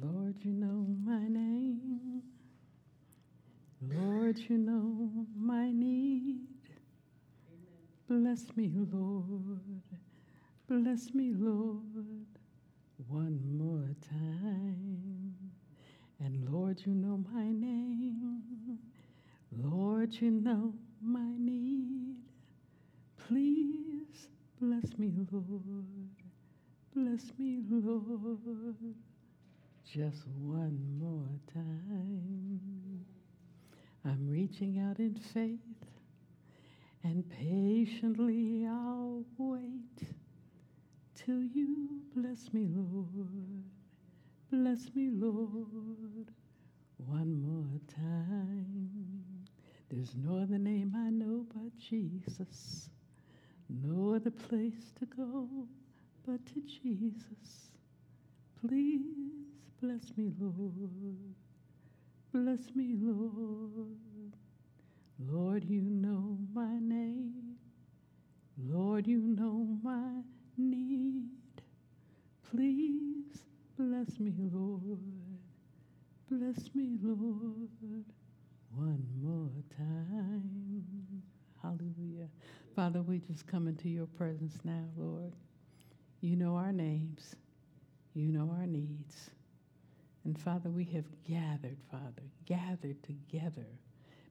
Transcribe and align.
Lord, 0.00 0.36
you 0.40 0.52
know 0.52 0.86
my 1.04 1.28
name. 1.28 2.22
Lord, 3.80 4.38
you 4.38 4.58
know 4.58 5.26
my 5.36 5.70
need. 5.72 6.46
Bless 8.08 8.44
me, 8.56 8.70
Lord. 8.74 9.60
Bless 10.68 11.12
me, 11.14 11.32
Lord, 11.34 12.26
one 13.08 13.40
more 13.58 13.94
time. 14.08 15.34
And 16.20 16.48
Lord, 16.48 16.80
you 16.86 16.94
know 16.94 17.22
my 17.32 17.44
name. 17.44 18.78
Lord, 19.50 20.14
you 20.14 20.30
know 20.30 20.72
my 21.02 21.36
need. 21.38 22.16
Please 23.28 24.28
bless 24.60 24.96
me, 24.98 25.12
Lord. 25.30 25.84
Bless 26.94 27.32
me, 27.38 27.60
Lord. 27.68 28.94
Just 29.92 30.26
one 30.38 30.80
more 30.98 31.28
time. 31.52 33.04
I'm 34.06 34.26
reaching 34.26 34.78
out 34.78 34.98
in 34.98 35.14
faith, 35.34 35.58
and 37.04 37.28
patiently 37.28 38.66
I'll 38.66 39.22
wait 39.36 40.08
till 41.14 41.42
you 41.42 42.00
bless 42.16 42.54
me, 42.54 42.68
Lord. 42.74 43.64
Bless 44.50 44.94
me, 44.94 45.10
Lord, 45.12 46.30
one 46.96 47.42
more 47.42 47.78
time. 47.94 48.90
There's 49.90 50.14
no 50.16 50.38
other 50.38 50.58
name 50.58 50.94
I 50.96 51.10
know 51.10 51.44
but 51.52 51.76
Jesus. 51.76 52.88
No 53.68 54.14
other 54.14 54.30
place 54.30 54.94
to 55.00 55.04
go 55.04 55.48
but 56.26 56.46
to 56.46 56.62
Jesus. 56.62 57.72
Please 58.58 59.51
bless 59.82 60.16
me, 60.16 60.30
Lord. 60.38 61.34
Bless 62.32 62.74
me, 62.76 62.94
Lord. 63.00 63.96
Lord, 65.18 65.64
you 65.64 65.82
know 65.82 66.38
my 66.54 66.78
name. 66.78 67.56
Lord, 68.56 69.08
you 69.08 69.18
know 69.18 69.66
my 69.82 70.22
need. 70.56 71.30
Please 72.48 73.42
bless 73.76 74.20
me, 74.20 74.32
Lord. 74.52 75.00
Bless 76.30 76.70
me, 76.74 76.96
Lord. 77.02 78.04
One 78.74 79.04
more 79.20 79.50
time. 79.76 80.84
Hallelujah. 81.60 82.28
Father, 82.76 83.02
we 83.02 83.18
just 83.18 83.48
come 83.48 83.66
into 83.66 83.88
your 83.88 84.06
presence 84.06 84.58
now, 84.64 84.84
Lord. 84.96 85.32
You 86.20 86.36
know 86.36 86.54
our 86.54 86.72
names. 86.72 87.34
You 88.14 88.28
know 88.28 88.54
our 88.56 88.66
needs. 88.66 89.30
And 90.24 90.38
Father, 90.38 90.70
we 90.70 90.84
have 90.84 91.06
gathered, 91.24 91.78
Father, 91.90 92.22
gathered 92.46 93.02
together 93.02 93.66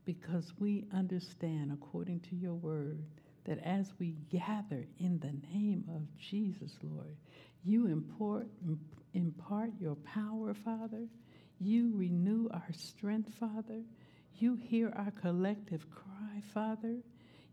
because 0.05 0.53
we 0.59 0.85
understand, 0.93 1.71
according 1.71 2.21
to 2.21 2.35
your 2.35 2.53
word, 2.53 3.03
that 3.45 3.59
as 3.63 3.91
we 3.99 4.15
gather 4.29 4.85
in 4.99 5.19
the 5.19 5.33
name 5.53 5.83
of 5.89 6.03
Jesus, 6.17 6.77
Lord, 6.81 7.15
you 7.63 7.87
import, 7.87 8.47
impart 9.13 9.71
your 9.79 9.95
power, 9.95 10.53
Father. 10.53 11.07
You 11.59 11.91
renew 11.95 12.49
our 12.51 12.71
strength, 12.71 13.33
Father. 13.39 13.81
You 14.39 14.55
hear 14.55 14.91
our 14.95 15.11
collective 15.11 15.85
cry, 15.91 16.41
Father. 16.53 16.97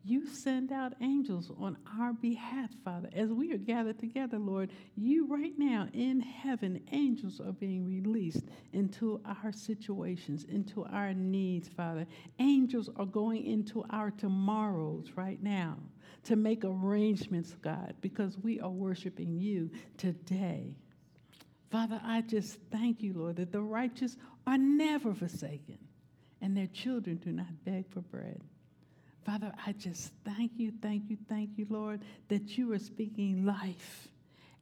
You 0.04 0.26
send 0.26 0.72
out 0.72 0.94
angels 1.00 1.50
on 1.58 1.76
our 1.98 2.12
behalf, 2.12 2.70
Father. 2.84 3.10
As 3.12 3.30
we 3.30 3.52
are 3.52 3.58
gathered 3.58 3.98
together, 3.98 4.38
Lord, 4.38 4.70
you 4.96 5.26
right 5.26 5.52
now 5.58 5.88
in 5.92 6.20
heaven, 6.20 6.80
angels 6.92 7.40
are 7.40 7.52
being 7.52 7.84
released 7.84 8.44
into 8.72 9.20
our 9.26 9.52
situations, 9.52 10.44
into 10.44 10.84
our 10.86 11.12
needs, 11.12 11.68
Father. 11.68 12.06
Angels 12.38 12.88
are 12.96 13.06
going 13.06 13.44
into 13.44 13.84
our 13.90 14.10
tomorrows 14.10 15.12
right 15.14 15.42
now 15.42 15.76
to 16.24 16.36
make 16.36 16.64
arrangements, 16.64 17.54
God, 17.60 17.94
because 18.00 18.38
we 18.38 18.60
are 18.60 18.70
worshiping 18.70 19.36
you 19.36 19.70
today. 19.98 20.74
Father, 21.70 22.00
I 22.02 22.22
just 22.22 22.58
thank 22.70 23.02
you, 23.02 23.12
Lord, 23.12 23.36
that 23.36 23.52
the 23.52 23.60
righteous 23.60 24.16
are 24.46 24.56
never 24.56 25.12
forsaken 25.12 25.78
and 26.40 26.56
their 26.56 26.66
children 26.68 27.16
do 27.16 27.32
not 27.32 27.64
beg 27.64 27.90
for 27.90 28.00
bread. 28.00 28.40
Father, 29.28 29.52
I 29.66 29.72
just 29.72 30.10
thank 30.24 30.52
you, 30.56 30.72
thank 30.80 31.10
you, 31.10 31.18
thank 31.28 31.58
you, 31.58 31.66
Lord, 31.68 32.00
that 32.28 32.56
you 32.56 32.72
are 32.72 32.78
speaking 32.78 33.44
life 33.44 34.08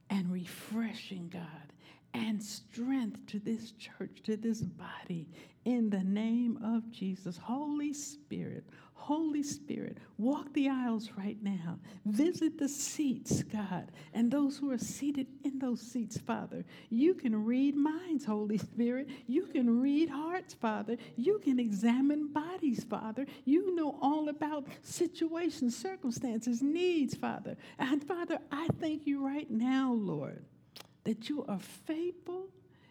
and 0.09 0.29
refreshing, 0.29 1.29
God, 1.31 1.66
and 2.13 2.41
strength 2.41 3.25
to 3.27 3.39
this 3.39 3.71
church, 3.73 4.21
to 4.23 4.37
this 4.37 4.61
body, 4.61 5.27
in 5.65 5.89
the 5.89 6.03
name 6.03 6.57
of 6.63 6.89
Jesus. 6.91 7.37
Holy 7.37 7.93
Spirit, 7.93 8.63
Holy 8.93 9.43
Spirit, 9.43 9.97
walk 10.17 10.51
the 10.53 10.69
aisles 10.69 11.11
right 11.17 11.37
now. 11.41 11.77
Visit 12.05 12.57
the 12.57 12.67
seats, 12.67 13.43
God, 13.43 13.91
and 14.13 14.31
those 14.31 14.57
who 14.57 14.71
are 14.71 14.77
seated 14.77 15.27
in 15.43 15.59
those 15.59 15.81
seats, 15.81 16.17
Father. 16.17 16.65
You 16.89 17.13
can 17.13 17.45
read 17.45 17.75
minds, 17.75 18.25
Holy 18.25 18.57
Spirit. 18.57 19.09
You 19.27 19.45
can 19.45 19.79
read 19.79 20.09
hearts, 20.09 20.53
Father. 20.53 20.97
You 21.15 21.39
can 21.39 21.59
examine 21.59 22.33
bodies, 22.33 22.83
Father. 22.83 23.25
You 23.45 23.75
know 23.75 23.97
all 24.01 24.29
about 24.29 24.67
situations, 24.81 25.77
circumstances, 25.77 26.61
needs, 26.61 27.15
Father. 27.15 27.55
And 27.79 28.03
Father, 28.03 28.39
I 28.51 28.67
thank 28.79 29.05
you 29.05 29.25
right 29.25 29.49
now, 29.49 29.93
Lord, 29.93 30.43
that 31.07 31.29
you 31.29 31.45
are 31.47 31.59
faithful. 31.85 32.47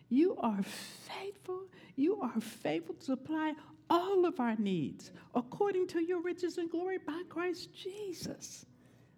You 0.09 0.39
are 0.39 0.63
faithful. 0.63 1.65
You 1.97 2.19
are 2.23 2.41
faithful 2.41 2.95
to 2.95 3.05
supply 3.05 3.53
all 3.91 4.25
of 4.25 4.41
our 4.41 4.57
needs 4.57 5.11
according 5.35 5.87
to 5.89 6.01
your 6.01 6.23
riches 6.23 6.57
and 6.57 6.71
glory 6.71 6.97
by 6.97 7.21
Christ 7.29 7.75
Jesus. 7.75 8.65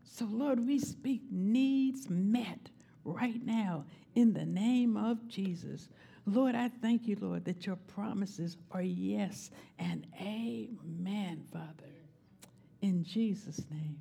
So, 0.03 0.25
Lord, 0.28 0.66
we 0.66 0.81
speak 0.81 1.22
needs 1.31 2.10
met 2.10 2.70
right 3.04 3.41
now 3.47 3.84
in 4.16 4.32
the 4.32 4.44
name 4.44 4.97
of 4.97 5.28
Jesus. 5.28 5.91
Lord, 6.26 6.56
I 6.56 6.69
thank 6.69 7.06
you, 7.06 7.16
Lord, 7.20 7.44
that 7.44 7.66
your 7.66 7.76
promises 7.76 8.56
are 8.72 8.82
yes 8.82 9.53
and 9.78 10.08
amen, 10.20 11.44
Father. 11.53 11.94
In 12.82 13.04
Jesus' 13.04 13.64
name, 13.70 13.97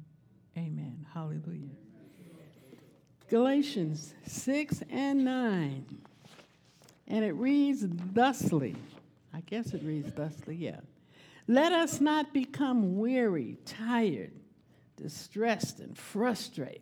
amen. 0.57 1.05
Hallelujah. 1.13 1.86
Galatians 3.29 4.13
6 4.25 4.83
and 4.89 5.25
9. 5.25 5.85
And 7.07 7.25
it 7.25 7.33
reads 7.33 7.85
thusly. 7.85 8.75
I 9.33 9.41
guess 9.41 9.73
it 9.73 9.83
reads 9.83 10.11
thusly, 10.13 10.55
yeah. 10.55 10.79
Let 11.47 11.71
us 11.71 12.01
not 12.01 12.33
become 12.33 12.97
weary, 12.97 13.57
tired, 13.65 14.33
distressed, 14.97 15.79
and 15.79 15.97
frustrated 15.97 16.81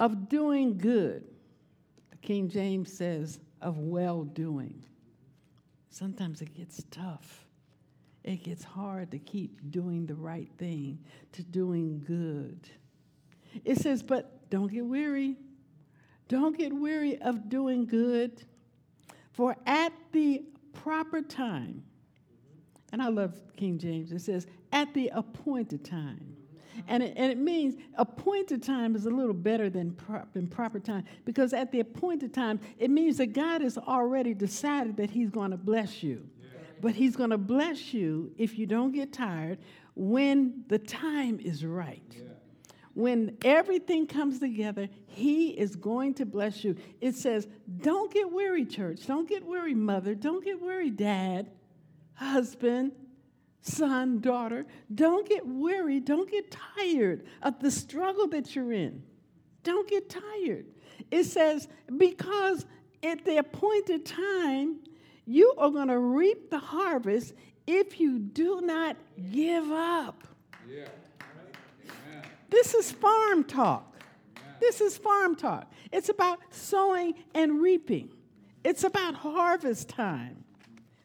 of 0.00 0.30
doing 0.30 0.78
good. 0.78 1.22
The 2.10 2.16
King 2.16 2.48
James 2.48 2.92
says, 2.92 3.38
of 3.60 3.78
well 3.78 4.24
doing. 4.24 4.82
Sometimes 5.90 6.40
it 6.40 6.54
gets 6.54 6.82
tough. 6.90 7.44
It 8.24 8.42
gets 8.42 8.64
hard 8.64 9.10
to 9.10 9.18
keep 9.18 9.70
doing 9.70 10.06
the 10.06 10.14
right 10.14 10.48
thing, 10.58 10.98
to 11.32 11.42
doing 11.42 12.02
good. 12.06 12.68
It 13.64 13.78
says, 13.78 14.02
but 14.02 14.48
don't 14.50 14.70
get 14.70 14.84
weary. 14.84 15.36
Don't 16.28 16.56
get 16.56 16.72
weary 16.72 17.16
of 17.18 17.48
doing 17.48 17.86
good. 17.86 18.44
For 19.32 19.56
at 19.66 19.92
the 20.12 20.44
proper 20.72 21.22
time, 21.22 21.82
and 22.92 23.02
I 23.02 23.08
love 23.08 23.40
King 23.56 23.78
James, 23.78 24.12
it 24.12 24.20
says, 24.20 24.46
at 24.72 24.92
the 24.94 25.10
appointed 25.14 25.84
time. 25.84 26.36
And 26.88 27.02
it, 27.02 27.14
and 27.16 27.30
it 27.30 27.38
means 27.38 27.76
appointed 27.96 28.62
time 28.62 28.94
is 28.96 29.06
a 29.06 29.10
little 29.10 29.34
better 29.34 29.68
than, 29.68 29.92
pro- 29.92 30.24
than 30.32 30.46
proper 30.46 30.78
time 30.80 31.04
because 31.24 31.52
at 31.52 31.72
the 31.72 31.80
appointed 31.80 32.32
time, 32.32 32.58
it 32.78 32.90
means 32.90 33.18
that 33.18 33.32
God 33.32 33.60
has 33.60 33.76
already 33.76 34.32
decided 34.32 34.96
that 34.96 35.10
He's 35.10 35.30
going 35.30 35.50
to 35.50 35.56
bless 35.56 36.02
you. 36.02 36.26
Yeah. 36.40 36.60
But 36.80 36.94
He's 36.94 37.16
going 37.16 37.30
to 37.30 37.38
bless 37.38 37.92
you 37.92 38.32
if 38.38 38.58
you 38.58 38.66
don't 38.66 38.92
get 38.92 39.12
tired 39.12 39.58
when 39.94 40.64
the 40.68 40.78
time 40.78 41.38
is 41.40 41.64
right. 41.64 42.02
Yeah 42.16 42.29
when 42.94 43.36
everything 43.44 44.06
comes 44.06 44.38
together, 44.40 44.88
He 45.06 45.50
is 45.50 45.76
going 45.76 46.14
to 46.14 46.26
bless 46.26 46.64
you. 46.64 46.76
It 47.00 47.14
says, 47.14 47.46
Don't 47.80 48.12
get 48.12 48.30
weary, 48.30 48.64
church. 48.64 49.06
Don't 49.06 49.28
get 49.28 49.44
weary, 49.44 49.74
mother. 49.74 50.14
Don't 50.14 50.44
get 50.44 50.60
weary, 50.60 50.90
dad, 50.90 51.50
husband, 52.14 52.92
son, 53.62 54.20
daughter. 54.20 54.66
Don't 54.94 55.28
get 55.28 55.46
weary. 55.46 56.00
Don't 56.00 56.30
get 56.30 56.50
tired 56.76 57.26
of 57.42 57.60
the 57.60 57.70
struggle 57.70 58.26
that 58.28 58.54
you're 58.54 58.72
in. 58.72 59.02
Don't 59.62 59.88
get 59.88 60.08
tired. 60.08 60.66
It 61.10 61.24
says, 61.24 61.68
Because 61.96 62.66
at 63.02 63.24
the 63.24 63.38
appointed 63.38 64.04
time, 64.04 64.78
you 65.26 65.54
are 65.58 65.70
going 65.70 65.88
to 65.88 65.98
reap 65.98 66.50
the 66.50 66.58
harvest 66.58 67.34
if 67.66 68.00
you 68.00 68.18
do 68.18 68.60
not 68.60 68.96
give 69.30 69.70
up. 69.70 70.24
Yeah. 70.68 70.86
This 72.50 72.74
is 72.74 72.92
farm 72.92 73.44
talk. 73.44 73.86
This 74.60 74.80
is 74.80 74.98
farm 74.98 75.36
talk. 75.36 75.70
It's 75.92 76.08
about 76.08 76.40
sowing 76.50 77.14
and 77.34 77.62
reaping. 77.62 78.10
It's 78.64 78.84
about 78.84 79.14
harvest 79.14 79.88
time. 79.88 80.44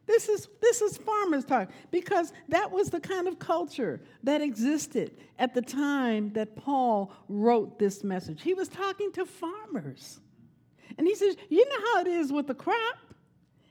This 0.05 0.29
is, 0.29 0.47
this 0.61 0.81
is 0.81 0.97
farmers 0.97 1.45
talk 1.45 1.69
because 1.89 2.31
that 2.49 2.71
was 2.71 2.89
the 2.89 2.99
kind 2.99 3.27
of 3.27 3.39
culture 3.39 4.01
that 4.23 4.41
existed 4.41 5.17
at 5.39 5.53
the 5.53 5.61
time 5.61 6.31
that 6.33 6.55
Paul 6.55 7.11
wrote 7.27 7.79
this 7.79 8.03
message. 8.03 8.41
He 8.41 8.53
was 8.53 8.67
talking 8.67 9.11
to 9.13 9.25
farmers. 9.25 10.19
And 10.97 11.07
he 11.07 11.15
says, 11.15 11.35
You 11.49 11.67
know 11.67 11.85
how 11.93 12.01
it 12.01 12.07
is 12.07 12.31
with 12.31 12.47
the 12.47 12.53
crop? 12.53 12.97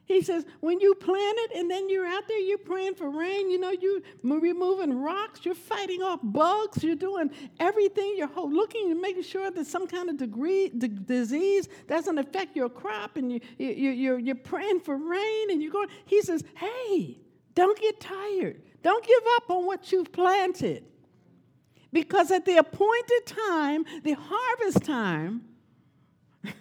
He 0.07 0.21
says, 0.21 0.45
when 0.61 0.81
you 0.81 0.95
plant 0.95 1.39
it 1.41 1.53
and 1.57 1.71
then 1.71 1.89
you're 1.89 2.07
out 2.07 2.29
there, 2.29 2.39
you're 2.39 2.59
praying 2.59 2.95
for 2.95 3.09
rain, 3.09 3.49
you 3.49 3.59
know, 3.59 3.71
you're 3.71 4.01
removing 4.23 5.01
rocks, 5.01 5.41
you're 5.45 5.55
fighting 5.55 6.03
off 6.03 6.21
bugs, 6.23 6.85
you're 6.85 6.95
doing 6.95 7.31
everything, 7.59 8.15
you're 8.19 8.29
looking 8.37 8.91
and 8.91 9.01
making 9.01 9.23
sure 9.23 9.51
that 9.51 9.67
some 9.67 9.87
kind 9.87 10.11
of 10.11 10.19
degree, 10.19 10.69
d- 10.69 10.89
disease 10.89 11.69
doesn't 11.89 12.19
affect 12.19 12.55
your 12.55 12.69
crop, 12.69 13.17
and 13.17 13.33
you, 13.33 13.41
you, 13.57 13.91
you're, 13.91 14.19
you're 14.19 14.35
praying 14.35 14.81
for 14.81 14.97
rain, 14.97 15.51
and 15.51 15.63
you're 15.63 15.73
going, 15.73 15.89
he 16.05 16.21
says, 16.21 16.45
hey, 16.57 17.17
don't 17.55 17.79
get 17.81 17.99
tired. 17.99 18.61
Don't 18.83 19.07
give 19.07 19.23
up 19.37 19.51
on 19.51 19.65
what 19.65 19.91
you've 19.91 20.13
planted. 20.13 20.85
Because 21.95 22.31
at 22.31 22.45
the 22.45 22.59
appointed 22.59 23.25
time, 23.25 23.85
the 24.03 24.17
harvest 24.21 24.85
time, 24.85 25.45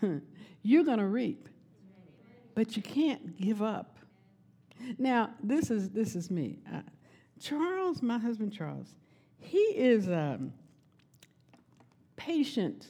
you're 0.63 0.86
going 0.86 1.00
to 1.00 1.07
reap 1.07 1.50
but 2.55 2.75
you 2.75 2.81
can't 2.81 3.38
give 3.38 3.61
up. 3.61 3.97
Now, 4.97 5.31
this 5.41 5.71
is 5.71 5.89
this 5.89 6.15
is 6.15 6.29
me. 6.29 6.59
Uh, 6.71 6.81
Charles, 7.39 8.01
my 8.01 8.17
husband 8.17 8.53
Charles, 8.53 8.95
he 9.39 9.57
is 9.57 10.09
um, 10.09 10.53
patient, 12.15 12.88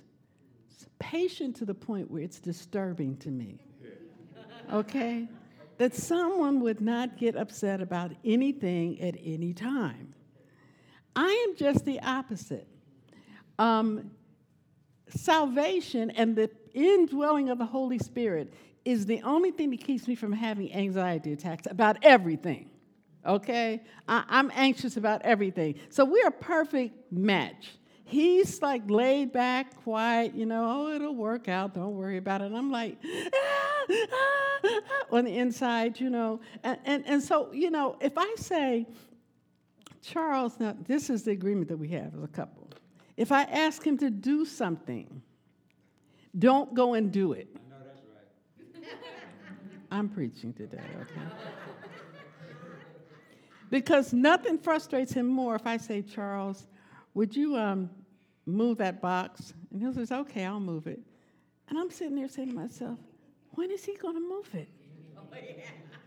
patient 0.99 1.55
to 1.57 1.65
the 1.65 1.73
point 1.73 2.09
where 2.09 2.21
it's 2.21 2.39
disturbing 2.39 3.17
to 3.17 3.29
me. 3.29 3.59
Okay, 4.71 5.27
that 5.77 5.93
someone 5.93 6.61
would 6.61 6.79
not 6.79 7.17
get 7.17 7.35
upset 7.35 7.81
about 7.81 8.11
anything 8.23 8.99
at 9.01 9.15
any 9.23 9.53
time. 9.53 10.13
I 11.15 11.47
am 11.47 11.55
just 11.55 11.85
the 11.85 11.99
opposite. 11.99 12.67
Um, 13.59 14.11
salvation 15.09 16.09
and 16.11 16.35
the 16.35 16.49
indwelling 16.73 17.49
of 17.49 17.57
the 17.57 17.65
Holy 17.65 17.99
Spirit 17.99 18.53
is 18.85 19.05
the 19.05 19.21
only 19.21 19.51
thing 19.51 19.69
that 19.71 19.83
keeps 19.83 20.07
me 20.07 20.15
from 20.15 20.31
having 20.31 20.73
anxiety 20.73 21.33
attacks 21.33 21.67
about 21.69 21.97
everything. 22.03 22.69
Okay? 23.25 23.81
I, 24.07 24.23
am 24.29 24.51
anxious 24.53 24.97
about 24.97 25.21
everything. 25.23 25.75
So 25.89 26.05
we're 26.05 26.27
a 26.27 26.31
perfect 26.31 27.11
match. 27.11 27.71
He's 28.05 28.61
like 28.61 28.89
laid 28.89 29.31
back, 29.31 29.81
quiet, 29.83 30.35
you 30.35 30.45
know, 30.45 30.87
oh, 30.87 30.93
it'll 30.93 31.15
work 31.15 31.47
out, 31.47 31.73
don't 31.73 31.95
worry 31.95 32.17
about 32.17 32.41
it. 32.41 32.45
And 32.45 32.57
I'm 32.57 32.69
like, 32.69 32.97
ah, 33.03 33.85
ah, 33.89 34.09
ah, 34.63 34.81
on 35.11 35.25
the 35.25 35.37
inside, 35.37 35.99
you 35.99 36.09
know. 36.09 36.41
And, 36.63 36.77
and, 36.85 37.03
and 37.07 37.23
so, 37.23 37.51
you 37.53 37.71
know, 37.71 37.97
if 38.01 38.13
I 38.17 38.35
say, 38.37 38.85
Charles, 40.01 40.59
now 40.59 40.75
this 40.85 41.09
is 41.09 41.23
the 41.23 41.31
agreement 41.31 41.69
that 41.69 41.77
we 41.77 41.87
have 41.89 42.13
as 42.13 42.23
a 42.23 42.27
couple. 42.27 42.69
If 43.15 43.31
I 43.31 43.43
ask 43.43 43.85
him 43.85 43.97
to 43.99 44.09
do 44.09 44.45
something, 44.45 45.21
don't 46.37 46.73
go 46.73 46.95
and 46.95 47.11
do 47.11 47.33
it. 47.33 47.47
I'm 49.93 50.09
preaching 50.09 50.53
today, 50.53 50.81
okay? 51.01 51.21
because 53.69 54.11
nothing 54.11 54.57
frustrates 54.57 55.13
him 55.13 55.27
more 55.27 55.53
if 55.53 55.67
I 55.67 55.77
say, 55.77 56.01
Charles, 56.01 56.65
would 57.13 57.35
you 57.35 57.55
um, 57.55 57.91
move 58.47 58.79
that 58.79 59.01
box? 59.01 59.53
And 59.71 59.83
he 59.83 59.93
says, 59.93 60.11
okay, 60.11 60.45
I'll 60.45 60.59
move 60.59 60.87
it. 60.87 60.99
And 61.69 61.77
I'm 61.77 61.91
sitting 61.91 62.15
there 62.15 62.27
saying 62.27 62.49
to 62.49 62.55
myself, 62.55 62.97
when 63.51 63.69
is 63.69 63.85
he 63.85 63.95
going 63.95 64.15
to 64.15 64.19
move 64.19 64.49
it? 64.55 64.67
Oh, 65.15 65.21
yeah. 65.35 65.63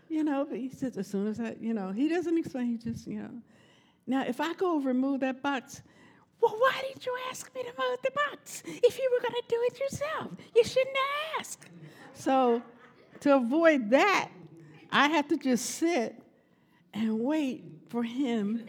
You 0.09 0.25
know, 0.25 0.45
but 0.49 0.57
he 0.57 0.67
says, 0.67 0.97
as 0.97 1.07
soon 1.07 1.25
as 1.25 1.39
I, 1.39 1.55
you 1.57 1.73
know, 1.73 1.93
he 1.93 2.09
doesn't 2.09 2.37
explain, 2.37 2.67
he 2.67 2.91
just, 2.91 3.07
you 3.07 3.19
know. 3.19 3.31
Now, 4.05 4.25
if 4.25 4.41
I 4.41 4.53
go 4.53 4.75
over 4.75 4.89
and 4.89 4.99
move 4.99 5.21
that 5.21 5.41
box, 5.41 5.81
well, 6.41 6.55
why 6.57 6.83
did 6.93 7.05
you 7.05 7.17
ask 7.29 7.55
me 7.55 7.61
to 7.61 7.69
move 7.69 7.99
the 8.03 8.11
box? 8.11 8.63
If 8.65 8.99
you 8.99 9.09
were 9.13 9.21
going 9.21 9.41
to 9.41 9.47
do 9.47 9.57
it 9.71 9.79
yourself, 9.79 10.31
you 10.53 10.63
shouldn't 10.65 10.97
ask. 11.39 11.69
So 12.13 12.61
to 13.21 13.35
avoid 13.35 13.89
that, 13.91 14.29
I 14.91 15.09
have 15.09 15.27
to 15.29 15.37
just 15.37 15.65
sit 15.65 16.15
and 16.93 17.19
wait 17.19 17.63
for 17.89 18.03
him 18.03 18.65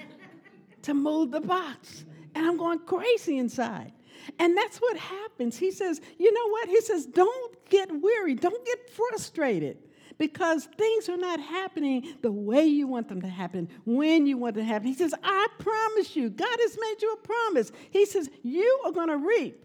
to 0.83 0.95
move 0.95 1.31
the 1.31 1.41
box. 1.41 2.05
And 2.35 2.47
I'm 2.47 2.57
going 2.57 2.81
crazy 2.81 3.39
inside. 3.39 3.93
And 4.39 4.57
that's 4.57 4.79
what 4.79 4.97
happens. 4.97 5.57
He 5.57 5.71
says, 5.71 6.01
you 6.19 6.33
know 6.33 6.49
what? 6.51 6.69
He 6.69 6.81
says, 6.81 7.07
don't 7.07 7.69
get 7.69 7.91
weary, 7.91 8.35
don't 8.35 8.65
get 8.65 8.91
frustrated 8.91 9.79
because 10.19 10.65
things 10.77 11.09
are 11.09 11.17
not 11.17 11.41
happening 11.41 12.17
the 12.23 12.33
way 12.33 12.67
you 12.67 12.89
want 12.89 13.09
them 13.09 13.23
to 13.23 13.29
happen, 13.29 13.69
when 13.87 14.27
you 14.27 14.37
want 14.37 14.57
them 14.57 14.65
to 14.65 14.69
happen. 14.69 14.89
He 14.89 14.95
says, 14.95 15.15
I 15.23 15.47
promise 15.59 16.17
you, 16.17 16.29
God 16.29 16.57
has 16.61 16.77
made 16.79 16.97
you 17.01 17.13
a 17.13 17.27
promise. 17.27 17.73
He 17.91 18.05
says, 18.05 18.29
you 18.43 18.81
are 18.85 18.91
going 18.91 19.09
to 19.09 19.17
reap, 19.17 19.65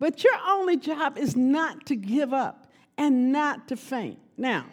but 0.00 0.24
your 0.24 0.34
only 0.48 0.76
job 0.76 1.16
is 1.16 1.36
not 1.36 1.86
to 1.86 1.96
give 1.96 2.34
up 2.34 2.63
and 2.96 3.32
not 3.32 3.68
to 3.68 3.76
faint. 3.76 4.18
Now, 4.36 4.66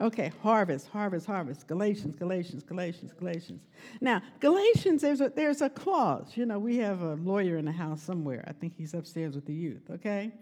okay, 0.00 0.32
harvest, 0.42 0.88
harvest, 0.88 1.26
harvest. 1.26 1.66
Galatians, 1.66 2.16
Galatians, 2.16 2.62
Galatians, 2.62 3.12
Galatians. 3.18 3.66
Now, 4.00 4.22
Galatians, 4.40 5.02
there's 5.02 5.20
a, 5.20 5.28
there's 5.28 5.60
a 5.60 5.70
clause. 5.70 6.32
You 6.34 6.46
know, 6.46 6.58
we 6.58 6.78
have 6.78 7.02
a 7.02 7.14
lawyer 7.14 7.56
in 7.56 7.64
the 7.64 7.72
house 7.72 8.02
somewhere. 8.02 8.44
I 8.46 8.52
think 8.52 8.74
he's 8.76 8.94
upstairs 8.94 9.34
with 9.34 9.46
the 9.46 9.54
youth, 9.54 9.90
okay? 9.90 10.32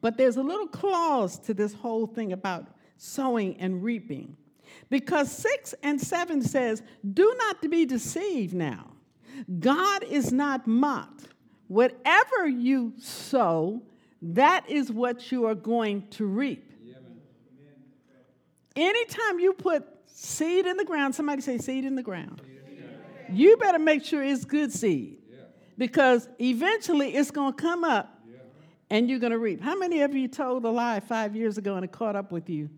But 0.00 0.16
there's 0.16 0.36
a 0.36 0.42
little 0.42 0.66
clause 0.66 1.38
to 1.40 1.54
this 1.54 1.74
whole 1.74 2.06
thing 2.06 2.32
about 2.32 2.66
sowing 2.96 3.56
and 3.58 3.82
reaping. 3.82 4.36
Because 4.88 5.30
6 5.32 5.74
and 5.82 6.00
7 6.00 6.42
says, 6.42 6.82
Do 7.12 7.34
not 7.38 7.70
be 7.70 7.84
deceived 7.84 8.54
now. 8.54 8.92
God 9.60 10.04
is 10.04 10.32
not 10.32 10.66
mocked. 10.66 11.28
Whatever 11.68 12.46
you 12.48 12.92
sow, 12.98 13.82
that 14.22 14.70
is 14.70 14.90
what 14.90 15.32
you 15.32 15.46
are 15.46 15.54
going 15.54 16.06
to 16.10 16.24
reap. 16.24 16.72
Anytime 18.74 19.38
you 19.38 19.52
put 19.52 19.84
seed 20.06 20.66
in 20.66 20.76
the 20.76 20.84
ground, 20.84 21.14
somebody 21.14 21.42
say 21.42 21.58
seed 21.58 21.84
in 21.84 21.96
the 21.96 22.02
ground, 22.02 22.40
you 23.30 23.56
better 23.56 23.78
make 23.78 24.04
sure 24.04 24.22
it's 24.22 24.44
good 24.44 24.72
seed 24.72 25.18
because 25.76 26.28
eventually 26.38 27.14
it's 27.14 27.30
going 27.30 27.52
to 27.52 27.60
come 27.60 27.84
up 27.84 28.20
and 28.88 29.10
you're 29.10 29.18
going 29.18 29.32
to 29.32 29.38
reap. 29.38 29.60
How 29.60 29.76
many 29.76 30.02
of 30.02 30.14
you 30.14 30.28
told 30.28 30.64
a 30.64 30.70
lie 30.70 31.00
five 31.00 31.34
years 31.34 31.58
ago 31.58 31.74
and 31.74 31.84
it 31.84 31.92
caught 31.92 32.14
up 32.14 32.30
with 32.30 32.48
you? 32.48 32.70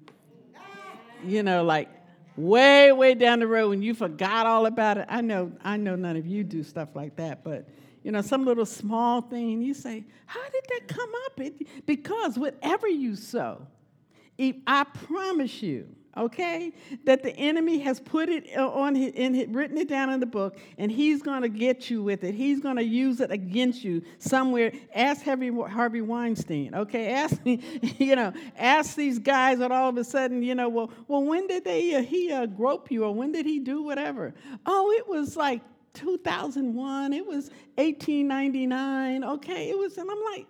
You 1.25 1.43
know, 1.43 1.65
like 1.65 1.89
way, 2.37 2.93
way 2.93 3.15
down 3.15 3.41
the 3.41 3.47
road 3.47 3.71
when 3.71 3.83
you 3.83 3.95
forgot 3.95 4.47
all 4.47 4.67
about 4.67 4.99
it. 4.99 5.07
I 5.09 5.21
know, 5.21 5.53
I 5.63 5.77
know 5.77 5.97
none 5.97 6.17
of 6.17 6.27
you 6.27 6.45
do 6.45 6.63
stuff 6.63 6.91
like 6.95 7.17
that, 7.17 7.45
but 7.45 7.69
you 8.05 8.13
know, 8.13 8.21
some 8.21 8.45
little 8.45 8.67
small 8.67 9.23
thing, 9.23 9.63
you 9.63 9.75
say, 9.75 10.05
How 10.27 10.43
did 10.45 10.65
that 10.69 10.89
come 10.89 11.11
up? 11.27 11.41
It, 11.41 11.87
because 11.87 12.39
whatever 12.39 12.87
you 12.87 13.17
sow, 13.17 13.67
I 14.39 14.85
promise 14.85 15.63
you, 15.63 15.89
okay, 16.17 16.73
that 17.05 17.23
the 17.23 17.35
enemy 17.37 17.79
has 17.79 18.01
put 18.01 18.29
it 18.29 18.57
on 18.57 18.95
his, 18.95 19.13
in, 19.15 19.53
written 19.53 19.79
it 19.79 19.89
down 19.89 20.11
in 20.11 20.21
the 20.21 20.27
book, 20.27 20.59
and 20.77 20.93
he's 20.93 21.23
going 21.23 21.43
to 21.43 21.49
get 21.49 21.89
you 21.91 22.03
with 22.03 22.25
it. 22.25 22.35
He's 22.35 22.61
going 22.61 22.77
to 22.77 22.85
use 22.85 23.21
it 23.21 23.31
against 23.31 23.83
you 23.83 24.03
somewhere. 24.19 24.73
Ask 24.95 25.25
Harvey, 25.25 25.51
Harvey 25.51 26.03
Weinstein, 26.03 26.75
okay? 26.75 27.13
Ask 27.15 27.41
you 27.45 28.17
know, 28.17 28.33
ask 28.59 28.97
these 28.97 29.19
guys 29.19 29.59
that 29.59 29.73
all 29.73 29.89
of 29.89 29.97
a 29.97 30.05
sudden, 30.05 30.43
you 30.43 30.55
know, 30.55 30.69
well, 30.69 30.91
well, 31.09 31.23
when 31.23 31.47
did 31.47 31.65
they 31.65 31.95
uh, 31.95 32.03
he 32.03 32.31
uh, 32.31 32.47
grope 32.47 32.91
you, 32.91 33.05
or 33.05 33.15
when 33.15 33.33
did 33.33 33.47
he 33.47 33.61
do 33.61 33.83
whatever? 33.83 34.35
Oh, 34.67 34.93
it 34.93 35.09
was 35.09 35.37
like 35.37 35.63
2001, 35.95 37.13
it 37.13 37.27
was 37.27 37.51
1899, 37.77 39.25
okay? 39.25 39.71
It 39.71 39.79
was, 39.79 39.97
and 39.97 40.11
I'm 40.11 40.23
like, 40.33 40.47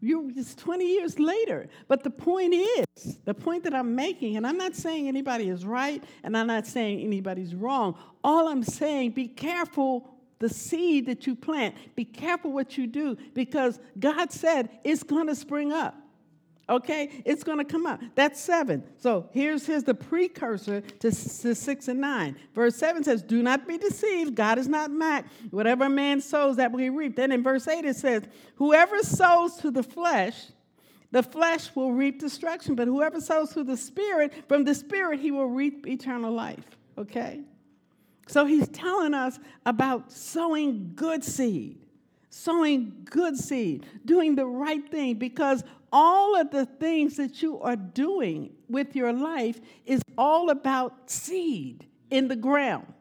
you 0.00 0.32
it's 0.36 0.54
20 0.54 0.86
years 0.86 1.18
later. 1.18 1.66
But 1.88 2.04
the 2.04 2.10
point 2.10 2.54
is, 2.54 3.18
the 3.24 3.34
point 3.34 3.64
that 3.64 3.74
I'm 3.74 3.94
making, 3.94 4.36
and 4.36 4.46
I'm 4.46 4.58
not 4.58 4.76
saying 4.76 5.08
anybody 5.08 5.48
is 5.48 5.64
right, 5.64 6.04
and 6.22 6.36
I'm 6.36 6.46
not 6.46 6.66
saying 6.66 7.00
anybody's 7.00 7.54
wrong. 7.54 7.96
All 8.22 8.48
I'm 8.48 8.62
saying, 8.62 9.12
be 9.12 9.28
careful 9.28 10.14
the 10.38 10.48
seed 10.48 11.06
that 11.06 11.26
you 11.26 11.34
plant. 11.34 11.74
Be 11.96 12.04
careful 12.04 12.52
what 12.52 12.76
you 12.76 12.86
do 12.86 13.16
because 13.32 13.80
God 13.98 14.30
said 14.30 14.68
it's 14.84 15.02
going 15.02 15.26
to 15.28 15.34
spring 15.34 15.72
up. 15.72 15.96
Okay, 16.68 17.22
it's 17.26 17.44
going 17.44 17.58
to 17.58 17.64
come 17.64 17.84
up. 17.84 18.00
That's 18.14 18.40
seven. 18.40 18.84
So 18.96 19.28
here's, 19.32 19.66
here's 19.66 19.84
the 19.84 19.94
precursor 19.94 20.80
to, 20.80 21.10
to 21.10 21.54
six 21.54 21.88
and 21.88 22.00
nine. 22.00 22.36
Verse 22.54 22.74
seven 22.76 23.04
says, 23.04 23.22
Do 23.22 23.42
not 23.42 23.68
be 23.68 23.76
deceived. 23.76 24.34
God 24.34 24.58
is 24.58 24.66
not 24.66 24.90
mocked. 24.90 25.28
Whatever 25.50 25.90
man 25.90 26.22
sows, 26.22 26.56
that 26.56 26.72
will 26.72 26.78
he 26.78 26.88
reap. 26.88 27.16
Then 27.16 27.32
in 27.32 27.42
verse 27.42 27.68
eight 27.68 27.84
it 27.84 27.96
says, 27.96 28.22
Whoever 28.56 29.02
sows 29.02 29.56
to 29.56 29.70
the 29.70 29.82
flesh, 29.82 30.46
the 31.10 31.22
flesh 31.22 31.68
will 31.74 31.92
reap 31.92 32.18
destruction. 32.18 32.74
But 32.74 32.88
whoever 32.88 33.20
sows 33.20 33.52
to 33.54 33.62
the 33.62 33.76
spirit, 33.76 34.32
from 34.48 34.64
the 34.64 34.74
spirit 34.74 35.20
he 35.20 35.30
will 35.30 35.50
reap 35.50 35.86
eternal 35.86 36.32
life. 36.32 36.64
Okay? 36.96 37.42
So 38.26 38.46
he's 38.46 38.68
telling 38.68 39.12
us 39.12 39.38
about 39.66 40.10
sowing 40.10 40.92
good 40.94 41.22
seed 41.22 41.84
sowing 42.34 43.06
good 43.08 43.36
seed, 43.36 43.86
doing 44.04 44.34
the 44.34 44.44
right 44.44 44.90
thing, 44.90 45.14
because 45.14 45.62
all 45.94 46.34
of 46.34 46.50
the 46.50 46.66
things 46.66 47.16
that 47.16 47.40
you 47.40 47.60
are 47.60 47.76
doing 47.76 48.52
with 48.68 48.96
your 48.96 49.12
life 49.12 49.60
is 49.86 50.02
all 50.18 50.50
about 50.50 51.08
seed 51.08 51.86
in 52.10 52.26
the 52.26 52.34
ground. 52.34 52.93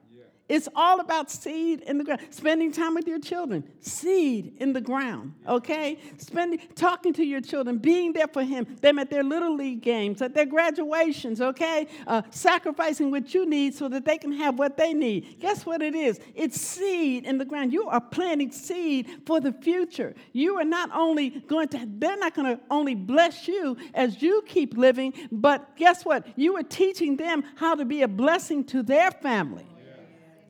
It's 0.54 0.70
all 0.76 1.00
about 1.00 1.32
seed 1.32 1.82
in 1.82 1.98
the 1.98 2.04
ground. 2.04 2.22
Spending 2.30 2.72
time 2.72 2.94
with 2.94 3.08
your 3.08 3.18
children, 3.18 3.64
seed 3.82 4.56
in 4.60 4.72
the 4.72 4.82
ground, 4.82 5.34
okay? 5.48 5.98
Spending, 6.20 6.60
talking 6.76 7.12
to 7.14 7.24
your 7.24 7.42
children, 7.42 7.80
being 7.80 8.14
there 8.14 8.28
for 8.28 8.44
him, 8.44 8.68
them 8.80 9.00
at 9.00 9.10
their 9.10 9.24
little 9.24 9.56
league 9.56 9.82
games, 9.82 10.22
at 10.22 10.36
their 10.36 10.46
graduations, 10.46 11.42
okay? 11.42 11.88
Uh, 12.06 12.22
sacrificing 12.30 13.10
what 13.10 13.34
you 13.34 13.48
need 13.48 13.74
so 13.74 13.90
that 13.90 14.06
they 14.06 14.20
can 14.20 14.32
have 14.32 14.60
what 14.60 14.78
they 14.78 14.94
need. 14.94 15.40
Guess 15.40 15.66
what 15.66 15.82
it 15.82 15.96
is? 15.96 16.20
It's 16.36 16.62
seed 16.62 17.26
in 17.26 17.40
the 17.40 17.46
ground. 17.46 17.74
You 17.74 17.88
are 17.88 18.00
planting 18.00 18.52
seed 18.52 19.10
for 19.26 19.42
the 19.42 19.54
future. 19.54 20.14
You 20.34 20.60
are 20.60 20.64
not 20.64 20.92
only 20.94 21.32
going 21.32 21.70
to, 21.70 21.84
they're 21.98 22.18
not 22.18 22.36
going 22.36 22.56
to 22.56 22.62
only 22.70 22.94
bless 22.94 23.48
you 23.48 23.76
as 23.96 24.22
you 24.22 24.44
keep 24.46 24.78
living, 24.78 25.14
but 25.32 25.76
guess 25.78 26.06
what? 26.06 26.28
You 26.38 26.58
are 26.58 26.64
teaching 26.64 27.18
them 27.18 27.44
how 27.56 27.74
to 27.74 27.86
be 27.86 28.04
a 28.04 28.08
blessing 28.08 28.64
to 28.66 28.84
their 28.84 29.10
family. 29.10 29.66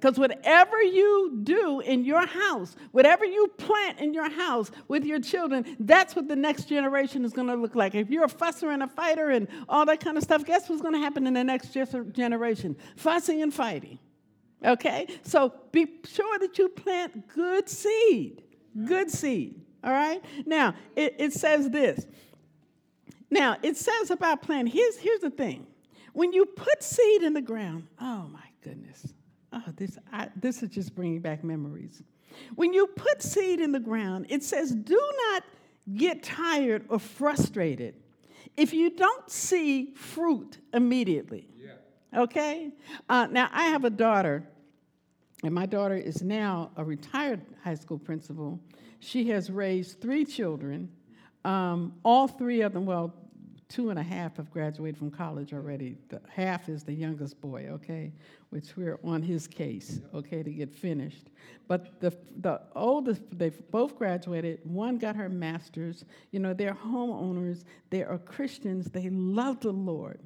Because 0.04 0.20
whatever 0.20 0.84
you 0.84 1.40
do 1.44 1.80
in 1.80 2.04
your 2.04 2.28
house, 2.28 2.76
whatever 2.92 3.24
you 3.24 3.48
plant 3.58 4.02
in 4.02 4.14
your 4.14 4.30
house 4.30 4.70
with 4.90 5.06
your 5.06 5.22
children, 5.22 5.78
that's 5.80 6.14
what 6.14 6.28
the 6.28 6.36
next 6.36 6.66
generation 6.66 7.24
is 7.24 7.32
going 7.32 7.48
to 7.48 7.56
look 7.56 7.74
like. 7.74 7.96
If 7.96 8.10
you're 8.10 8.26
a 8.26 8.28
fusser 8.28 8.74
and 8.74 8.84
a 8.84 8.88
fighter 8.90 9.30
and 9.30 9.48
all 9.70 9.86
that 9.86 10.02
kind 10.02 10.18
of 10.18 10.24
stuff, 10.24 10.44
guess 10.44 10.68
what's 10.68 10.82
going 10.82 10.94
to 10.94 11.00
happen 11.00 11.26
in 11.26 11.34
the 11.34 11.44
next 11.46 11.70
generation? 12.12 12.76
Fussing 12.98 13.44
and 13.44 13.54
fighting. 13.54 13.98
Okay? 14.66 15.08
So 15.22 15.54
be 15.72 15.88
sure 16.04 16.38
that 16.40 16.58
you 16.58 16.68
plant 16.68 17.30
good 17.30 17.70
seed. 17.70 18.44
Good 18.86 19.10
seed. 19.10 19.62
All 19.86 19.94
right? 19.94 20.22
Now, 20.46 20.76
it, 20.98 21.16
it 21.18 21.32
says 21.32 21.70
this. 21.70 22.06
Now, 23.32 23.56
it 23.64 23.78
says 23.78 24.12
about 24.12 24.42
planting. 24.42 24.74
Here's, 24.74 24.98
here's 24.98 25.22
the 25.22 25.30
thing. 25.30 25.66
When 26.12 26.34
you 26.34 26.46
put 26.46 26.84
seed 26.84 27.24
in 27.24 27.32
the 27.32 27.42
ground, 27.42 27.88
oh 28.02 28.28
my 28.34 28.50
goodness 28.62 29.14
Oh, 29.54 29.64
this, 29.76 30.00
I, 30.12 30.30
this 30.36 30.64
is 30.64 30.70
just 30.70 30.96
bringing 30.96 31.20
back 31.20 31.44
memories. 31.44 32.02
When 32.56 32.74
you 32.74 32.88
put 32.88 33.22
seed 33.22 33.60
in 33.60 33.72
the 33.72 33.80
ground, 33.80 34.26
it 34.30 34.44
says, 34.44 34.72
do 34.72 35.00
not 35.30 35.44
get 35.96 36.24
tired 36.24 36.86
or 36.90 36.98
frustrated 36.98 37.94
if 38.58 38.74
you 38.74 38.90
don't 38.90 39.30
see 39.30 39.94
fruit 39.94 40.58
immediately. 40.74 41.48
Yeah. 41.58 42.22
Okay? 42.22 42.72
Uh, 43.08 43.28
now, 43.30 43.50
I 43.52 43.66
have 43.66 43.86
a 43.86 43.90
daughter, 43.90 44.44
and 45.44 45.54
my 45.54 45.68
daughter 45.68 45.96
is 45.96 46.24
now 46.24 46.72
a 46.76 46.84
retired 46.84 47.42
high 47.64 47.76
school 47.76 48.00
principal. 48.00 48.60
She 49.00 49.30
has 49.30 49.52
raised 49.52 50.02
three 50.02 50.26
children, 50.26 50.90
um, 51.46 51.94
all 52.04 52.28
three 52.28 52.62
of 52.62 52.74
them, 52.74 52.86
well, 52.86 53.14
two 53.74 53.90
and 53.90 53.98
a 53.98 54.04
half 54.04 54.38
have 54.38 54.52
graduated 54.52 54.96
from 54.96 55.10
college 55.10 55.52
already. 55.52 55.98
The 56.10 56.22
half 56.30 56.70
is 56.70 56.84
the 56.84 56.94
youngest 56.94 57.42
boy, 57.42 57.70
okay, 57.72 58.12
which 58.52 58.78
we're 58.78 59.00
on 59.04 59.24
his 59.24 59.48
case, 59.48 60.00
okay, 60.14 60.44
to 60.44 60.52
get 60.52 60.72
finished. 60.72 61.32
But 61.68 62.00
the, 62.00 62.16
the 62.42 62.62
oldest, 62.76 63.24
they've 63.32 63.60
both 63.72 63.98
graduated. 63.98 64.60
One 64.64 65.00
got 65.00 65.16
her 65.16 65.28
master's. 65.28 66.06
You 66.30 66.40
know, 66.40 66.54
they're 66.54 66.76
homeowners, 66.76 67.64
they 67.90 68.04
are 68.04 68.20
Christians, 68.20 68.92
they 68.92 69.10
love 69.10 69.62
the 69.62 69.72
Lord. 69.72 70.20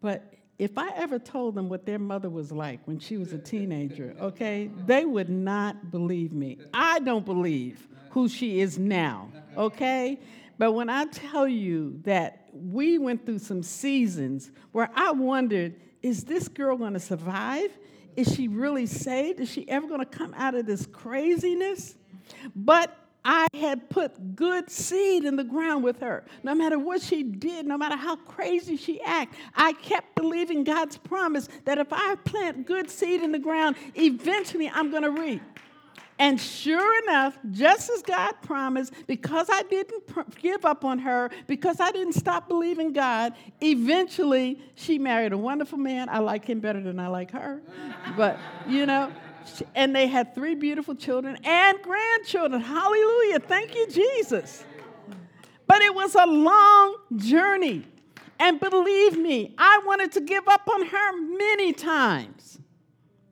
But 0.00 0.34
if 0.60 0.78
I 0.78 0.90
ever 0.94 1.18
told 1.18 1.56
them 1.56 1.68
what 1.68 1.86
their 1.86 1.98
mother 1.98 2.30
was 2.30 2.52
like 2.52 2.78
when 2.84 3.00
she 3.00 3.16
was 3.16 3.32
a 3.32 3.38
teenager, 3.38 4.14
okay, 4.20 4.70
they 4.86 5.04
would 5.04 5.28
not 5.28 5.90
believe 5.90 6.32
me. 6.32 6.58
I 6.72 7.00
don't 7.00 7.26
believe 7.26 7.88
who 8.10 8.28
she 8.28 8.60
is 8.60 8.78
now, 8.78 9.28
okay? 9.56 10.20
But 10.58 10.72
when 10.72 10.88
I 10.88 11.04
tell 11.06 11.46
you 11.46 12.00
that 12.04 12.45
we 12.62 12.98
went 12.98 13.26
through 13.26 13.38
some 13.38 13.62
seasons 13.62 14.50
where 14.72 14.90
I 14.94 15.12
wondered, 15.12 15.74
is 16.02 16.24
this 16.24 16.48
girl 16.48 16.76
going 16.76 16.94
to 16.94 17.00
survive? 17.00 17.70
Is 18.16 18.34
she 18.34 18.48
really 18.48 18.86
saved? 18.86 19.40
Is 19.40 19.50
she 19.50 19.68
ever 19.68 19.86
going 19.86 20.00
to 20.00 20.06
come 20.06 20.34
out 20.34 20.54
of 20.54 20.66
this 20.66 20.86
craziness? 20.86 21.96
But 22.54 22.96
I 23.24 23.48
had 23.54 23.90
put 23.90 24.36
good 24.36 24.70
seed 24.70 25.24
in 25.24 25.34
the 25.34 25.44
ground 25.44 25.82
with 25.82 26.00
her. 26.00 26.24
No 26.44 26.54
matter 26.54 26.78
what 26.78 27.02
she 27.02 27.24
did, 27.24 27.66
no 27.66 27.76
matter 27.76 27.96
how 27.96 28.14
crazy 28.14 28.76
she 28.76 29.00
acted, 29.00 29.36
I 29.54 29.72
kept 29.72 30.14
believing 30.14 30.62
God's 30.62 30.96
promise 30.96 31.48
that 31.64 31.78
if 31.78 31.88
I 31.90 32.14
plant 32.24 32.66
good 32.66 32.88
seed 32.88 33.22
in 33.22 33.32
the 33.32 33.38
ground, 33.40 33.76
eventually 33.96 34.70
I'm 34.72 34.92
going 34.92 35.02
to 35.02 35.10
reap. 35.10 35.42
And 36.18 36.40
sure 36.40 37.02
enough, 37.04 37.38
just 37.50 37.90
as 37.90 38.02
God 38.02 38.32
promised, 38.42 38.92
because 39.06 39.48
I 39.50 39.62
didn't 39.64 40.06
pr- 40.06 40.22
give 40.40 40.64
up 40.64 40.84
on 40.84 40.98
her, 41.00 41.30
because 41.46 41.78
I 41.78 41.90
didn't 41.90 42.14
stop 42.14 42.48
believing 42.48 42.92
God, 42.92 43.34
eventually 43.60 44.58
she 44.74 44.98
married 44.98 45.32
a 45.32 45.38
wonderful 45.38 45.78
man. 45.78 46.08
I 46.08 46.18
like 46.18 46.46
him 46.46 46.60
better 46.60 46.80
than 46.80 46.98
I 46.98 47.08
like 47.08 47.32
her. 47.32 47.60
but, 48.16 48.38
you 48.66 48.86
know, 48.86 49.12
and 49.74 49.94
they 49.94 50.06
had 50.06 50.34
three 50.34 50.54
beautiful 50.54 50.94
children 50.94 51.36
and 51.44 51.80
grandchildren. 51.82 52.60
Hallelujah. 52.62 53.40
Thank 53.40 53.74
you, 53.74 53.86
Jesus. 53.88 54.64
But 55.66 55.82
it 55.82 55.94
was 55.94 56.14
a 56.14 56.26
long 56.26 56.96
journey. 57.16 57.84
And 58.38 58.60
believe 58.60 59.18
me, 59.18 59.54
I 59.58 59.80
wanted 59.84 60.12
to 60.12 60.20
give 60.20 60.46
up 60.48 60.68
on 60.68 60.86
her 60.86 61.36
many 61.36 61.72
times. 61.72 62.58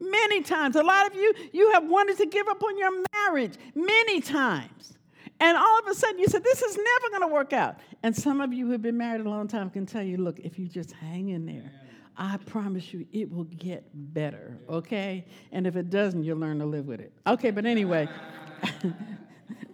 Many 0.01 0.43
times. 0.43 0.77
A 0.77 0.83
lot 0.83 1.07
of 1.07 1.15
you, 1.15 1.33
you 1.53 1.73
have 1.73 1.89
wanted 1.89 2.19
to 2.19 2.27
give 2.27 2.49
up 2.49 2.63
on 2.63 2.77
your 2.79 2.91
marriage 3.13 3.55
many 3.75 4.21
times. 4.21 4.97
And 5.41 5.57
all 5.57 5.79
of 5.81 5.87
a 5.87 5.95
sudden 5.95 6.19
you 6.19 6.27
said, 6.27 6.45
This 6.45 6.63
is 6.63 6.77
never 6.77 7.11
going 7.11 7.29
to 7.29 7.35
work 7.35 7.53
out. 7.53 7.77
And 8.03 8.15
some 8.15 8.41
of 8.41 8.53
you 8.53 8.67
who 8.67 8.73
have 8.73 8.83
been 8.83 8.97
married 8.97 9.25
a 9.25 9.29
long 9.29 9.49
time 9.49 9.71
can 9.71 9.87
tell 9.87 10.03
you, 10.03 10.17
Look, 10.17 10.39
if 10.41 10.59
you 10.59 10.69
just 10.69 10.93
hang 10.93 11.31
in 11.31 11.47
there, 11.47 11.71
I 12.17 12.37
promise 12.47 12.93
you 12.93 13.07
it 13.13 13.31
will 13.31 13.45
get 13.45 13.85
better, 13.93 14.59
okay? 14.69 15.25
And 15.51 15.67
if 15.67 15.75
it 15.75 15.91
doesn't, 15.91 16.23
you'll 16.23 16.39
learn 16.39 16.61
to 16.61 16.67
live 16.67 16.87
with 16.87 17.01
it. 17.01 17.13
Okay, 17.27 17.51
but 17.51 17.67
anyway. 17.67 18.09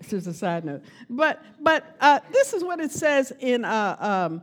it's 0.01 0.11
just 0.11 0.27
a 0.27 0.35
side 0.35 0.65
note. 0.65 0.83
But 1.09 1.43
but 1.61 1.97
uh, 2.01 2.21
this 2.33 2.53
is 2.53 2.65
what 2.65 2.81
it 2.81 2.91
says 2.91 3.33
in 3.39 3.65
uh, 3.65 3.97
um, 4.01 4.43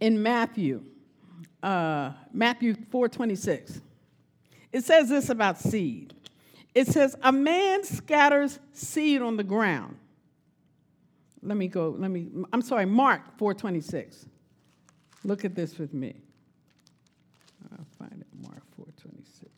in 0.00 0.22
Matthew, 0.22 0.82
uh, 1.62 2.12
Matthew 2.32 2.74
four 2.90 3.08
twenty 3.08 3.36
six. 3.36 3.80
It 4.72 4.84
says 4.84 5.08
this 5.08 5.28
about 5.28 5.58
seed. 5.58 6.14
It 6.74 6.86
says, 6.86 7.16
A 7.22 7.32
man 7.32 7.84
scatters 7.84 8.58
seed 8.72 9.22
on 9.22 9.36
the 9.36 9.44
ground. 9.44 9.96
Let 11.42 11.56
me 11.56 11.68
go, 11.68 11.94
let 11.98 12.10
me, 12.10 12.28
I'm 12.52 12.62
sorry, 12.62 12.86
Mark 12.86 13.22
426. 13.38 14.26
Look 15.24 15.44
at 15.44 15.54
this 15.54 15.78
with 15.78 15.92
me. 15.92 16.14
I'll 17.72 17.86
find 17.98 18.20
it, 18.20 18.26
Mark 18.42 18.62
426. 18.76 19.50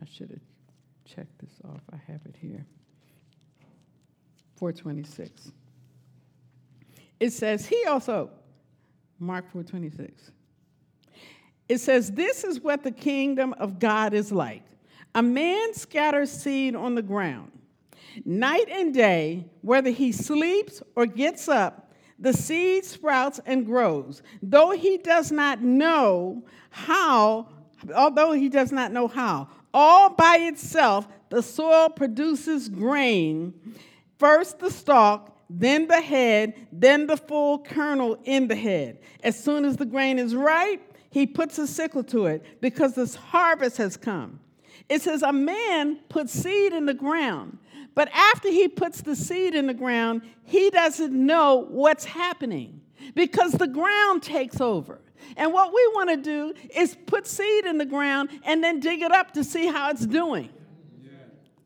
I 0.00 0.04
should 0.06 0.30
have 0.30 0.40
checked 1.04 1.38
this 1.38 1.52
off. 1.64 1.82
I 1.92 1.96
have 2.10 2.20
it 2.24 2.34
here. 2.40 2.64
426. 4.56 5.52
It 7.18 7.32
says, 7.32 7.66
He 7.66 7.84
also, 7.84 8.30
Mark 9.18 9.44
426. 9.52 10.32
It 11.70 11.78
says, 11.78 12.10
This 12.10 12.42
is 12.42 12.60
what 12.60 12.82
the 12.82 12.90
kingdom 12.90 13.52
of 13.52 13.78
God 13.78 14.12
is 14.12 14.32
like. 14.32 14.64
A 15.14 15.22
man 15.22 15.72
scatters 15.72 16.28
seed 16.28 16.74
on 16.74 16.96
the 16.96 17.02
ground. 17.02 17.52
Night 18.24 18.68
and 18.68 18.92
day, 18.92 19.46
whether 19.60 19.90
he 19.90 20.10
sleeps 20.10 20.82
or 20.96 21.06
gets 21.06 21.48
up, 21.48 21.92
the 22.18 22.32
seed 22.32 22.84
sprouts 22.84 23.38
and 23.46 23.64
grows. 23.64 24.20
Though 24.42 24.72
he 24.72 24.98
does 24.98 25.30
not 25.30 25.62
know 25.62 26.44
how, 26.70 27.46
although 27.94 28.32
he 28.32 28.48
does 28.48 28.72
not 28.72 28.90
know 28.90 29.06
how, 29.06 29.46
all 29.72 30.10
by 30.10 30.38
itself, 30.38 31.06
the 31.28 31.40
soil 31.40 31.88
produces 31.88 32.68
grain. 32.68 33.54
First 34.18 34.58
the 34.58 34.72
stalk, 34.72 35.38
then 35.48 35.86
the 35.86 36.00
head, 36.00 36.66
then 36.72 37.06
the 37.06 37.16
full 37.16 37.60
kernel 37.60 38.18
in 38.24 38.48
the 38.48 38.56
head. 38.56 38.98
As 39.22 39.42
soon 39.42 39.64
as 39.64 39.76
the 39.76 39.86
grain 39.86 40.18
is 40.18 40.34
ripe, 40.34 40.89
he 41.10 41.26
puts 41.26 41.58
a 41.58 41.66
sickle 41.66 42.04
to 42.04 42.26
it 42.26 42.60
because 42.60 42.94
this 42.94 43.14
harvest 43.14 43.76
has 43.76 43.96
come. 43.96 44.40
It 44.88 45.02
says, 45.02 45.22
A 45.22 45.32
man 45.32 45.96
puts 46.08 46.32
seed 46.32 46.72
in 46.72 46.86
the 46.86 46.94
ground, 46.94 47.58
but 47.94 48.08
after 48.12 48.48
he 48.48 48.68
puts 48.68 49.02
the 49.02 49.16
seed 49.16 49.54
in 49.54 49.66
the 49.66 49.74
ground, 49.74 50.22
he 50.44 50.70
doesn't 50.70 51.12
know 51.12 51.66
what's 51.68 52.04
happening 52.04 52.80
because 53.14 53.52
the 53.52 53.66
ground 53.66 54.22
takes 54.22 54.60
over. 54.60 55.00
And 55.36 55.52
what 55.52 55.72
we 55.72 55.86
want 55.94 56.10
to 56.10 56.16
do 56.16 56.54
is 56.74 56.96
put 57.06 57.26
seed 57.26 57.64
in 57.66 57.78
the 57.78 57.84
ground 57.84 58.30
and 58.44 58.62
then 58.62 58.80
dig 58.80 59.02
it 59.02 59.12
up 59.12 59.32
to 59.34 59.44
see 59.44 59.66
how 59.66 59.90
it's 59.90 60.06
doing. 60.06 60.50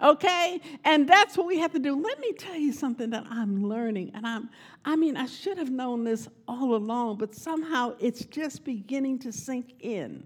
Okay? 0.04 0.60
And 0.84 1.08
that's 1.08 1.36
what 1.38 1.46
we 1.46 1.58
have 1.58 1.72
to 1.72 1.78
do. 1.78 2.00
Let 2.00 2.20
me 2.20 2.32
tell 2.34 2.56
you 2.56 2.72
something 2.72 3.10
that 3.10 3.24
I'm 3.30 3.66
learning. 3.66 4.12
And 4.14 4.26
I'm, 4.26 4.50
I 4.84 4.96
mean, 4.96 5.16
I 5.16 5.24
should 5.24 5.56
have 5.56 5.70
known 5.70 6.04
this 6.04 6.28
all 6.46 6.74
along, 6.76 7.16
but 7.16 7.34
somehow 7.34 7.94
it's 7.98 8.26
just 8.26 8.64
beginning 8.64 9.18
to 9.20 9.32
sink 9.32 9.76
in. 9.80 10.24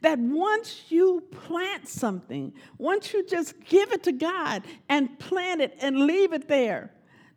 that 0.00 0.18
once 0.18 0.84
you 0.88 1.22
plant 1.30 1.88
something, 1.88 2.52
once 2.78 3.12
you 3.12 3.26
just 3.26 3.58
give 3.64 3.92
it 3.92 4.02
to 4.04 4.12
God 4.12 4.62
and 4.88 5.18
plant 5.18 5.60
it 5.60 5.76
and 5.80 6.06
leave 6.06 6.32
it 6.32 6.48
there, 6.48 6.90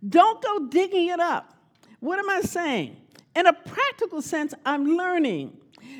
don't 0.07 0.41
go 0.41 0.67
digging 0.67 1.07
it 1.09 1.19
up. 1.19 1.55
What 1.99 2.19
am 2.19 2.29
I 2.29 2.41
saying? 2.41 2.97
In 3.35 3.45
a 3.45 3.53
practical 3.53 4.21
sense, 4.21 4.53
I'm 4.65 4.97
learning 4.97 5.57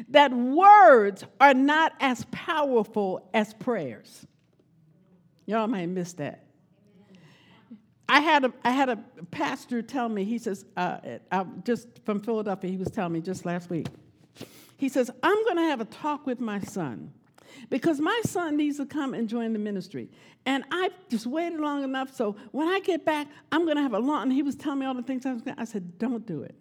that 0.09 0.31
words 0.33 1.25
are 1.39 1.53
not 1.53 1.93
as 1.99 2.25
powerful 2.31 3.29
as 3.33 3.53
prayers. 3.53 4.25
Y'all 5.50 5.65
might 5.65 5.89
miss 5.89 6.13
that. 6.13 6.44
I 8.08 8.20
had 8.20 8.46
a, 8.46 8.53
I 8.63 8.70
had 8.70 8.88
a 8.88 8.98
pastor 9.32 9.82
tell 9.82 10.08
me, 10.08 10.24
he 10.24 10.38
says, 10.38 10.63
uh, 10.77 11.00
uh, 11.32 11.44
just 11.65 11.88
from 12.06 12.20
Philadelphia, 12.20 12.70
he 12.70 12.77
was 12.77 12.91
telling 12.91 13.13
me 13.13 13.20
just 13.20 13.48
last 13.48 13.68
week. 13.68 13.88
He 14.77 14.89
says, 14.89 15.10
I'm 15.24 15.44
going 15.46 15.56
to 15.56 15.63
have 15.63 15.82
a 15.82 15.86
talk 15.86 16.27
with 16.27 16.39
my 16.39 16.60
son 16.60 17.12
because 17.72 18.00
my 18.00 18.22
son 18.25 18.58
needs 18.58 18.77
to 18.77 18.86
come 18.86 19.15
and 19.15 19.27
join 19.27 19.53
the 19.53 19.58
ministry. 19.58 20.12
And 20.46 20.65
I 20.70 20.91
just 21.10 21.25
waited 21.25 21.60
long 21.60 21.84
enough, 21.84 22.15
so 22.15 22.36
when 22.51 22.68
I 22.68 22.79
get 22.82 23.03
back, 23.03 23.25
I'm 23.51 23.63
going 23.65 23.77
to 23.77 23.82
have 23.82 23.96
a 23.96 24.00
long. 24.00 24.22
And 24.22 24.32
he 24.32 24.44
was 24.44 24.56
telling 24.56 24.77
me 24.77 24.86
all 24.86 24.94
the 24.94 25.01
things 25.01 25.25
I 25.25 25.34
was 25.34 25.41
going 25.41 25.56
to. 25.56 25.62
I 25.63 25.65
said, 25.65 25.98
Don't 25.98 26.27
do 26.27 26.44
it. 26.44 26.53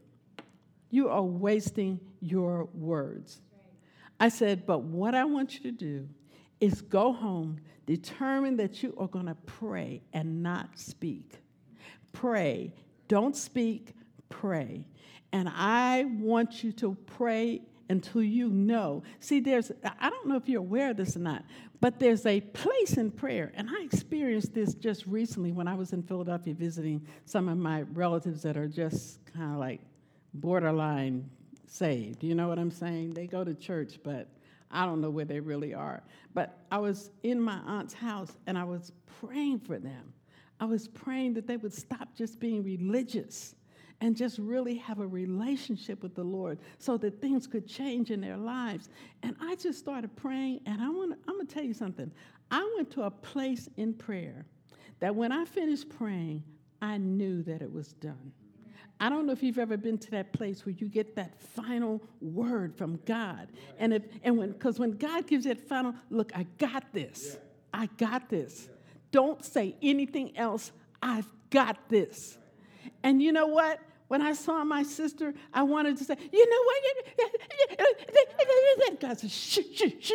You 0.89 1.11
are 1.11 1.23
wasting 1.23 2.01
your 2.21 2.71
words. 2.73 3.43
I 4.19 4.31
said, 4.31 4.65
But 4.65 4.81
what 4.81 5.15
I 5.15 5.27
want 5.27 5.53
you 5.53 5.61
to 5.61 5.73
do 5.73 6.09
is 6.61 6.81
go 6.83 7.13
home, 7.13 7.61
determine 7.87 8.57
that 8.57 8.83
you 8.83 8.95
are 8.99 9.09
going 9.09 9.27
to 9.27 9.37
pray 9.47 10.03
and 10.13 10.43
not 10.43 10.79
speak. 10.79 11.41
Pray. 12.13 12.73
Don't 13.07 13.37
speak, 13.37 13.95
pray. 14.29 14.85
And 15.33 15.49
I 15.49 16.05
want 16.19 16.65
you 16.65 16.73
to 16.73 16.97
pray 17.07 17.63
until 17.89 18.23
you 18.23 18.51
know. 18.51 19.03
See, 19.21 19.41
there's, 19.41 19.73
I 20.01 20.11
don't 20.11 20.27
know 20.27 20.37
if 20.37 20.49
you're 20.49 20.61
aware 20.61 20.91
of 20.91 20.97
this 20.97 21.17
or 21.17 21.21
not, 21.21 21.45
but 21.81 21.99
there's 21.99 22.27
a 22.27 22.41
place 22.41 22.97
in 22.97 23.11
prayer. 23.11 23.53
And 23.55 23.69
I 23.71 23.83
experienced 23.83 24.53
this 24.53 24.75
just 24.75 25.07
recently 25.07 25.53
when 25.53 25.69
I 25.69 25.75
was 25.75 25.93
in 25.93 26.03
Philadelphia 26.03 26.55
visiting 26.55 27.07
some 27.25 27.49
of 27.49 27.57
my 27.57 27.83
relatives 27.83 28.43
that 28.43 28.57
are 28.57 28.69
just 28.69 29.25
kind 29.33 29.53
of 29.53 29.59
like 29.59 29.81
borderline 30.35 31.31
saved. 31.67 32.25
You 32.25 32.35
know 32.35 32.49
what 32.49 32.59
I'm 32.59 32.71
saying? 32.71 33.15
They 33.15 33.27
go 33.27 33.45
to 33.45 33.55
church, 33.55 33.99
but 34.03 34.29
I 34.71 34.85
don't 34.87 35.01
know 35.01 35.11
where 35.11 35.25
they 35.25 35.41
really 35.41 35.75
are. 35.75 36.03
But 36.35 36.59
I 36.71 36.79
was 36.79 37.11
in 37.23 37.41
my 37.41 37.59
aunt's 37.67 37.95
house 37.95 38.37
and 38.47 38.59
I 38.59 38.65
was 38.65 38.93
praying 39.21 39.61
for 39.61 39.79
them. 39.79 40.13
I 40.61 40.65
was 40.65 40.89
praying 40.89 41.35
that 41.35 41.47
they 41.47 41.57
would 41.57 41.73
stop 41.73 42.15
just 42.15 42.41
being 42.41 42.63
religious 42.63 43.55
and 44.01 44.17
just 44.17 44.39
really 44.39 44.77
have 44.77 45.01
a 45.01 45.07
relationship 45.07 46.03
with 46.03 46.15
the 46.15 46.23
Lord 46.23 46.59
so 46.79 46.97
that 46.99 47.21
things 47.21 47.47
could 47.47 47.67
change 47.67 48.11
in 48.11 48.21
their 48.21 48.37
lives. 48.37 48.89
And 49.23 49.35
I 49.41 49.57
just 49.57 49.79
started 49.79 50.15
praying, 50.17 50.61
and 50.67 50.81
I 50.81 50.89
want 50.89 51.19
I'm 51.27 51.35
going 51.35 51.47
to 51.47 51.55
tell 51.55 51.65
you 51.65 51.75
something. 51.75 52.11
I 52.51 52.73
went 52.77 52.91
to 52.93 53.03
a 53.03 53.11
place 53.11 53.69
in 53.77 53.95
prayer 53.95 54.47
that 55.01 55.15
when 55.15 55.33
I 55.33 55.45
finished 55.45 55.89
praying, 55.89 56.45
I 56.81 56.99
knew 56.99 57.43
that 57.43 57.61
it 57.61 57.73
was 57.73 57.93
done. 57.95 58.33
I 59.01 59.09
don't 59.09 59.27
know 59.27 59.33
if 59.33 59.43
you've 59.43 59.59
ever 59.59 59.77
been 59.77 59.99
to 59.99 60.11
that 60.13 60.33
place 60.33 60.67
where 60.67 60.75
you 60.77 60.89
get 60.89 61.15
that 61.17 61.41
final 61.41 62.03
word 62.21 62.75
from 62.77 62.99
God. 63.07 63.49
And 63.79 63.93
if 63.95 64.03
and 64.25 64.37
when 64.37 64.53
because 64.53 64.79
when 64.79 64.93
God 64.93 65.27
gives 65.27 65.45
that 65.45 65.61
final, 65.61 65.95
look, 66.11 66.33
I 66.35 66.47
got 66.59 66.93
this. 66.93 67.37
I 67.73 67.87
got 67.97 68.29
this. 68.29 68.69
Don't 69.11 69.45
say 69.45 69.77
anything 69.83 70.37
else. 70.37 70.73
I've 71.01 71.31
got 71.51 71.89
this. 71.89 72.39
And 73.03 73.23
you 73.23 73.33
know 73.33 73.47
what? 73.47 73.81
When 74.09 74.23
I 74.23 74.33
saw 74.33 74.65
my 74.65 74.83
sister, 74.83 75.35
I 75.53 75.63
wanted 75.63 75.99
to 75.99 76.05
say, 76.05 76.17
you 76.33 76.51
know 76.51 76.63
what? 78.89 79.01
God 79.01 79.19
said, 79.19 79.31
shh, 79.31 79.59
shh, 79.75 79.83
shh. 80.01 80.13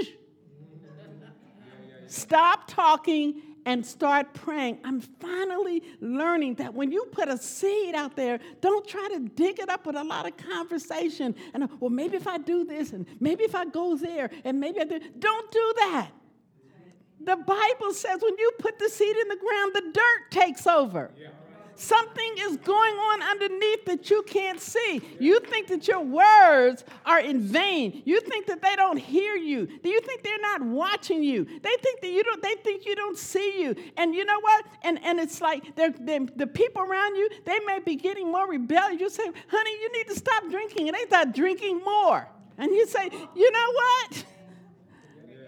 Stop 2.07 2.67
talking 2.67 3.41
and 3.65 3.85
start 3.85 4.33
praying. 4.33 4.79
I'm 4.83 5.01
finally 5.01 5.83
learning 6.01 6.55
that 6.55 6.73
when 6.73 6.91
you 6.91 7.05
put 7.11 7.29
a 7.29 7.37
seed 7.37 7.95
out 7.95 8.15
there, 8.15 8.39
don't 8.61 8.87
try 8.87 9.07
to 9.13 9.19
dig 9.19 9.59
it 9.59 9.69
up 9.69 9.85
with 9.85 9.95
a 9.95 10.03
lot 10.03 10.27
of 10.27 10.35
conversation. 10.37 11.35
And, 11.53 11.69
well, 11.79 11.89
maybe 11.89 12.17
if 12.17 12.27
I 12.27 12.37
do 12.37 12.63
this, 12.65 12.91
and 12.91 13.05
maybe 13.19 13.43
if 13.43 13.55
I 13.55 13.65
go 13.65 13.95
there, 13.95 14.29
and 14.43 14.59
maybe 14.59 14.81
I 14.81 14.83
do. 14.85 14.99
Don't 15.19 15.51
do 15.51 15.73
that. 15.77 16.09
The 17.21 17.37
Bible 17.37 17.93
says 17.93 18.21
when 18.21 18.37
you 18.37 18.51
put 18.59 18.77
the 18.79 18.89
seed 18.89 19.15
in 19.15 19.27
the 19.29 19.37
ground, 19.37 19.71
the 19.73 19.91
dirt 19.93 20.31
takes 20.31 20.67
over. 20.67 21.11
Yeah. 21.17 21.29
Something 21.83 22.35
is 22.39 22.55
going 22.57 22.93
on 22.95 23.23
underneath 23.23 23.83
that 23.87 24.09
you 24.09 24.23
can't 24.23 24.61
see. 24.61 25.01
You 25.19 25.41
think 25.41 25.67
that 25.67 25.85
your 25.85 25.99
words 25.99 26.85
are 27.05 27.19
in 27.19 27.41
vain. 27.41 28.01
You 28.05 28.21
think 28.21 28.45
that 28.45 28.61
they 28.61 28.77
don't 28.77 28.95
hear 28.95 29.35
you. 29.35 29.65
Do 29.65 29.89
you 29.89 29.99
think 29.99 30.23
they're 30.23 30.39
not 30.39 30.61
watching 30.61 31.21
you? 31.21 31.43
They 31.43 31.75
think 31.81 31.99
that 31.99 32.09
you 32.09 32.23
don't. 32.23 32.41
They 32.41 32.55
think 32.55 32.85
you 32.85 32.95
don't 32.95 33.17
see 33.17 33.61
you. 33.61 33.75
And 33.97 34.15
you 34.15 34.23
know 34.23 34.39
what? 34.39 34.65
And 34.83 34.97
and 35.03 35.19
it's 35.19 35.41
like 35.41 35.75
they're, 35.75 35.93
they're, 35.99 36.25
the 36.37 36.47
people 36.47 36.81
around 36.81 37.17
you. 37.17 37.29
They 37.43 37.59
may 37.65 37.79
be 37.79 37.97
getting 37.97 38.31
more 38.31 38.49
rebellious. 38.49 39.01
You 39.01 39.09
say, 39.09 39.29
"Honey, 39.49 39.71
you 39.81 39.91
need 39.91 40.07
to 40.07 40.15
stop 40.15 40.49
drinking," 40.49 40.87
and 40.87 40.95
they 40.95 41.05
start 41.07 41.33
drinking 41.35 41.81
more. 41.83 42.25
And 42.57 42.71
you 42.71 42.87
say, 42.87 43.09
"You 43.35 43.51
know 43.51 43.71
what? 43.73 44.25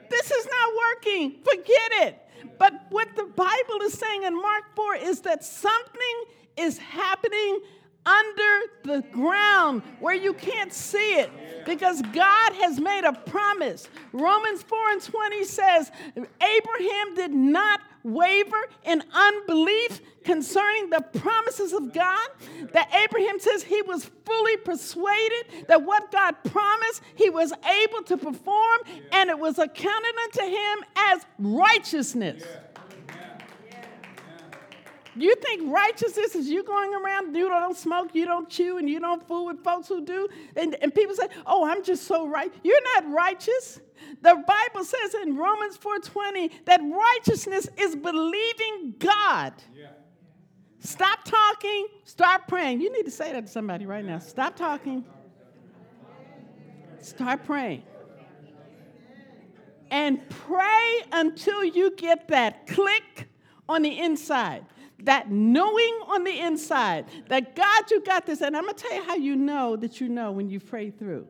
This 0.10 0.32
is 0.32 0.46
not 0.46 0.70
working. 0.84 1.36
Forget 1.46 1.92
it." 2.08 2.25
But 2.58 2.74
what 2.90 3.16
the 3.16 3.26
Bible 3.26 3.82
is 3.84 3.94
saying 3.94 4.24
in 4.24 4.36
Mark 4.36 4.64
4 4.76 4.96
is 4.96 5.22
that 5.22 5.44
something 5.44 6.24
is 6.58 6.78
happening 6.78 7.60
under 8.06 8.62
the 8.84 9.04
ground 9.12 9.82
where 10.00 10.16
you 10.16 10.34
can't 10.34 10.72
see 10.72 11.16
it 11.16 11.32
because 11.66 12.02
God 12.14 12.54
has 12.54 12.80
made 12.80 13.04
a 13.04 13.14
promise. 13.14 13.90
Romans 14.14 14.62
4 14.62 14.78
and 14.92 15.02
20 15.02 15.44
says, 15.44 15.92
Abraham 16.16 17.16
did 17.16 17.32
not 17.32 17.82
waver 18.06 18.62
in 18.86 19.04
unbelief 19.12 20.00
concerning 20.24 20.90
the 20.90 21.02
promises 21.20 21.74
of 21.74 21.94
God. 21.94 22.28
That 22.72 22.94
Abraham 22.94 23.40
says 23.40 23.64
he 23.64 23.82
was 23.82 24.10
fully 24.26 24.58
persuaded 24.58 25.68
that 25.68 25.84
what 25.84 26.12
God 26.12 26.36
promised, 26.46 27.02
he 27.16 27.30
was 27.30 27.52
able 27.52 28.04
to 28.04 28.18
perform, 28.18 28.80
and 29.12 29.30
it 29.30 29.38
was 29.38 29.58
accounted 29.58 30.16
unto 30.24 30.42
him 30.42 30.78
as 30.96 31.26
righteousness. 31.40 32.44
You 35.16 35.36
think 35.36 35.72
righteousness 35.74 36.36
is 36.36 36.50
you 36.50 36.64
going 36.64 36.94
around, 36.94 37.36
you 37.36 37.48
don't 37.48 37.78
smoke, 37.78 38.10
you 38.14 38.26
don't 38.26 38.50
chew, 38.50 38.78
and 38.78 38.90
you 38.90 39.00
don't 39.00 39.26
fool 39.26 39.46
with 39.46 39.64
folks 39.64 39.88
who 39.88 40.04
do? 40.04 40.28
And, 40.58 40.76
and 40.82 40.94
people 40.94 41.16
say, 41.16 41.28
oh, 41.46 41.66
I'm 41.66 41.84
just 41.84 42.04
so 42.04 42.28
right. 42.28 42.54
You're 42.64 42.84
not 42.96 43.10
righteous. 43.12 43.80
The 44.22 44.44
Bible 44.48 44.84
says 44.84 45.16
in 45.24 45.38
Romans 45.38 45.78
4:20 45.78 46.66
that 46.66 46.82
righteousness 46.84 47.70
is 47.78 47.96
believing 47.96 48.96
God. 49.00 49.54
Yeah. 49.74 49.88
Stop 50.80 51.24
talking, 51.24 51.88
start 52.04 52.48
praying. 52.48 52.82
You 52.82 52.92
need 52.92 53.06
to 53.06 53.12
say 53.12 53.32
that 53.32 53.46
to 53.46 53.52
somebody 53.52 53.86
right 53.86 54.04
now. 54.04 54.20
Stop 54.20 54.56
talking. 54.56 55.06
Start 57.00 57.46
praying. 57.46 57.84
And 59.90 60.28
pray 60.30 61.02
until 61.12 61.64
you 61.64 61.96
get 61.96 62.28
that 62.28 62.68
click 62.68 63.28
on 63.70 63.82
the 63.82 64.00
inside 64.00 64.66
that 65.06 65.32
knowing 65.32 66.00
on 66.08 66.24
the 66.24 66.40
inside 66.40 67.06
that 67.30 67.56
God, 67.56 67.92
you 67.92 68.02
got 68.02 68.26
this. 68.26 68.42
And 68.42 68.56
I'm 68.56 68.64
going 68.64 68.76
to 68.76 68.84
tell 68.84 68.96
you 68.96 69.04
how 69.04 69.16
you 69.16 69.36
know 69.36 69.76
that 69.78 70.02
you 70.02 70.10
know 70.10 70.32
when 70.32 70.50
you 70.50 70.60
pray 70.60 70.92
through. 70.92 71.28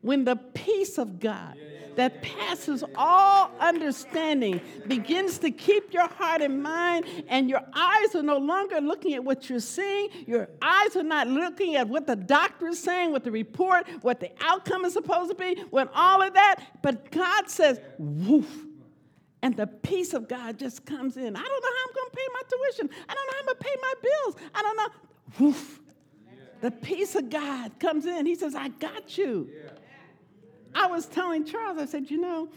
When 0.00 0.24
the 0.24 0.36
peace 0.36 0.98
of 0.98 1.18
God 1.18 1.58
that 1.96 2.22
passes 2.22 2.84
all 2.94 3.50
understanding 3.58 4.60
begins 4.86 5.38
to 5.38 5.50
keep 5.50 5.92
your 5.92 6.06
heart 6.06 6.40
and 6.40 6.62
mind, 6.62 7.04
and 7.26 7.50
your 7.50 7.62
eyes 7.74 8.14
are 8.14 8.22
no 8.22 8.38
longer 8.38 8.80
looking 8.80 9.14
at 9.14 9.24
what 9.24 9.50
you're 9.50 9.58
seeing, 9.58 10.08
your 10.24 10.48
eyes 10.62 10.94
are 10.94 11.02
not 11.02 11.26
looking 11.26 11.74
at 11.74 11.88
what 11.88 12.06
the 12.06 12.14
doctor 12.14 12.68
is 12.68 12.80
saying, 12.80 13.10
what 13.10 13.24
the 13.24 13.32
report, 13.32 13.88
what 14.02 14.20
the 14.20 14.30
outcome 14.40 14.84
is 14.84 14.92
supposed 14.92 15.30
to 15.30 15.34
be, 15.34 15.60
when 15.70 15.88
all 15.92 16.22
of 16.22 16.32
that, 16.34 16.80
but 16.82 17.10
God 17.10 17.50
says, 17.50 17.80
woof 17.98 18.67
and 19.42 19.56
the 19.56 19.66
peace 19.66 20.14
of 20.14 20.28
God 20.28 20.58
just 20.58 20.84
comes 20.84 21.16
in. 21.16 21.36
I 21.36 21.42
don't 21.42 21.62
know 21.62 21.70
how 21.70 21.88
I'm 21.88 21.94
going 21.94 22.10
to 22.10 22.16
pay 22.16 22.26
my 22.32 22.42
tuition. 22.48 22.90
I 23.08 23.14
don't 23.14 23.26
know 23.26 23.32
how 23.32 23.38
I'm 23.38 23.46
going 23.46 23.58
to 23.58 23.64
pay 23.64 23.76
my 23.80 23.94
bills. 24.02 24.36
I 24.54 24.62
don't 24.62 24.76
know. 24.76 25.46
Woof. 25.46 25.80
The 26.60 26.70
peace 26.72 27.14
of 27.14 27.30
God 27.30 27.78
comes 27.78 28.06
in. 28.06 28.26
He 28.26 28.34
says, 28.34 28.54
I 28.54 28.68
got 28.68 29.16
you. 29.16 29.48
I 30.74 30.86
was 30.86 31.06
telling 31.06 31.44
Charles, 31.44 31.78
I 31.78 31.86
said, 31.86 32.10
you 32.10 32.20
know, 32.20 32.48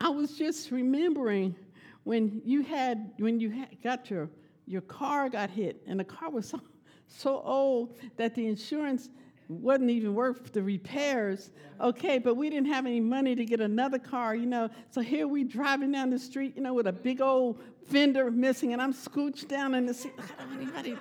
I 0.00 0.10
was 0.10 0.36
just 0.36 0.70
remembering 0.70 1.56
when 2.04 2.42
you 2.44 2.62
had, 2.62 3.12
when 3.18 3.40
you 3.40 3.50
had, 3.50 3.82
got 3.82 4.10
your, 4.10 4.28
your 4.66 4.82
car 4.82 5.30
got 5.30 5.50
hit, 5.50 5.82
and 5.86 5.98
the 5.98 6.04
car 6.04 6.30
was 6.30 6.48
so, 6.50 6.60
so 7.06 7.40
old 7.42 7.96
that 8.16 8.34
the 8.34 8.46
insurance 8.46 9.08
wasn't 9.48 9.90
even 9.90 10.14
worth 10.14 10.52
the 10.52 10.62
repairs. 10.62 11.50
Okay, 11.80 12.18
but 12.18 12.36
we 12.36 12.48
didn't 12.50 12.68
have 12.68 12.86
any 12.86 13.00
money 13.00 13.34
to 13.34 13.44
get 13.44 13.60
another 13.60 13.98
car, 13.98 14.34
you 14.34 14.46
know. 14.46 14.70
So 14.90 15.00
here 15.00 15.28
we 15.28 15.44
driving 15.44 15.92
down 15.92 16.10
the 16.10 16.18
street, 16.18 16.54
you 16.56 16.62
know, 16.62 16.74
with 16.74 16.86
a 16.86 16.92
big 16.92 17.20
old 17.20 17.60
fender 17.88 18.30
missing, 18.30 18.72
and 18.72 18.80
I'm 18.80 18.94
scooched 18.94 19.48
down 19.48 19.74
in 19.74 19.86
the 19.86 19.94
seat. 19.94 20.12
I 20.18 20.42
don't 20.42 20.48
want 20.48 20.62
anybody, 20.62 20.96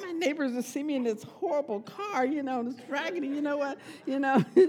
my 0.00 0.12
neighbors 0.12 0.52
to 0.52 0.62
see 0.62 0.82
me 0.82 0.96
in 0.96 1.02
this 1.02 1.22
horrible 1.22 1.80
car, 1.80 2.24
you 2.24 2.42
know, 2.42 2.62
this 2.62 2.76
raggedy, 2.88 3.26
you 3.26 3.42
know 3.42 3.58
what, 3.58 3.78
you 4.06 4.18
know. 4.18 4.42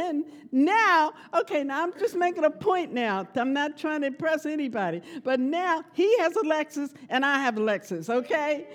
And 0.00 0.24
now, 0.52 1.12
okay, 1.34 1.62
now 1.62 1.82
I'm 1.82 1.92
just 1.98 2.14
making 2.14 2.44
a 2.44 2.50
point 2.50 2.92
now. 2.92 3.26
I'm 3.34 3.52
not 3.52 3.76
trying 3.76 4.00
to 4.02 4.06
impress 4.06 4.46
anybody. 4.46 5.02
But 5.22 5.40
now 5.40 5.84
he 5.92 6.18
has 6.18 6.34
a 6.36 6.42
Lexus 6.42 6.94
and 7.08 7.24
I 7.24 7.38
have 7.40 7.58
a 7.58 7.60
Lexus, 7.60 8.08
okay? 8.08 8.66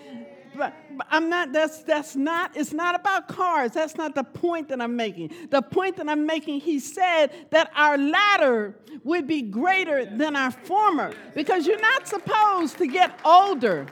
But, 0.55 0.73
I'm 1.09 1.29
not, 1.29 1.53
that's, 1.53 1.83
that's 1.83 2.15
not, 2.15 2.55
it's 2.55 2.73
not 2.73 2.95
about 2.95 3.27
cars. 3.27 3.71
That's 3.71 3.95
not 3.95 4.15
the 4.15 4.23
point 4.23 4.69
that 4.69 4.81
I'm 4.81 4.95
making. 4.95 5.31
The 5.49 5.61
point 5.61 5.97
that 5.97 6.09
I'm 6.09 6.25
making, 6.25 6.59
he 6.61 6.79
said 6.79 7.31
that 7.51 7.71
our 7.75 7.97
latter 7.97 8.75
would 9.03 9.27
be 9.27 9.41
greater 9.41 10.05
than 10.05 10.35
our 10.35 10.51
former 10.51 11.13
because 11.33 11.65
you're 11.65 11.79
not 11.79 12.07
supposed 12.07 12.77
to 12.77 12.87
get 12.87 13.19
older 13.23 13.87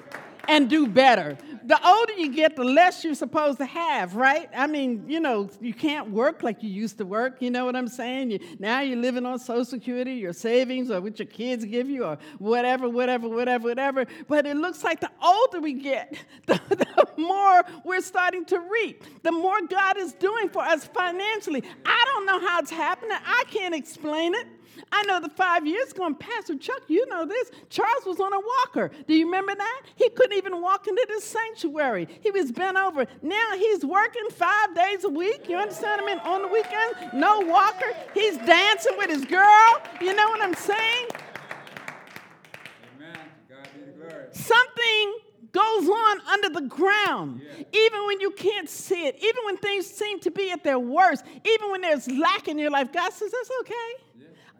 and 0.49 0.69
do 0.69 0.87
better 0.87 1.37
the 1.69 1.87
older 1.87 2.13
you 2.13 2.33
get, 2.33 2.55
the 2.55 2.63
less 2.63 3.03
you're 3.03 3.13
supposed 3.13 3.59
to 3.59 3.65
have, 3.65 4.15
right? 4.15 4.49
I 4.55 4.65
mean, 4.65 5.03
you 5.07 5.19
know, 5.19 5.51
you 5.61 5.71
can't 5.71 6.09
work 6.09 6.41
like 6.41 6.63
you 6.63 6.69
used 6.69 6.97
to 6.97 7.05
work. 7.05 7.43
You 7.43 7.51
know 7.51 7.65
what 7.65 7.75
I'm 7.75 7.87
saying? 7.87 8.31
You, 8.31 8.39
now 8.57 8.81
you're 8.81 8.97
living 8.97 9.23
on 9.23 9.37
Social 9.37 9.63
Security, 9.63 10.13
your 10.13 10.33
savings, 10.33 10.89
or 10.89 10.99
what 10.99 11.19
your 11.19 11.27
kids 11.27 11.63
give 11.65 11.87
you, 11.87 12.05
or 12.05 12.17
whatever, 12.39 12.89
whatever, 12.89 13.29
whatever, 13.29 13.67
whatever. 13.67 14.05
But 14.27 14.47
it 14.47 14.57
looks 14.57 14.83
like 14.83 14.99
the 14.99 15.11
older 15.23 15.61
we 15.61 15.73
get, 15.73 16.17
the, 16.47 16.59
the 16.69 17.07
more 17.17 17.63
we're 17.85 18.01
starting 18.01 18.45
to 18.45 18.59
reap, 18.59 19.03
the 19.21 19.31
more 19.31 19.61
God 19.61 19.97
is 19.97 20.13
doing 20.13 20.49
for 20.49 20.63
us 20.63 20.85
financially. 20.85 21.63
I 21.85 22.03
don't 22.13 22.25
know 22.25 22.39
how 22.47 22.61
it's 22.61 22.71
happening. 22.71 23.15
I 23.23 23.43
can't 23.47 23.75
explain 23.75 24.33
it. 24.33 24.47
I 24.91 25.03
know 25.03 25.19
the 25.19 25.29
five 25.29 25.67
years 25.67 25.91
ago, 25.91 26.11
Pastor 26.15 26.55
Chuck, 26.57 26.81
you 26.87 27.05
know 27.07 27.25
this. 27.25 27.51
Charles 27.69 28.05
was 28.05 28.19
on 28.19 28.33
a 28.33 28.39
walker. 28.39 28.91
Do 29.07 29.13
you 29.13 29.25
remember 29.25 29.53
that? 29.55 29.81
He 29.95 30.09
couldn't 30.09 30.37
even 30.37 30.61
walk 30.61 30.87
into 30.87 31.05
the 31.13 31.21
sanctuary. 31.21 32.07
He 32.21 32.31
was 32.31 32.51
bent 32.51 32.77
over. 32.77 33.05
Now 33.21 33.51
he's 33.55 33.85
working 33.85 34.29
five 34.31 34.75
days 34.75 35.03
a 35.03 35.09
week. 35.09 35.47
You 35.47 35.57
understand? 35.57 36.01
I 36.01 36.05
mean, 36.05 36.19
on 36.19 36.41
the 36.41 36.47
weekend, 36.47 37.13
no 37.13 37.41
walker. 37.41 37.85
He's 38.13 38.37
dancing 38.37 38.93
with 38.97 39.09
his 39.09 39.25
girl. 39.25 39.81
You 40.01 40.15
know 40.15 40.27
what 40.29 40.41
I'm 40.41 40.55
saying? 40.55 41.07
Amen. 42.97 43.17
God 43.47 43.67
be 43.75 43.85
the 43.85 43.91
glory. 43.91 44.25
Something 44.31 45.13
goes 45.51 45.89
on 45.89 46.21
under 46.27 46.49
the 46.49 46.67
ground, 46.67 47.41
yeah. 47.43 47.63
even 47.73 48.05
when 48.05 48.19
you 48.19 48.31
can't 48.31 48.69
see 48.69 49.07
it, 49.07 49.15
even 49.15 49.45
when 49.45 49.57
things 49.57 49.87
seem 49.87 50.19
to 50.19 50.31
be 50.31 50.51
at 50.51 50.63
their 50.63 50.77
worst, 50.77 51.25
even 51.43 51.71
when 51.71 51.81
there's 51.81 52.07
lack 52.07 52.47
in 52.47 52.57
your 52.57 52.69
life. 52.69 52.91
God 52.91 53.11
says, 53.11 53.31
That's 53.31 53.51
okay. 53.61 54.03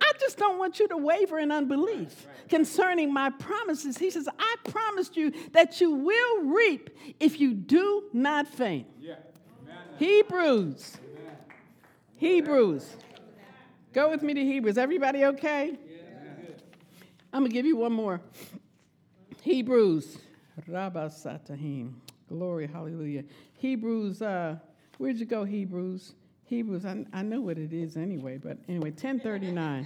I 0.02 0.12
just 0.20 0.38
don't 0.38 0.58
want 0.58 0.80
you 0.80 0.88
to 0.88 0.98
waver 0.98 1.40
in 1.40 1.52
unbelief 1.52 2.28
concerning 2.48 3.14
my 3.14 3.30
promises. 3.30 3.98
He 3.98 4.10
says, 4.10 4.28
I 4.38 4.56
promised 4.64 5.18
you 5.18 5.32
that 5.52 5.82
you 5.82 5.92
will 5.92 6.44
reap 6.44 6.90
if 7.20 7.40
you 7.40 7.54
do 7.54 8.06
not 8.14 8.48
faint. 8.48 8.88
Yeah. 9.00 9.16
Hebrews. 9.98 10.98
Amen. 10.98 11.38
Hebrews. 12.16 12.96
Go 13.94 14.10
with 14.10 14.24
me 14.24 14.34
to 14.34 14.44
Hebrews. 14.44 14.78
Everybody 14.78 15.26
okay? 15.26 15.72
Yeah. 15.72 16.00
I'm 17.34 17.42
going 17.42 17.52
to 17.52 17.54
give 17.54 17.66
you 17.66 17.78
one 17.78 17.92
more. 17.92 18.22
Hebrews. 19.42 20.18
Rabasatahim. 20.68 21.94
Glory, 22.28 22.68
hallelujah. 22.68 23.24
Hebrews, 23.58 24.22
uh, 24.22 24.58
where'd 24.98 25.18
you 25.18 25.26
go, 25.26 25.44
Hebrews? 25.44 26.14
Hebrews, 26.50 26.84
I, 26.84 27.06
I 27.14 27.22
know 27.22 27.42
what 27.42 27.60
it 27.60 27.74
is 27.74 27.96
anyway, 27.96 28.40
but 28.40 28.58
anyway, 28.68 28.90
1039. 28.90 29.86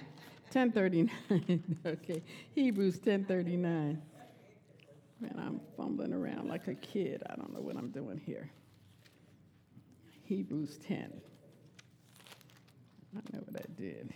1039. 0.53 1.81
okay, 1.85 2.23
Hebrews 2.55 2.95
1039. 2.95 4.01
Man, 5.19 5.35
I'm 5.37 5.59
fumbling 5.75 6.13
around 6.13 6.47
like 6.47 6.69
a 6.69 6.75
kid. 6.75 7.21
I 7.29 7.35
don't 7.35 7.53
know 7.53 7.59
what 7.59 7.75
I'm 7.75 7.89
doing 7.89 8.21
here. 8.25 8.49
Hebrews 10.23 10.79
10. 10.87 11.11
I 13.13 13.19
know 13.33 13.43
what 13.45 13.61
I 13.61 13.65
did. 13.77 14.13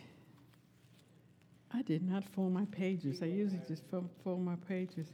I 1.73 1.81
did 1.81 2.01
not 2.01 2.23
fold 2.23 2.53
my 2.53 2.65
pages. 2.71 3.21
I 3.21 3.25
usually 3.25 3.61
just 3.67 3.83
fold 4.23 4.41
my 4.41 4.55
pages. 4.69 5.07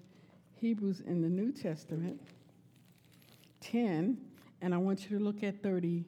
Hebrews 0.54 1.02
in 1.08 1.24
the 1.24 1.30
New 1.30 1.52
Testament, 1.52 2.22
10, 3.60 4.20
and 4.62 4.74
I 4.74 4.78
want 4.78 5.10
you 5.10 5.18
to 5.18 5.24
look 5.24 5.42
at 5.42 5.64
30. 5.64 6.06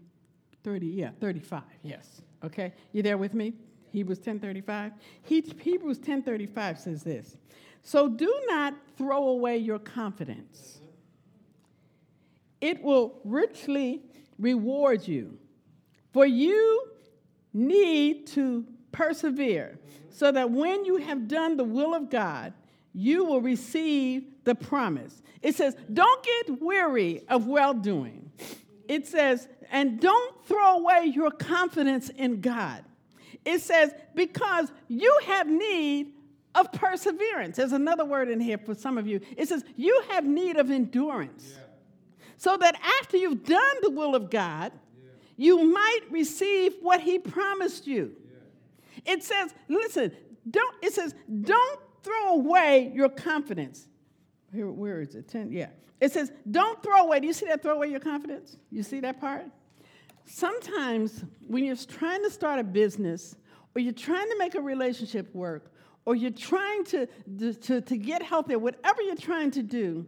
30, 0.66 0.88
yeah, 0.88 1.12
35, 1.22 1.62
yes. 1.84 2.22
Okay, 2.44 2.74
you 2.92 3.04
there 3.04 3.20
with 3.20 3.36
me? 3.36 3.54
Hebrews 3.92 4.20
10:35. 4.20 4.94
He, 5.22 5.42
Hebrews 5.42 6.00
10:35 6.00 6.80
says 6.80 7.04
this. 7.04 7.38
So 7.82 8.10
do 8.10 8.34
not 8.48 8.74
throw 8.98 9.30
away 9.30 9.58
your 9.58 9.80
confidence. 9.80 10.82
It 12.60 12.82
will 12.82 13.22
richly 13.24 14.02
reward 14.40 15.08
you. 15.08 15.38
For 16.12 16.26
you 16.26 16.88
need 17.54 18.26
to 18.28 18.66
persevere 18.92 19.80
so 20.10 20.32
that 20.32 20.50
when 20.50 20.84
you 20.84 20.98
have 20.98 21.28
done 21.28 21.58
the 21.58 21.64
will 21.64 21.94
of 21.94 22.10
God, 22.10 22.54
you 22.94 23.24
will 23.24 23.42
receive 23.42 24.24
the 24.46 24.56
promise. 24.56 25.22
It 25.42 25.56
says, 25.56 25.76
Don't 25.94 26.24
get 26.24 26.62
weary 26.62 27.24
of 27.30 27.46
well 27.46 27.74
doing. 27.74 28.32
It 28.88 29.08
says, 29.08 29.48
and 29.72 30.00
don't 30.00 30.46
throw 30.46 30.78
away 30.78 31.12
your 31.14 31.32
confidence 31.32 32.10
in 32.10 32.42
God. 32.42 32.84
It 33.44 33.62
says, 33.62 33.94
because 34.14 34.72
you 34.88 35.20
have 35.26 35.48
need 35.48 36.14
of 36.56 36.72
perseverance. 36.72 37.58
There's 37.58 37.74
another 37.74 38.06
word 38.06 38.30
in 38.30 38.40
here 38.40 38.58
for 38.58 38.74
some 38.74 38.98
of 38.98 39.08
you. 39.08 39.20
It 39.38 39.50
says, 39.50 39.64
you 39.76 40.04
have 40.10 40.26
need 40.26 40.58
of 40.58 40.72
endurance. 40.72 41.54
Yeah. 41.54 41.62
So 42.38 42.58
that 42.58 42.76
after 43.02 43.18
you've 43.18 43.44
done 43.44 43.76
the 43.82 43.92
will 43.92 44.16
of 44.16 44.30
God, 44.30 44.72
yeah. 44.72 45.10
you 45.38 45.64
might 45.72 46.02
receive 46.10 46.74
what 46.82 47.02
He 47.02 47.20
promised 47.20 47.86
you. 47.88 48.16
Yeah. 49.06 49.14
It 49.14 49.24
says, 49.24 49.54
listen, 49.68 50.12
don't, 50.50 50.76
it 50.82 50.94
says, 50.94 51.14
don't 51.42 51.80
throw 52.04 52.36
away 52.36 52.92
your 52.94 53.10
confidence. 53.10 53.88
Here, 54.54 54.70
where 54.70 55.02
is 55.02 55.16
it? 55.16 55.28
10, 55.28 55.52
yeah. 55.52 55.70
It 56.02 56.12
says, 56.12 56.32
don't 56.50 56.82
throw 56.84 57.06
away. 57.06 57.20
Do 57.20 57.28
you 57.28 57.34
see 57.34 57.46
that 57.48 57.62
throw 57.62 57.74
away 57.74 57.88
your 57.88 58.00
confidence? 58.00 58.58
You 58.72 58.84
see 58.84 59.00
that 59.02 59.20
part? 59.20 59.46
Sometimes 60.26 61.24
when 61.48 61.64
you're 61.64 61.76
trying 61.76 62.24
to 62.24 62.30
start 62.30 62.60
a 62.60 62.64
business 62.64 63.36
or 63.76 63.82
you're 63.82 63.94
trying 63.94 64.30
to 64.30 64.38
make 64.38 64.56
a 64.56 64.62
relationship 64.62 65.34
work 65.34 65.72
or 66.06 66.16
you're 66.16 66.32
trying 66.32 66.84
to, 66.86 67.08
to, 67.62 67.82
to 67.82 67.98
get 67.98 68.22
healthy, 68.22 68.56
whatever 68.56 69.02
you're 69.02 69.16
trying 69.16 69.52
to 69.52 69.64
do, 69.64 70.06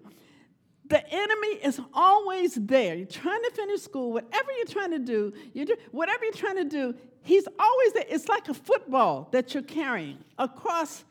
the 0.90 1.06
enemy 1.14 1.48
is 1.64 1.80
always 1.94 2.56
there. 2.56 2.96
You're 2.96 3.08
trying 3.08 3.42
to 3.44 3.52
finish 3.52 3.82
school, 3.82 4.14
whatever 4.14 4.52
you're 4.54 4.66
trying 4.66 4.92
to 4.92 5.00
do, 5.00 5.34
you 5.54 5.66
do 5.66 5.76
whatever 5.92 6.24
you're 6.24 6.34
trying 6.34 6.56
to 6.56 6.66
do, 6.66 6.96
he's 7.24 7.46
always 7.60 7.94
there. 7.94 8.06
It's 8.08 8.30
like 8.30 8.48
a 8.50 8.54
football 8.54 9.28
that 9.32 9.54
you're 9.54 9.64
carrying 9.64 10.18
across 10.38 11.04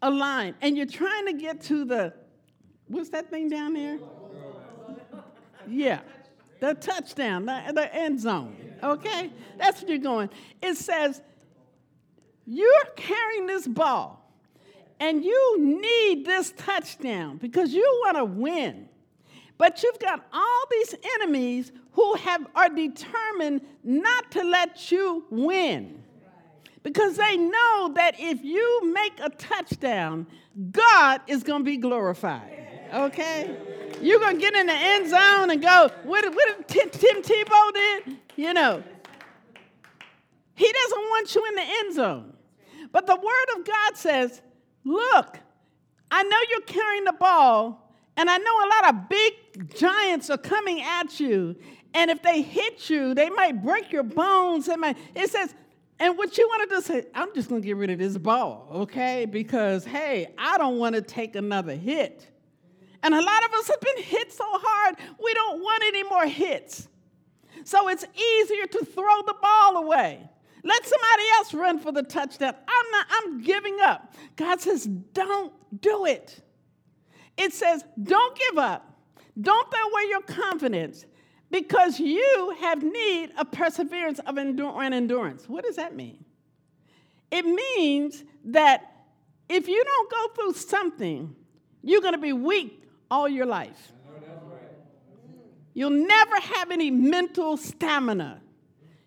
a 0.00 0.10
line, 0.10 0.54
and 0.60 0.76
you're 0.76 0.86
trying 0.86 1.26
to 1.26 1.32
get 1.32 1.60
to 1.62 1.84
the 1.84 2.14
what's 2.88 3.10
that 3.10 3.30
thing 3.30 3.48
down 3.48 3.74
there? 3.74 3.98
Yeah, 5.68 6.00
the 6.60 6.74
touchdown, 6.74 7.46
the, 7.46 7.72
the 7.74 7.94
end 7.94 8.20
zone. 8.20 8.56
Okay? 8.82 9.30
That's 9.58 9.80
what 9.80 9.90
you're 9.90 9.98
going. 9.98 10.30
It 10.62 10.76
says, 10.76 11.20
You're 12.46 12.84
carrying 12.96 13.46
this 13.46 13.66
ball, 13.66 14.32
and 14.98 15.24
you 15.24 15.80
need 15.80 16.24
this 16.24 16.52
touchdown 16.56 17.36
because 17.36 17.72
you 17.72 17.84
want 18.04 18.16
to 18.16 18.24
win. 18.24 18.88
But 19.58 19.82
you've 19.82 19.98
got 19.98 20.24
all 20.32 20.64
these 20.70 20.94
enemies 21.16 21.72
who 21.92 22.14
have, 22.14 22.46
are 22.54 22.68
determined 22.68 23.62
not 23.82 24.30
to 24.30 24.44
let 24.44 24.90
you 24.92 25.24
win 25.30 26.02
because 26.84 27.16
they 27.16 27.36
know 27.36 27.92
that 27.94 28.14
if 28.18 28.44
you 28.44 28.92
make 28.94 29.14
a 29.20 29.30
touchdown, 29.30 30.26
God 30.70 31.20
is 31.26 31.42
going 31.42 31.60
to 31.60 31.64
be 31.64 31.76
glorified. 31.76 32.67
Okay? 32.92 33.56
You're 34.00 34.20
going 34.20 34.36
to 34.36 34.40
get 34.40 34.54
in 34.54 34.66
the 34.66 34.72
end 34.72 35.10
zone 35.10 35.50
and 35.50 35.60
go, 35.60 35.90
what, 36.04 36.24
what 36.34 36.68
did 36.68 36.92
Tim 36.92 37.22
Tebow 37.22 37.72
did? 37.72 38.16
You 38.36 38.54
know. 38.54 38.82
He 40.54 40.72
doesn't 40.72 40.98
want 40.98 41.34
you 41.34 41.46
in 41.46 41.54
the 41.54 41.62
end 41.62 41.94
zone. 41.94 42.32
But 42.92 43.06
the 43.06 43.16
word 43.16 43.58
of 43.58 43.64
God 43.64 43.96
says, 43.96 44.42
look, 44.84 45.38
I 46.10 46.22
know 46.22 46.38
you're 46.50 46.60
carrying 46.62 47.04
the 47.04 47.12
ball, 47.12 47.92
and 48.16 48.30
I 48.30 48.38
know 48.38 48.58
a 48.58 48.68
lot 48.68 48.94
of 48.94 49.08
big 49.08 49.76
giants 49.76 50.30
are 50.30 50.38
coming 50.38 50.80
at 50.80 51.20
you. 51.20 51.56
And 51.94 52.10
if 52.10 52.22
they 52.22 52.42
hit 52.42 52.90
you, 52.90 53.14
they 53.14 53.30
might 53.30 53.62
break 53.62 53.92
your 53.92 54.02
bones. 54.02 54.68
It, 54.68 54.78
might, 54.78 54.96
it 55.14 55.30
says, 55.30 55.54
and 55.98 56.16
what 56.16 56.36
you 56.38 56.46
want 56.48 56.68
to 56.68 56.74
do 56.74 56.78
is 56.78 56.86
say, 56.86 57.06
I'm 57.14 57.34
just 57.34 57.48
going 57.48 57.60
to 57.60 57.66
get 57.66 57.76
rid 57.76 57.90
of 57.90 57.98
this 57.98 58.16
ball, 58.16 58.68
okay? 58.72 59.26
Because, 59.26 59.84
hey, 59.84 60.32
I 60.38 60.58
don't 60.58 60.78
want 60.78 60.94
to 60.94 61.02
take 61.02 61.36
another 61.36 61.74
hit. 61.74 62.28
And 63.02 63.14
a 63.14 63.20
lot 63.22 63.44
of 63.44 63.52
us 63.54 63.68
have 63.68 63.80
been 63.80 64.02
hit 64.02 64.32
so 64.32 64.44
hard, 64.46 64.96
we 65.22 65.32
don't 65.34 65.60
want 65.60 65.82
any 65.86 66.02
more 66.02 66.26
hits. 66.26 66.88
So 67.64 67.88
it's 67.88 68.04
easier 68.14 68.66
to 68.66 68.84
throw 68.84 69.22
the 69.26 69.34
ball 69.40 69.76
away. 69.78 70.28
Let 70.64 70.84
somebody 70.84 71.22
else 71.36 71.54
run 71.54 71.78
for 71.78 71.92
the 71.92 72.02
touchdown. 72.02 72.54
I'm 72.66 72.90
not, 72.90 73.06
I'm 73.10 73.42
giving 73.42 73.78
up. 73.80 74.14
God 74.36 74.60
says, 74.60 74.86
don't 74.86 75.52
do 75.80 76.06
it. 76.06 76.42
It 77.36 77.52
says, 77.52 77.84
don't 78.02 78.36
give 78.36 78.58
up. 78.58 78.98
Don't 79.40 79.70
throw 79.70 79.88
away 79.88 80.02
your 80.08 80.22
confidence. 80.22 81.06
because 81.50 81.98
you 81.98 82.54
have 82.60 82.82
need 82.82 83.30
of 83.38 83.50
perseverance 83.50 84.18
of 84.20 84.34
endur- 84.34 84.82
and 84.82 84.94
endurance. 84.94 85.48
What 85.48 85.64
does 85.64 85.76
that 85.76 85.94
mean? 85.94 86.24
It 87.30 87.44
means 87.44 88.24
that 88.46 89.06
if 89.48 89.68
you 89.68 89.82
don't 89.82 90.10
go 90.10 90.28
through 90.34 90.52
something, 90.54 91.34
you're 91.82 92.00
going 92.00 92.14
to 92.14 92.18
be 92.18 92.32
weak 92.32 92.82
all 93.10 93.28
your 93.28 93.46
life. 93.46 93.92
You'll 95.74 95.90
never 95.90 96.40
have 96.40 96.70
any 96.70 96.90
mental 96.90 97.56
stamina. 97.56 98.40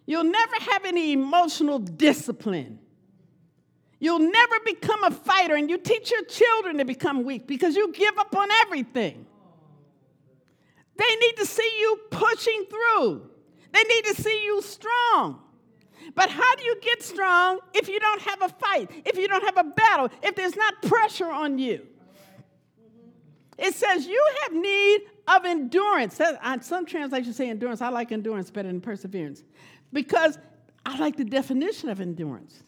You'll 0.05 0.23
never 0.23 0.55
have 0.71 0.85
any 0.85 1.11
emotional 1.13 1.79
discipline. 1.79 2.79
You'll 3.99 4.19
never 4.19 4.55
become 4.65 5.03
a 5.03 5.11
fighter, 5.11 5.55
and 5.55 5.69
you 5.69 5.77
teach 5.77 6.09
your 6.11 6.23
children 6.23 6.77
to 6.77 6.85
become 6.85 7.23
weak 7.23 7.45
because 7.45 7.75
you 7.75 7.91
give 7.91 8.17
up 8.17 8.35
on 8.35 8.49
everything. 8.63 9.27
They 10.97 11.15
need 11.15 11.37
to 11.37 11.45
see 11.45 11.69
you 11.79 11.99
pushing 12.09 12.65
through, 12.69 13.29
they 13.71 13.83
need 13.83 14.05
to 14.05 14.21
see 14.21 14.43
you 14.43 14.61
strong. 14.61 15.41
But 16.15 16.29
how 16.29 16.55
do 16.55 16.63
you 16.63 16.79
get 16.81 17.03
strong 17.03 17.59
if 17.73 17.87
you 17.87 17.99
don't 17.99 18.21
have 18.21 18.41
a 18.41 18.49
fight, 18.49 18.89
if 19.05 19.17
you 19.17 19.27
don't 19.27 19.43
have 19.43 19.57
a 19.57 19.69
battle, 19.69 20.09
if 20.23 20.35
there's 20.35 20.55
not 20.55 20.81
pressure 20.81 21.29
on 21.29 21.59
you? 21.59 21.85
It 23.63 23.75
says 23.75 24.07
you 24.07 24.25
have 24.41 24.53
need 24.53 25.01
of 25.27 25.45
endurance. 25.45 26.19
Some 26.61 26.85
translations 26.85 27.35
say 27.35 27.47
endurance. 27.47 27.79
I 27.81 27.89
like 27.89 28.11
endurance 28.11 28.49
better 28.49 28.67
than 28.67 28.81
perseverance 28.81 29.43
because 29.93 30.39
I 30.83 30.97
like 30.97 31.15
the 31.15 31.23
definition 31.23 31.87
of 31.89 32.01
endurance. 32.01 32.63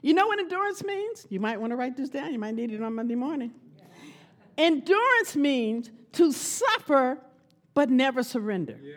You 0.00 0.14
know 0.14 0.26
what 0.26 0.38
endurance 0.38 0.82
means? 0.82 1.26
You 1.28 1.40
might 1.40 1.60
want 1.60 1.72
to 1.72 1.76
write 1.76 1.94
this 1.94 2.08
down. 2.08 2.32
You 2.32 2.38
might 2.38 2.54
need 2.54 2.72
it 2.72 2.82
on 2.82 2.94
Monday 2.94 3.16
morning. 3.16 3.52
Endurance 4.56 5.36
means 5.36 5.90
to 6.12 6.32
suffer 6.32 7.18
but 7.74 7.90
never 7.90 8.22
surrender. 8.22 8.78
Yeah. 8.82 8.94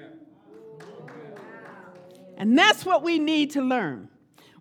And 2.37 2.57
that's 2.57 2.85
what 2.85 3.03
we 3.03 3.19
need 3.19 3.51
to 3.51 3.61
learn. 3.61 4.07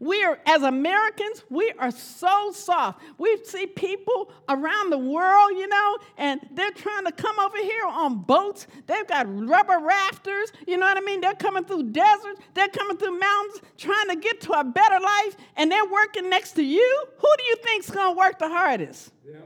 We 0.03 0.25
are, 0.25 0.37
as 0.47 0.62
Americans, 0.62 1.45
we 1.49 1.73
are 1.79 1.93
so 1.93 2.51
soft. 2.51 3.01
We 3.19 3.38
see 3.45 3.67
people 3.67 4.33
around 4.49 4.91
the 4.91 4.99
world, 4.99 5.51
you 5.53 5.69
know, 5.69 5.97
and 6.19 6.41
they're 6.51 6.73
trying 6.73 7.05
to 7.05 7.12
come 7.12 7.38
over 7.38 7.57
here 7.57 7.87
on 7.87 8.19
boats. 8.23 8.67
They've 8.88 9.07
got 9.07 9.27
rubber 9.29 9.79
rafters, 9.79 10.53
you 10.67 10.77
know 10.77 10.87
what 10.87 10.97
I 10.97 11.03
mean? 11.03 11.21
They're 11.21 11.35
coming 11.35 11.65
through 11.65 11.85
deserts, 11.85 12.41
they're 12.53 12.67
coming 12.67 12.97
through 12.97 13.17
mountains, 13.17 13.61
trying 13.79 14.09
to 14.09 14.17
get 14.17 14.41
to 14.41 14.55
a 14.55 14.65
better 14.65 14.99
life, 14.99 15.37
and 15.57 15.71
they're 15.71 15.88
working 15.88 16.29
next 16.29 16.55
to 16.55 16.65
you. 16.65 17.05
Who 17.19 17.29
do 17.38 17.45
you 17.45 17.57
think's 17.62 17.88
going 17.88 18.12
to 18.12 18.19
work 18.19 18.41
the 18.41 18.49
hardest? 18.49 19.12
Yeah. 19.25 19.37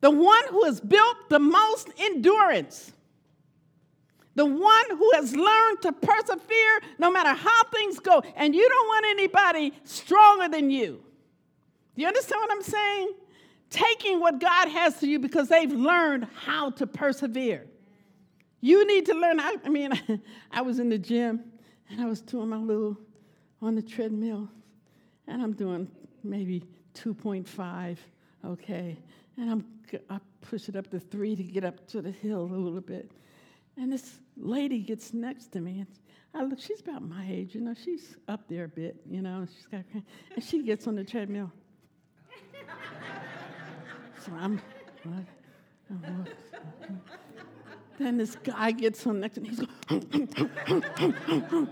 The 0.00 0.10
one 0.10 0.42
who 0.48 0.64
has 0.64 0.80
built 0.80 1.28
the 1.28 1.38
most 1.38 1.90
endurance 1.96 2.92
the 4.34 4.46
one 4.46 4.84
who 4.90 5.10
has 5.14 5.34
learned 5.34 5.82
to 5.82 5.92
persevere 5.92 6.80
no 6.98 7.10
matter 7.10 7.32
how 7.32 7.64
things 7.64 7.98
go. 8.00 8.22
And 8.36 8.54
you 8.54 8.68
don't 8.68 8.86
want 8.86 9.06
anybody 9.10 9.72
stronger 9.84 10.48
than 10.48 10.70
you. 10.70 11.02
Do 11.94 12.02
you 12.02 12.08
understand 12.08 12.40
what 12.40 12.52
I'm 12.52 12.62
saying? 12.62 13.12
Taking 13.70 14.20
what 14.20 14.40
God 14.40 14.68
has 14.68 14.98
to 15.00 15.06
you 15.06 15.18
because 15.18 15.48
they've 15.48 15.72
learned 15.72 16.26
how 16.34 16.70
to 16.72 16.86
persevere. 16.86 17.66
You 18.60 18.86
need 18.86 19.06
to 19.06 19.14
learn. 19.14 19.40
I, 19.40 19.56
I 19.64 19.68
mean, 19.68 19.92
I 20.50 20.62
was 20.62 20.78
in 20.78 20.88
the 20.88 20.98
gym 20.98 21.44
and 21.90 22.00
I 22.00 22.06
was 22.06 22.20
doing 22.20 22.48
my 22.48 22.56
little 22.56 22.96
on 23.62 23.74
the 23.74 23.82
treadmill, 23.82 24.48
and 25.26 25.42
I'm 25.42 25.52
doing 25.52 25.90
maybe 26.22 26.64
2.5, 26.94 27.96
okay, 28.44 28.98
and 29.38 29.50
I'm 29.50 29.64
I 30.10 30.18
push 30.40 30.68
it 30.68 30.76
up 30.76 30.90
to 30.90 30.98
three 30.98 31.36
to 31.36 31.42
get 31.42 31.64
up 31.64 31.86
to 31.88 32.02
the 32.02 32.10
hill 32.10 32.42
a 32.42 32.56
little 32.56 32.80
bit. 32.80 33.10
And 33.76 33.92
this 33.92 34.18
lady 34.36 34.80
gets 34.80 35.12
next 35.12 35.52
to 35.52 35.60
me, 35.60 35.80
and 35.80 35.88
I 36.34 36.44
look, 36.44 36.60
she's 36.60 36.80
about 36.80 37.02
my 37.02 37.26
age, 37.28 37.54
you 37.54 37.60
know, 37.60 37.74
she's 37.74 38.16
up 38.28 38.48
there 38.48 38.64
a 38.64 38.68
bit, 38.68 38.96
you 39.08 39.22
know, 39.22 39.46
she's 39.54 39.66
got, 39.66 39.84
and 40.34 40.44
she 40.44 40.62
gets 40.62 40.86
on 40.86 40.96
the 40.96 41.04
treadmill. 41.04 41.52
so 44.24 44.32
I'm, 44.38 44.60
I'm 45.04 45.26
then 47.98 48.16
this 48.16 48.36
guy 48.36 48.72
gets 48.72 49.06
on 49.06 49.20
next 49.20 49.34
to 49.34 49.40
me, 49.40 49.50
he's 49.50 49.60
going, 49.60 49.68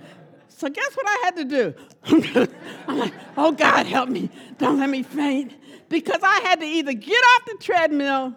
so 0.49 0.69
guess 0.69 0.95
what 0.95 1.07
I 1.07 1.21
had 1.25 1.37
to 1.37 1.45
do? 1.45 1.75
I'm 2.87 2.99
like, 2.99 3.15
oh 3.37 3.53
God, 3.53 3.87
help 3.87 4.09
me. 4.09 4.31
Don't 4.59 4.79
let 4.79 4.89
me 4.89 5.03
faint. 5.03 5.55
Because 5.89 6.21
I 6.23 6.41
had 6.45 6.61
to 6.61 6.67
either 6.67 6.93
get 6.93 7.21
off 7.21 7.45
the 7.47 7.57
treadmill 7.61 8.35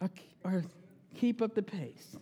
or, 0.00 0.10
or 0.44 0.64
keep 1.14 1.40
up 1.40 1.54
the 1.54 1.62
pace. 1.62 2.16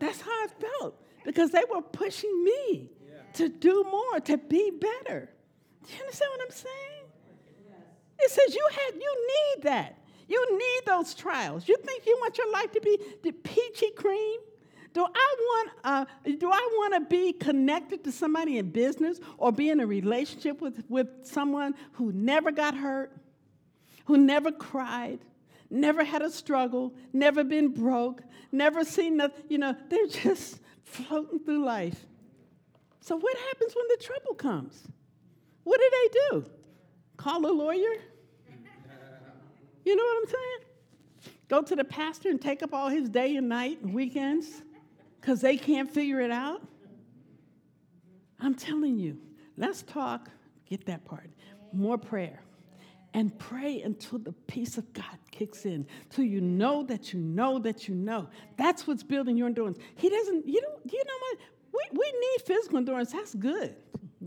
That's 0.00 0.20
how 0.20 0.30
I 0.30 0.48
felt 0.58 1.00
because 1.24 1.50
they 1.50 1.62
were 1.72 1.82
pushing 1.82 2.42
me 2.42 2.90
yeah. 3.06 3.18
to 3.34 3.48
do 3.48 3.84
more, 3.84 4.18
to 4.20 4.36
be 4.36 4.70
better. 4.70 5.30
Do 5.86 5.94
you 5.94 6.00
understand 6.00 6.30
what 6.36 6.40
I'm 6.44 6.50
saying? 6.50 7.00
It 8.18 8.30
says 8.30 8.54
you 8.54 8.68
had 8.70 8.94
you 8.94 9.26
need 9.28 9.62
that. 9.64 9.96
You 10.28 10.58
need 10.58 10.80
those 10.86 11.14
trials. 11.14 11.68
You 11.68 11.76
think 11.84 12.06
you 12.06 12.16
want 12.20 12.38
your 12.38 12.52
life 12.52 12.70
to 12.72 12.80
be 12.80 12.98
the 13.22 13.32
peachy 13.32 13.90
cream? 13.90 14.40
Do 14.92 15.04
I 15.04 15.34
want 15.38 15.70
uh, 15.84 16.04
do 16.24 16.50
I 16.50 16.68
want 16.72 16.94
to 16.94 17.00
be 17.00 17.32
connected 17.32 18.04
to 18.04 18.12
somebody 18.12 18.58
in 18.58 18.70
business 18.70 19.20
or 19.38 19.52
be 19.52 19.70
in 19.70 19.80
a 19.80 19.86
relationship 19.86 20.60
with, 20.60 20.82
with 20.88 21.08
someone 21.22 21.74
who 21.92 22.12
never 22.12 22.50
got 22.50 22.74
hurt, 22.74 23.12
who 24.06 24.16
never 24.16 24.50
cried, 24.50 25.20
never 25.70 26.04
had 26.04 26.22
a 26.22 26.30
struggle, 26.30 26.94
never 27.12 27.44
been 27.44 27.68
broke, 27.68 28.22
never 28.52 28.84
seen 28.84 29.16
nothing. 29.16 29.44
You 29.48 29.58
know, 29.58 29.76
they're 29.88 30.06
just 30.24 30.60
floating 30.84 31.38
through 31.38 31.64
life. 31.64 32.06
So, 33.00 33.16
what 33.16 33.36
happens 33.36 33.74
when 33.74 33.86
the 33.88 34.04
trouble 34.04 34.34
comes? 34.34 34.86
What 35.64 35.80
do 35.80 35.90
they 35.90 36.18
do? 36.30 36.50
Call 37.16 37.46
a 37.46 37.52
lawyer? 37.52 37.94
You 39.82 39.96
know 39.96 40.04
what 40.04 40.16
I'm 40.18 40.28
saying? 40.28 41.32
Go 41.48 41.62
to 41.62 41.74
the 41.74 41.84
pastor 41.84 42.28
and 42.28 42.40
take 42.40 42.62
up 42.62 42.74
all 42.74 42.90
his 42.90 43.08
day 43.08 43.36
and 43.36 43.48
night 43.48 43.80
and 43.82 43.94
weekends 43.94 44.62
because 45.18 45.40
they 45.40 45.56
can't 45.56 45.90
figure 45.90 46.20
it 46.20 46.30
out? 46.30 46.62
I'm 48.38 48.54
telling 48.54 48.98
you, 48.98 49.16
let's 49.56 49.82
talk, 49.82 50.28
get 50.68 50.84
that 50.84 51.06
part, 51.06 51.30
more 51.72 51.96
prayer 51.96 52.40
and 53.14 53.36
pray 53.38 53.82
until 53.82 54.18
the 54.18 54.32
peace 54.46 54.78
of 54.78 54.92
God 54.92 55.18
kicks 55.30 55.66
in, 55.66 55.86
till 56.10 56.24
you 56.24 56.40
know 56.40 56.82
that 56.84 57.12
you 57.12 57.20
know 57.20 57.58
that 57.58 57.88
you 57.88 57.94
know. 57.94 58.28
That's 58.56 58.86
what's 58.86 59.02
building 59.02 59.36
your 59.36 59.48
endurance. 59.48 59.78
He 59.96 60.08
doesn't, 60.08 60.46
you 60.46 60.60
know, 60.60 60.78
you 60.84 61.04
know 61.04 61.18
what? 61.20 61.38
We, 61.72 61.98
we 61.98 62.12
need 62.12 62.46
physical 62.46 62.78
endurance. 62.78 63.12
That's 63.12 63.34
good. 63.34 63.76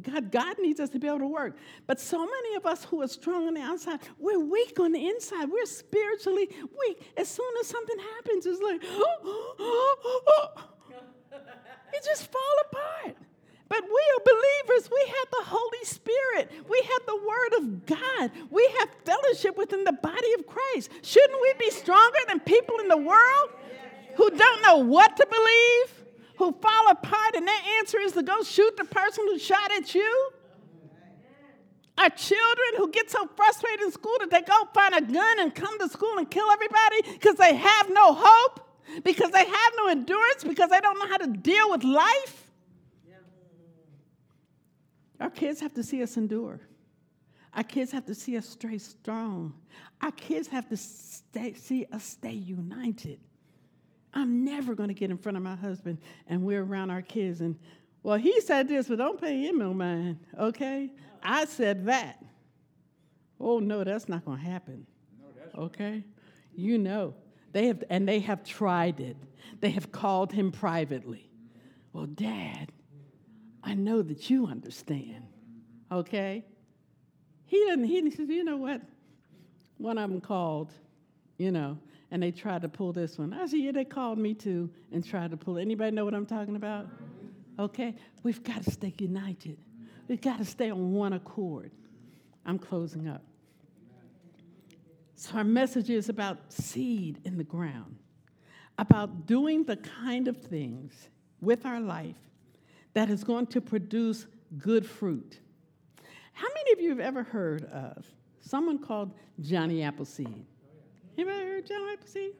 God, 0.01 0.31
God 0.31 0.55
needs 0.59 0.79
us 0.79 0.89
to 0.89 0.99
be 0.99 1.07
able 1.07 1.19
to 1.19 1.27
work. 1.27 1.55
But 1.85 1.99
so 1.99 2.17
many 2.17 2.55
of 2.55 2.65
us 2.65 2.83
who 2.83 3.01
are 3.01 3.07
strong 3.07 3.47
on 3.47 3.53
the 3.53 3.61
outside, 3.61 3.99
we're 4.17 4.39
weak 4.39 4.79
on 4.79 4.91
the 4.91 5.07
inside. 5.07 5.49
We're 5.49 5.65
spiritually 5.65 6.49
weak. 6.79 7.13
As 7.15 7.27
soon 7.27 7.51
as 7.61 7.67
something 7.67 7.97
happens, 8.15 8.45
it's 8.45 8.61
like, 8.61 8.81
oh, 8.85 9.55
oh, 9.59 10.23
oh, 10.27 10.63
it 11.93 12.03
just 12.03 12.31
fall. 12.31 12.41
But 13.73 13.85
we 13.85 13.89
are 13.89 14.21
believers. 14.23 14.87
We 14.91 15.03
have 15.07 15.27
the 15.31 15.45
Holy 15.49 15.83
Spirit. 15.83 16.51
We 16.69 16.79
have 16.91 17.01
the 17.07 17.15
Word 17.15 17.53
of 17.57 17.85
God. 17.87 18.31
We 18.51 18.69
have 18.77 18.89
fellowship 19.03 19.57
within 19.57 19.83
the 19.83 19.93
body 19.93 20.33
of 20.37 20.45
Christ. 20.45 20.91
Shouldn't 21.01 21.41
we 21.41 21.53
be 21.57 21.71
stronger 21.71 22.19
than 22.27 22.39
people 22.41 22.77
in 22.81 22.87
the 22.87 22.97
world 22.97 23.49
who 24.15 24.29
don't 24.29 24.61
know 24.61 24.77
what 24.77 25.17
to 25.17 25.25
believe, 25.25 26.05
who 26.37 26.51
fall 26.61 26.91
apart, 26.91 27.35
and 27.35 27.47
their 27.47 27.61
answer 27.79 27.97
is 27.97 28.11
to 28.11 28.21
go 28.21 28.43
shoot 28.43 28.77
the 28.77 28.85
person 28.85 29.25
who 29.25 29.39
shot 29.39 29.71
at 29.71 29.95
you? 29.95 30.29
Our 31.97 32.11
children 32.11 32.67
who 32.77 32.91
get 32.91 33.09
so 33.09 33.27
frustrated 33.35 33.81
in 33.85 33.91
school 33.91 34.17
that 34.19 34.29
they 34.29 34.41
go 34.41 34.67
find 34.71 34.93
a 34.93 35.01
gun 35.01 35.39
and 35.39 35.55
come 35.55 35.79
to 35.79 35.89
school 35.89 36.19
and 36.19 36.29
kill 36.29 36.45
everybody 36.51 37.01
because 37.13 37.37
they 37.37 37.55
have 37.55 37.89
no 37.89 38.13
hope, 38.13 38.83
because 39.03 39.31
they 39.31 39.45
have 39.45 39.73
no 39.77 39.87
endurance, 39.87 40.43
because 40.43 40.69
they 40.69 40.79
don't 40.79 40.99
know 40.99 41.07
how 41.07 41.17
to 41.17 41.25
deal 41.25 41.71
with 41.71 41.83
life. 41.83 42.42
Our 45.19 45.29
kids 45.29 45.59
have 45.61 45.73
to 45.75 45.83
see 45.83 46.03
us 46.03 46.17
endure. 46.17 46.59
Our 47.53 47.63
kids 47.63 47.91
have 47.91 48.05
to 48.07 48.15
see 48.15 48.37
us 48.37 48.47
stay 48.47 48.77
strong. 48.77 49.53
Our 50.01 50.11
kids 50.11 50.47
have 50.47 50.67
to 50.69 50.77
stay, 50.77 51.53
see 51.53 51.85
us 51.91 52.03
stay 52.03 52.31
united. 52.31 53.19
I'm 54.13 54.43
never 54.43 54.75
going 54.75 54.89
to 54.89 54.93
get 54.93 55.11
in 55.11 55.17
front 55.17 55.37
of 55.37 55.43
my 55.43 55.55
husband 55.55 55.99
and 56.27 56.43
we're 56.43 56.63
around 56.63 56.89
our 56.89 57.01
kids 57.01 57.41
and, 57.41 57.57
well, 58.01 58.17
he 58.17 58.41
said 58.41 58.67
this, 58.67 58.87
but 58.87 58.97
don't 58.97 59.19
pay 59.19 59.47
him 59.47 59.59
no 59.59 59.73
mind, 59.73 60.19
okay? 60.37 60.91
I 61.21 61.45
said 61.45 61.85
that. 61.85 62.23
Oh, 63.39 63.59
no, 63.59 63.83
that's 63.83 64.09
not 64.09 64.25
going 64.25 64.39
to 64.39 64.45
happen, 64.45 64.85
okay? 65.57 66.03
You 66.55 66.77
know. 66.77 67.15
They 67.53 67.67
have, 67.67 67.83
and 67.89 68.07
they 68.07 68.19
have 68.19 68.43
tried 68.43 68.99
it. 68.99 69.15
They 69.61 69.69
have 69.69 69.91
called 69.91 70.33
him 70.33 70.51
privately. 70.51 71.29
Well, 71.93 72.07
Dad, 72.07 72.71
I 73.63 73.73
know 73.73 74.01
that 74.01 74.29
you 74.29 74.45
understand. 74.47 75.25
Okay? 75.91 76.43
He 77.45 77.57
didn't, 77.57 77.85
he 77.85 78.09
says, 78.11 78.29
you 78.29 78.43
know 78.43 78.57
what? 78.57 78.81
One 79.77 79.97
of 79.97 80.09
them 80.09 80.21
called, 80.21 80.71
you 81.37 81.51
know, 81.51 81.77
and 82.11 82.21
they 82.21 82.31
tried 82.31 82.61
to 82.63 82.69
pull 82.69 82.93
this 82.93 83.17
one. 83.17 83.33
I 83.33 83.45
said, 83.45 83.59
yeah, 83.59 83.71
they 83.71 83.85
called 83.85 84.17
me 84.17 84.33
too 84.33 84.69
and 84.91 85.05
tried 85.05 85.31
to 85.31 85.37
pull. 85.37 85.57
Anybody 85.57 85.91
know 85.91 86.05
what 86.05 86.13
I'm 86.13 86.25
talking 86.25 86.55
about? 86.55 86.87
Okay, 87.59 87.95
we've 88.23 88.43
got 88.43 88.63
to 88.63 88.71
stay 88.71 88.93
united. 88.97 89.57
We've 90.07 90.21
got 90.21 90.39
to 90.39 90.45
stay 90.45 90.69
on 90.69 90.93
one 90.93 91.13
accord. 91.13 91.71
I'm 92.45 92.59
closing 92.59 93.07
up. 93.07 93.23
So 95.15 95.37
our 95.37 95.43
message 95.43 95.89
is 95.89 96.09
about 96.09 96.51
seed 96.51 97.21
in 97.23 97.37
the 97.37 97.43
ground, 97.43 97.95
about 98.77 99.25
doing 99.25 99.63
the 99.63 99.77
kind 99.77 100.27
of 100.27 100.37
things 100.37 101.09
with 101.39 101.65
our 101.65 101.79
life 101.79 102.17
that 102.93 103.09
is 103.09 103.23
going 103.23 103.47
to 103.47 103.61
produce 103.61 104.27
good 104.57 104.85
fruit. 104.85 105.39
How 106.33 106.47
many 106.55 106.71
of 106.73 106.79
you 106.79 106.89
have 106.89 106.99
ever 106.99 107.23
heard 107.23 107.65
of 107.65 108.05
someone 108.41 108.79
called 108.79 109.13
Johnny 109.39 109.83
Appleseed? 109.83 110.45
Anybody 111.17 111.45
heard 111.45 111.65
Johnny 111.65 111.93
Appleseed? 111.93 112.33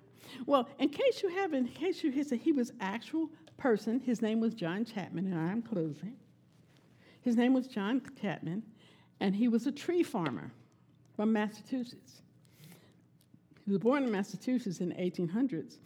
Well, 0.45 0.69
in 0.79 0.89
case 0.89 1.21
you 1.21 1.29
haven't, 1.29 1.67
in 1.67 1.73
case 1.73 2.03
you 2.03 2.23
said 2.23 2.39
he 2.39 2.51
was 2.51 2.71
actual 2.79 3.29
person, 3.57 3.99
his 3.99 4.21
name 4.21 4.39
was 4.39 4.53
John 4.53 4.85
Chapman, 4.85 5.31
and 5.31 5.39
I'm 5.39 5.61
closing. 5.61 6.15
His 7.21 7.35
name 7.35 7.53
was 7.53 7.67
John 7.67 8.01
Chapman, 8.21 8.63
and 9.19 9.35
he 9.35 9.47
was 9.47 9.67
a 9.67 9.71
tree 9.71 10.03
farmer 10.03 10.51
from 11.15 11.31
Massachusetts. 11.31 12.21
He 13.65 13.71
was 13.71 13.79
born 13.79 14.03
in 14.03 14.11
Massachusetts 14.11 14.79
in 14.81 14.89
the 14.89 14.95
1800s, 14.95 15.77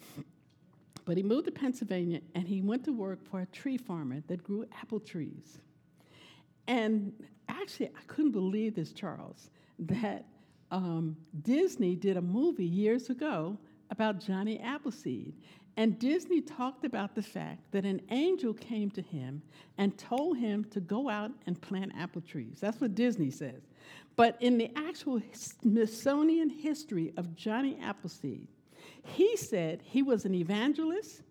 but 1.08 1.16
he 1.16 1.24
moved 1.24 1.46
to 1.46 1.52
Pennsylvania 1.52 2.20
and 2.36 2.46
he 2.46 2.62
went 2.62 2.84
to 2.84 2.92
work 2.92 3.26
for 3.32 3.40
a 3.40 3.46
tree 3.46 3.78
farmer 3.78 4.22
that 4.28 4.44
grew 4.44 4.66
apple 4.82 5.00
trees. 5.00 5.58
And 6.68 7.14
actually, 7.48 7.88
I 7.88 8.02
couldn't 8.08 8.34
believe 8.34 8.76
this, 8.76 8.92
Charles, 8.92 9.50
that 9.80 10.26
um, 10.70 11.16
Disney 11.44 11.96
did 11.96 12.18
a 12.18 12.22
movie 12.22 12.66
years 12.66 13.10
ago 13.10 13.58
about 13.90 14.20
Johnny 14.20 14.60
Appleseed. 14.60 15.34
And 15.78 15.98
Disney 15.98 16.42
talked 16.42 16.84
about 16.84 17.16
the 17.16 17.22
fact 17.22 17.72
that 17.72 17.86
an 17.86 18.02
angel 18.10 18.54
came 18.54 18.92
to 18.92 19.02
him 19.02 19.42
and 19.78 19.98
told 19.98 20.38
him 20.38 20.66
to 20.72 20.82
go 20.82 21.08
out 21.08 21.32
and 21.46 21.62
plant 21.62 21.94
apple 21.98 22.22
trees. 22.22 22.58
That's 22.60 22.82
what 22.82 22.96
Disney 22.96 23.32
says. 23.32 23.62
But 24.18 24.36
in 24.42 24.58
the 24.58 24.72
actual 24.76 25.22
Smithsonian 25.32 26.50
history 26.50 27.14
of 27.16 27.34
Johnny 27.34 27.78
Appleseed, 27.82 28.50
he 29.08 29.38
said 29.38 29.82
he 29.84 30.04
was 30.04 30.26
an 30.26 30.36
evangelist, 30.36 31.22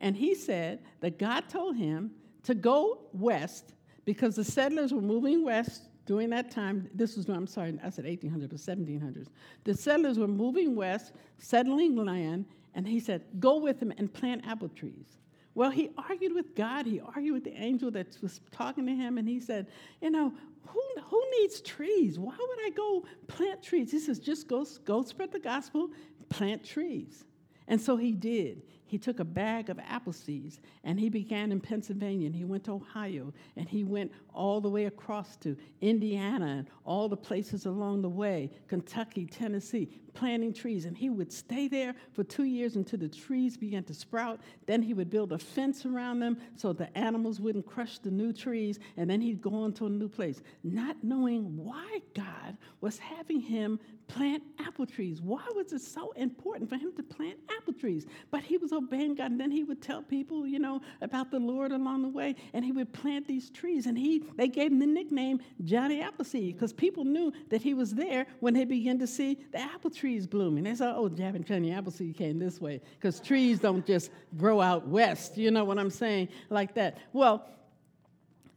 and 0.00 0.16
he 0.16 0.34
said 0.34 0.80
that 1.00 1.18
God 1.18 1.48
told 1.48 1.76
him 1.76 2.10
to 2.44 2.54
go 2.54 2.98
west 3.12 3.74
because 4.04 4.36
the 4.36 4.44
settlers 4.44 4.92
were 4.92 5.00
moving 5.00 5.44
west 5.44 5.88
during 6.06 6.30
that 6.30 6.50
time, 6.50 6.88
this 6.94 7.16
was, 7.16 7.28
I'm 7.28 7.46
sorry, 7.46 7.78
I 7.82 7.90
said 7.90 8.04
1800s, 8.04 8.48
but 8.48 8.58
1700s. 8.58 9.28
The 9.64 9.74
settlers 9.74 10.18
were 10.18 10.28
moving 10.28 10.74
west, 10.74 11.12
settling 11.38 11.96
land, 11.96 12.46
and 12.74 12.86
he 12.86 12.98
said, 12.98 13.22
Go 13.38 13.58
with 13.58 13.78
them 13.78 13.92
and 13.98 14.12
plant 14.12 14.44
apple 14.46 14.68
trees. 14.68 15.18
Well, 15.54 15.70
he 15.70 15.90
argued 16.08 16.34
with 16.34 16.54
God. 16.54 16.86
He 16.86 17.00
argued 17.00 17.34
with 17.34 17.44
the 17.44 17.54
angel 17.54 17.90
that 17.92 18.16
was 18.20 18.40
talking 18.50 18.86
to 18.86 18.94
him, 18.94 19.18
and 19.18 19.28
he 19.28 19.38
said, 19.38 19.68
You 20.00 20.10
know, 20.10 20.32
who, 20.66 20.82
who 21.04 21.22
needs 21.38 21.60
trees? 21.60 22.18
Why 22.18 22.34
would 22.38 22.58
I 22.66 22.70
go 22.70 23.04
plant 23.28 23.62
trees? 23.62 23.92
He 23.92 24.00
says, 24.00 24.18
Just 24.18 24.48
go, 24.48 24.66
go 24.84 25.02
spread 25.02 25.30
the 25.30 25.38
gospel, 25.38 25.90
plant 26.32 26.64
trees. 26.64 27.24
And 27.68 27.80
so 27.80 27.96
he 27.96 28.12
did 28.12 28.62
he 28.92 28.98
took 28.98 29.20
a 29.20 29.24
bag 29.24 29.70
of 29.70 29.78
apple 29.88 30.12
seeds 30.12 30.60
and 30.84 31.00
he 31.00 31.08
began 31.08 31.50
in 31.50 31.58
Pennsylvania 31.58 32.26
and 32.26 32.36
he 32.36 32.44
went 32.44 32.64
to 32.64 32.72
Ohio 32.72 33.32
and 33.56 33.66
he 33.66 33.84
went 33.84 34.12
all 34.34 34.60
the 34.60 34.68
way 34.68 34.84
across 34.84 35.34
to 35.36 35.56
Indiana 35.80 36.58
and 36.58 36.66
all 36.84 37.08
the 37.08 37.16
places 37.16 37.64
along 37.64 38.02
the 38.02 38.08
way, 38.10 38.50
Kentucky, 38.68 39.24
Tennessee, 39.24 39.88
planting 40.12 40.52
trees. 40.52 40.84
And 40.84 40.94
he 40.94 41.08
would 41.08 41.32
stay 41.32 41.68
there 41.68 41.94
for 42.12 42.22
two 42.22 42.44
years 42.44 42.76
until 42.76 42.98
the 42.98 43.08
trees 43.08 43.56
began 43.56 43.82
to 43.84 43.94
sprout. 43.94 44.40
Then 44.66 44.82
he 44.82 44.92
would 44.92 45.08
build 45.08 45.32
a 45.32 45.38
fence 45.38 45.86
around 45.86 46.20
them 46.20 46.36
so 46.56 46.74
the 46.74 46.94
animals 46.96 47.40
wouldn't 47.40 47.64
crush 47.64 47.98
the 47.98 48.10
new 48.10 48.34
trees. 48.34 48.78
And 48.98 49.08
then 49.08 49.22
he'd 49.22 49.40
go 49.40 49.54
on 49.54 49.72
to 49.74 49.86
a 49.86 49.88
new 49.88 50.08
place, 50.08 50.42
not 50.62 50.96
knowing 51.02 51.56
why 51.56 52.02
God 52.14 52.58
was 52.82 52.98
having 52.98 53.40
him 53.40 53.80
plant 54.08 54.42
apple 54.58 54.84
trees. 54.84 55.22
Why 55.22 55.44
was 55.54 55.72
it 55.72 55.80
so 55.80 56.12
important 56.12 56.68
for 56.68 56.76
him 56.76 56.92
to 56.96 57.02
plant 57.02 57.38
apple 57.56 57.72
trees? 57.72 58.06
But 58.30 58.42
he 58.42 58.58
was 58.58 58.72
obeying 58.84 59.14
God. 59.14 59.30
And 59.30 59.40
then 59.40 59.50
he 59.50 59.64
would 59.64 59.82
tell 59.82 60.02
people, 60.02 60.46
you 60.46 60.58
know, 60.58 60.80
about 61.00 61.30
the 61.30 61.38
Lord 61.38 61.72
along 61.72 62.02
the 62.02 62.08
way. 62.08 62.34
And 62.52 62.64
he 62.64 62.72
would 62.72 62.92
plant 62.92 63.26
these 63.26 63.50
trees. 63.50 63.86
And 63.86 63.96
he 63.96 64.24
they 64.36 64.48
gave 64.48 64.72
him 64.72 64.78
the 64.78 64.86
nickname 64.86 65.40
Johnny 65.64 66.00
Appleseed 66.00 66.54
because 66.54 66.72
people 66.72 67.04
knew 67.04 67.32
that 67.50 67.62
he 67.62 67.74
was 67.74 67.94
there 67.94 68.26
when 68.40 68.54
they 68.54 68.64
began 68.64 68.98
to 68.98 69.06
see 69.06 69.38
the 69.52 69.60
apple 69.60 69.90
trees 69.90 70.26
blooming. 70.26 70.64
They 70.64 70.74
said, 70.74 70.94
oh, 70.96 71.08
Johnny 71.08 71.72
Appleseed 71.72 72.16
came 72.16 72.38
this 72.38 72.60
way 72.60 72.80
because 72.94 73.20
trees 73.20 73.58
don't 73.58 73.86
just 73.86 74.10
grow 74.36 74.60
out 74.60 74.86
west. 74.88 75.36
You 75.36 75.50
know 75.50 75.64
what 75.64 75.78
I'm 75.78 75.90
saying? 75.90 76.28
Like 76.50 76.74
that. 76.74 76.98
Well, 77.12 77.48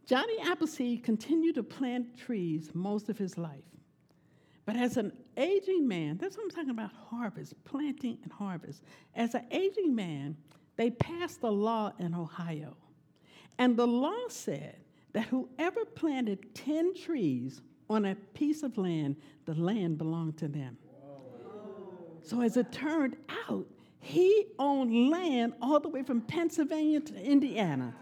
Johnny 0.05 0.39
Appleseed 0.43 1.03
continued 1.03 1.55
to 1.55 1.63
plant 1.63 2.17
trees 2.17 2.69
most 2.73 3.09
of 3.09 3.17
his 3.17 3.37
life. 3.37 3.63
But 4.65 4.75
as 4.75 4.97
an 4.97 5.11
aging 5.37 5.87
man, 5.87 6.17
that's 6.17 6.37
what 6.37 6.43
I'm 6.43 6.49
talking 6.49 6.71
about 6.71 6.91
harvest, 7.09 7.53
planting 7.65 8.17
and 8.23 8.31
harvest. 8.31 8.81
As 9.15 9.35
an 9.35 9.45
aging 9.51 9.93
man, 9.95 10.37
they 10.75 10.91
passed 10.91 11.43
a 11.43 11.49
law 11.49 11.93
in 11.99 12.13
Ohio. 12.13 12.75
And 13.57 13.77
the 13.77 13.85
law 13.85 14.27
said 14.27 14.77
that 15.13 15.27
whoever 15.27 15.85
planted 15.85 16.55
10 16.55 16.95
trees 16.95 17.61
on 17.89 18.05
a 18.05 18.15
piece 18.15 18.63
of 18.63 18.77
land, 18.77 19.15
the 19.45 19.53
land 19.53 19.97
belonged 19.97 20.37
to 20.37 20.47
them. 20.47 20.77
So 22.23 22.41
as 22.41 22.57
it 22.57 22.71
turned 22.71 23.17
out, 23.47 23.67
he 23.99 24.47
owned 24.57 25.09
land 25.09 25.53
all 25.61 25.79
the 25.79 25.89
way 25.89 26.01
from 26.03 26.21
Pennsylvania 26.21 26.99
to 27.01 27.15
Indiana 27.15 27.93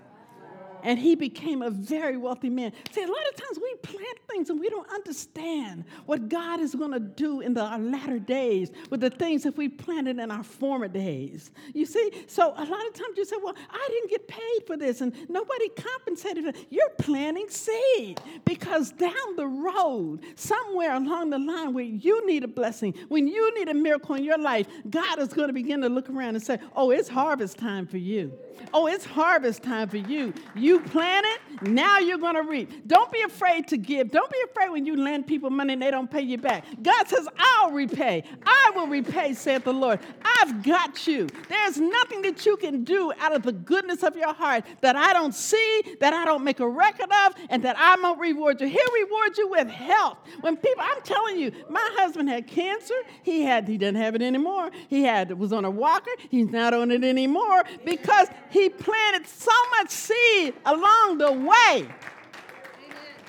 and 0.84 1.00
he 1.00 1.16
became 1.16 1.62
a 1.62 1.70
very 1.70 2.18
wealthy 2.18 2.50
man. 2.50 2.74
See, 2.92 3.02
a 3.02 3.08
lot 3.08 3.28
of 3.30 3.36
times 3.36 3.60
we 3.62 3.76
plant 3.82 4.20
things 4.30 4.50
and 4.50 4.60
we 4.60 4.70
don't 4.70 4.90
understand 4.92 5.86
what 6.06 6.30
God 6.30 6.60
is 6.60 6.76
going 6.76 6.92
to 6.92 7.00
do 7.00 7.42
in 7.42 7.54
the 7.54 7.64
latter 7.64 8.20
days 8.20 8.72
with 8.90 9.00
the 9.00 9.10
things 9.10 9.44
that 9.44 9.58
we 9.58 9.70
planted 9.70 10.20
in 10.20 10.30
our 10.30 10.44
former 10.44 10.88
days. 10.88 11.52
You 11.74 11.86
see, 11.86 12.12
so 12.28 12.54
a 12.56 12.66
lot 12.66 12.88
of 12.88 12.94
times 12.94 13.18
you 13.18 13.26
say, 13.26 13.38
Well, 13.42 13.56
I 13.70 13.88
didn't 13.90 14.10
get 14.10 14.28
paid 14.28 14.68
for 14.68 14.78
this, 14.78 15.02
and 15.02 15.14
nobody 15.30 15.70
compensated. 15.70 16.56
You're 16.70 16.90
planting 17.00 17.50
seed 17.50 18.22
because 18.46 18.92
down 18.92 19.36
the 19.38 19.48
road, 19.48 20.22
somewhere 20.36 20.96
along 20.96 21.30
the 21.30 21.40
line 21.40 21.74
where 21.74 21.84
you 21.84 22.26
need 22.28 22.44
a 22.44 22.48
blessing, 22.48 22.94
when 23.08 23.28
you 23.28 23.58
need 23.58 23.70
a 23.70 23.74
miracle 23.74 24.16
in 24.16 24.24
your 24.24 24.38
life, 24.38 24.68
God 24.90 25.20
is 25.20 25.30
going 25.30 25.48
to 25.48 25.54
begin 25.54 25.82
to 25.82 25.90
look 25.90 26.10
around 26.10 26.36
and 26.36 26.44
say, 26.44 26.60
Oh, 26.76 26.92
it's 26.92 27.08
harvest 27.08 27.58
time 27.58 27.88
for 27.88 27.98
you. 27.98 28.34
Oh, 28.74 28.88
it's 28.88 29.06
harvest 29.06 29.64
time 29.64 29.90
for 29.90 29.98
you. 29.98 30.34
You 30.56 30.80
planted, 30.80 31.40
now 31.62 32.00
you're 32.00 32.18
going 32.18 32.36
to 32.36 32.44
reap. 32.44 32.88
Don't 32.88 33.12
be 33.12 33.22
afraid 33.22 33.68
to 33.70 33.78
give. 33.78 34.12
Don't 34.12 34.32
be 34.32 34.40
afraid 34.50 34.70
when 34.70 34.86
you 34.86 34.96
lend 34.96 35.28
people 35.28 35.50
money 35.50 35.74
and 35.74 35.82
they 35.82 35.92
don't 35.92 36.10
pay 36.10 36.22
you 36.22 36.38
back. 36.38 36.66
God 36.82 37.08
says, 37.08 37.28
I'll 37.38 37.72
repay. 37.72 38.24
I 38.46 38.72
will 38.76 38.88
repay, 38.88 39.34
saith 39.34 39.64
the 39.64 39.74
Lord. 39.74 40.00
I've 40.24 40.64
got 40.64 41.08
you. 41.08 41.28
There's 41.50 41.80
nothing 41.80 42.22
that 42.24 42.46
you 42.46 42.58
can 42.58 42.84
do 42.84 43.12
out 43.20 43.36
of 43.36 43.44
the 43.44 43.52
goodness 43.52 44.04
of 44.04 44.16
your 44.16 44.34
heart 44.34 44.66
that 44.82 44.96
I 44.96 45.14
don't 45.14 45.34
see, 45.34 45.98
that 46.00 46.14
I 46.14 46.26
don't 46.26 46.44
make 46.44 46.60
a 46.60 46.68
record 46.68 47.12
of, 47.26 47.34
and 47.50 47.64
that 47.64 47.78
I 47.78 47.96
won't 48.02 48.20
reward 48.20 48.62
you. 48.62 48.68
He'll 48.68 49.06
reward 49.06 49.38
you 49.38 49.50
with 49.50 49.68
health. 49.68 50.18
When 50.42 50.58
people, 50.58 50.84
I'm 50.86 51.02
telling 51.04 51.40
you, 51.40 51.52
my 51.70 51.88
husband 51.94 52.30
had 52.30 52.48
cancer. 52.48 52.96
He 53.24 53.44
had, 53.44 53.68
he 53.68 53.78
doesn't 53.78 53.96
have 53.96 54.16
it 54.16 54.22
anymore. 54.22 54.72
He 54.90 55.04
had, 55.04 55.38
was 55.38 55.54
on 55.54 55.66
a 55.66 55.72
walker. 55.72 56.12
He's 56.30 56.50
not 56.50 56.74
on 56.74 56.92
it 56.92 57.04
anymore 57.04 57.64
because 57.86 58.28
he 58.50 58.70
planted 58.70 59.28
so 59.28 59.52
much 59.78 59.90
seed 59.90 60.54
along 60.66 61.18
the 61.18 61.32
way 61.32 61.88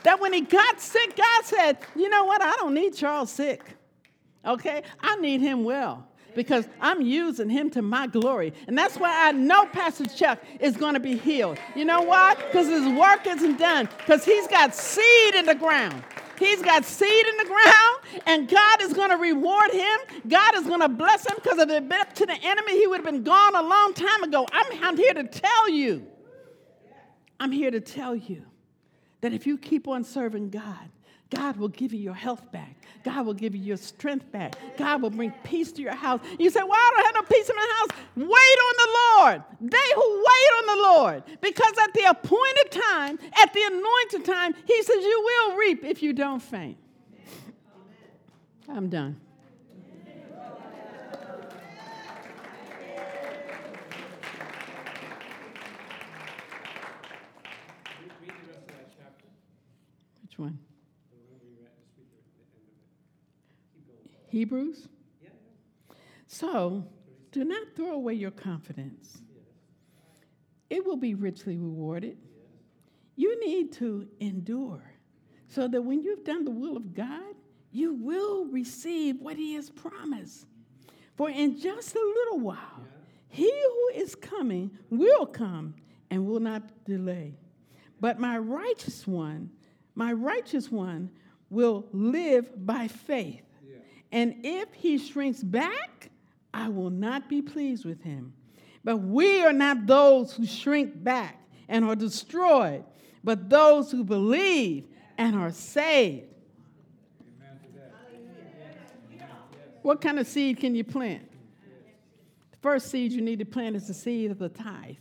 that 0.03 0.21
when 0.21 0.33
he 0.33 0.43
got 0.43 0.81
sick, 0.81 1.17
God 1.17 1.45
said, 1.45 1.79
You 1.97 2.09
know 2.09 2.25
what? 2.25 2.43
I 2.43 2.53
don't 2.53 2.75
need 2.75 2.95
Charles 2.95 3.31
sick. 3.31 3.63
Okay? 4.45 4.83
I 5.01 5.17
need 5.17 5.41
him 5.41 5.65
well 5.65 6.07
because 6.35 6.67
I'm 6.81 7.01
using 7.01 7.49
him 7.49 7.71
to 7.71 7.83
my 7.83 8.07
glory. 8.07 8.53
And 8.67 8.77
that's 8.77 8.97
why 8.97 9.29
I 9.29 9.33
know 9.33 9.67
Pastor 9.67 10.07
Chuck 10.07 10.41
is 10.61 10.77
going 10.77 10.95
to 10.95 11.01
be 11.01 11.17
healed. 11.17 11.59
You 11.75 11.85
know 11.85 12.03
why? 12.03 12.35
Because 12.35 12.67
his 12.67 12.87
work 12.99 13.27
isn't 13.27 13.59
done, 13.59 13.89
because 13.99 14.25
he's 14.25 14.47
got 14.49 14.75
seed 14.75 15.35
in 15.35 15.47
the 15.47 15.55
ground. 15.55 16.03
He's 16.39 16.63
got 16.63 16.85
seed 16.85 17.27
in 17.27 17.37
the 17.39 17.45
ground, 17.45 18.23
and 18.27 18.49
God 18.49 18.83
is 18.83 18.93
going 18.93 19.11
to 19.11 19.17
reward 19.17 19.71
him. 19.71 19.99
God 20.29 20.55
is 20.57 20.67
going 20.67 20.81
to 20.81 20.89
bless 20.89 21.27
him 21.29 21.37
because 21.37 21.59
if 21.59 21.69
it 21.69 21.75
had 21.75 21.89
been 21.89 22.01
up 22.01 22.13
to 22.15 22.27
the 22.27 22.37
enemy, 22.43 22.73
he 22.79 22.87
would 22.87 22.97
have 22.99 23.07
been 23.07 23.23
gone 23.23 23.55
a 23.55 23.63
long 23.63 23.95
time 23.95 24.23
ago. 24.23 24.47
I'm, 24.53 24.85
I'm 24.85 24.97
here 24.97 25.15
to 25.15 25.25
tell 25.25 25.69
you, 25.69 26.07
I'm 27.39 27.53
here 27.53 27.71
to 27.71 27.81
tell 27.81 28.15
you 28.15 28.45
that 29.21 29.33
if 29.33 29.47
you 29.47 29.59
keep 29.59 29.89
on 29.89 30.05
serving 30.05 30.51
God, 30.51 30.91
God 31.31 31.57
will 31.57 31.69
give 31.69 31.93
you 31.93 32.01
your 32.01 32.15
health 32.15 32.51
back. 32.53 32.77
God 33.03 33.27
will 33.27 33.35
give 33.35 33.55
you 33.55 33.63
your 33.63 33.77
strength 33.77 34.31
back. 34.31 34.57
God 34.77 35.03
will 35.03 35.11
bring 35.11 35.33
peace 35.43 35.73
to 35.73 35.83
your 35.83 35.95
house. 35.95 36.21
You 36.39 36.51
say, 36.51 36.63
Well, 36.63 36.73
I 36.73 36.91
don't 36.95 37.07
have 37.07 37.15
no 37.15 37.23
peace 37.23 37.49
in 37.49 37.57
my 37.57 37.75
house. 37.79 37.89
Wait 38.17 38.27
on 38.27 38.75
the 38.79 38.99
Lord. 38.99 39.43
They 39.61 39.95
who 39.95 40.17
wait 40.17 40.51
on 40.59 40.77
the 40.77 40.83
Lord, 40.83 41.23
because 41.41 41.73
at 41.83 41.93
the 41.93 42.05
appointed 42.11 42.71
time, 42.71 43.19
at 43.43 43.53
the 43.53 43.63
anointed 43.63 44.25
time, 44.25 44.55
He 44.67 44.83
says, 44.83 44.97
You 44.97 45.23
will 45.25 45.57
reap 45.57 45.85
if 45.85 46.03
you 46.03 46.13
don't 46.13 46.41
faint. 46.41 46.79
I'm 48.69 48.89
done. 48.89 49.21
Which 60.23 60.39
one? 60.39 60.59
Hebrews? 64.35 64.89
So, 66.27 66.85
do 67.31 67.45
not 67.45 67.69
throw 67.77 67.93
away 67.93 68.15
your 68.15 68.31
confidence. 68.31 69.23
It 70.71 70.85
will 70.85 70.97
be 70.97 71.15
richly 71.15 71.57
rewarded. 71.57 72.19
You 73.17 73.39
need 73.47 73.73
to 73.75 74.09
endure 74.21 74.83
so 75.47 75.69
that 75.69 75.83
when 75.83 76.03
you've 76.03 76.25
done 76.25 76.45
the 76.45 76.51
will 76.51 76.77
of 76.77 76.95
God, 76.95 77.35
you 77.71 77.95
will 77.95 78.47
receive 78.47 79.21
what 79.21 79.37
He 79.37 79.55
has 79.55 79.71
promised. 79.71 80.47
For 81.17 81.31
in 81.31 81.59
just 81.59 81.95
a 81.95 81.99
little 82.01 82.41
while, 82.41 82.85
He 83.29 83.51
who 83.51 84.01
is 84.01 84.17
coming 84.17 84.73
will 84.91 85.27
come 85.27 85.75
and 86.11 86.27
will 86.27 86.41
not 86.41 86.85
delay. 86.85 87.35
But 88.01 88.19
my 88.19 88.39
righteous 88.39 89.07
one, 89.07 89.51
my 89.95 90.13
righteous 90.13 90.73
one, 90.73 91.11
will 91.51 91.87
live 91.93 92.67
by 92.67 92.89
faith. 92.89 93.44
And 94.15 94.37
if 94.45 94.73
he 94.73 94.97
shrinks 94.97 95.43
back, 95.43 96.09
I 96.55 96.69
will 96.69 96.91
not 96.91 97.29
be 97.29 97.43
pleased 97.43 97.85
with 97.85 98.01
him. 98.01 98.33
But 98.85 98.99
we 98.99 99.43
are 99.43 99.53
not 99.53 99.89
those 99.89 100.33
who 100.33 100.47
shrink 100.47 101.03
back 101.03 101.45
and 101.69 101.85
are 101.85 101.97
destroyed, 101.97 102.85
but 103.25 103.51
those 103.51 103.91
who 103.91 104.05
believe 104.05 104.87
and 105.19 105.35
are 105.35 105.51
saved. 105.51 106.29
What 109.83 110.01
kind 110.01 110.21
of 110.21 110.29
seed 110.29 110.59
can 110.59 110.77
you 110.77 110.85
plant? 110.85 111.29
The 112.53 112.59
first 112.63 112.93
seed 112.93 113.11
you 113.11 113.21
need 113.21 113.41
to 113.41 113.45
plant 113.45 113.75
is 113.75 113.89
the 113.89 113.95
seed 113.95 114.31
of 114.31 114.39
the 114.39 114.49
tithe. 114.49 114.95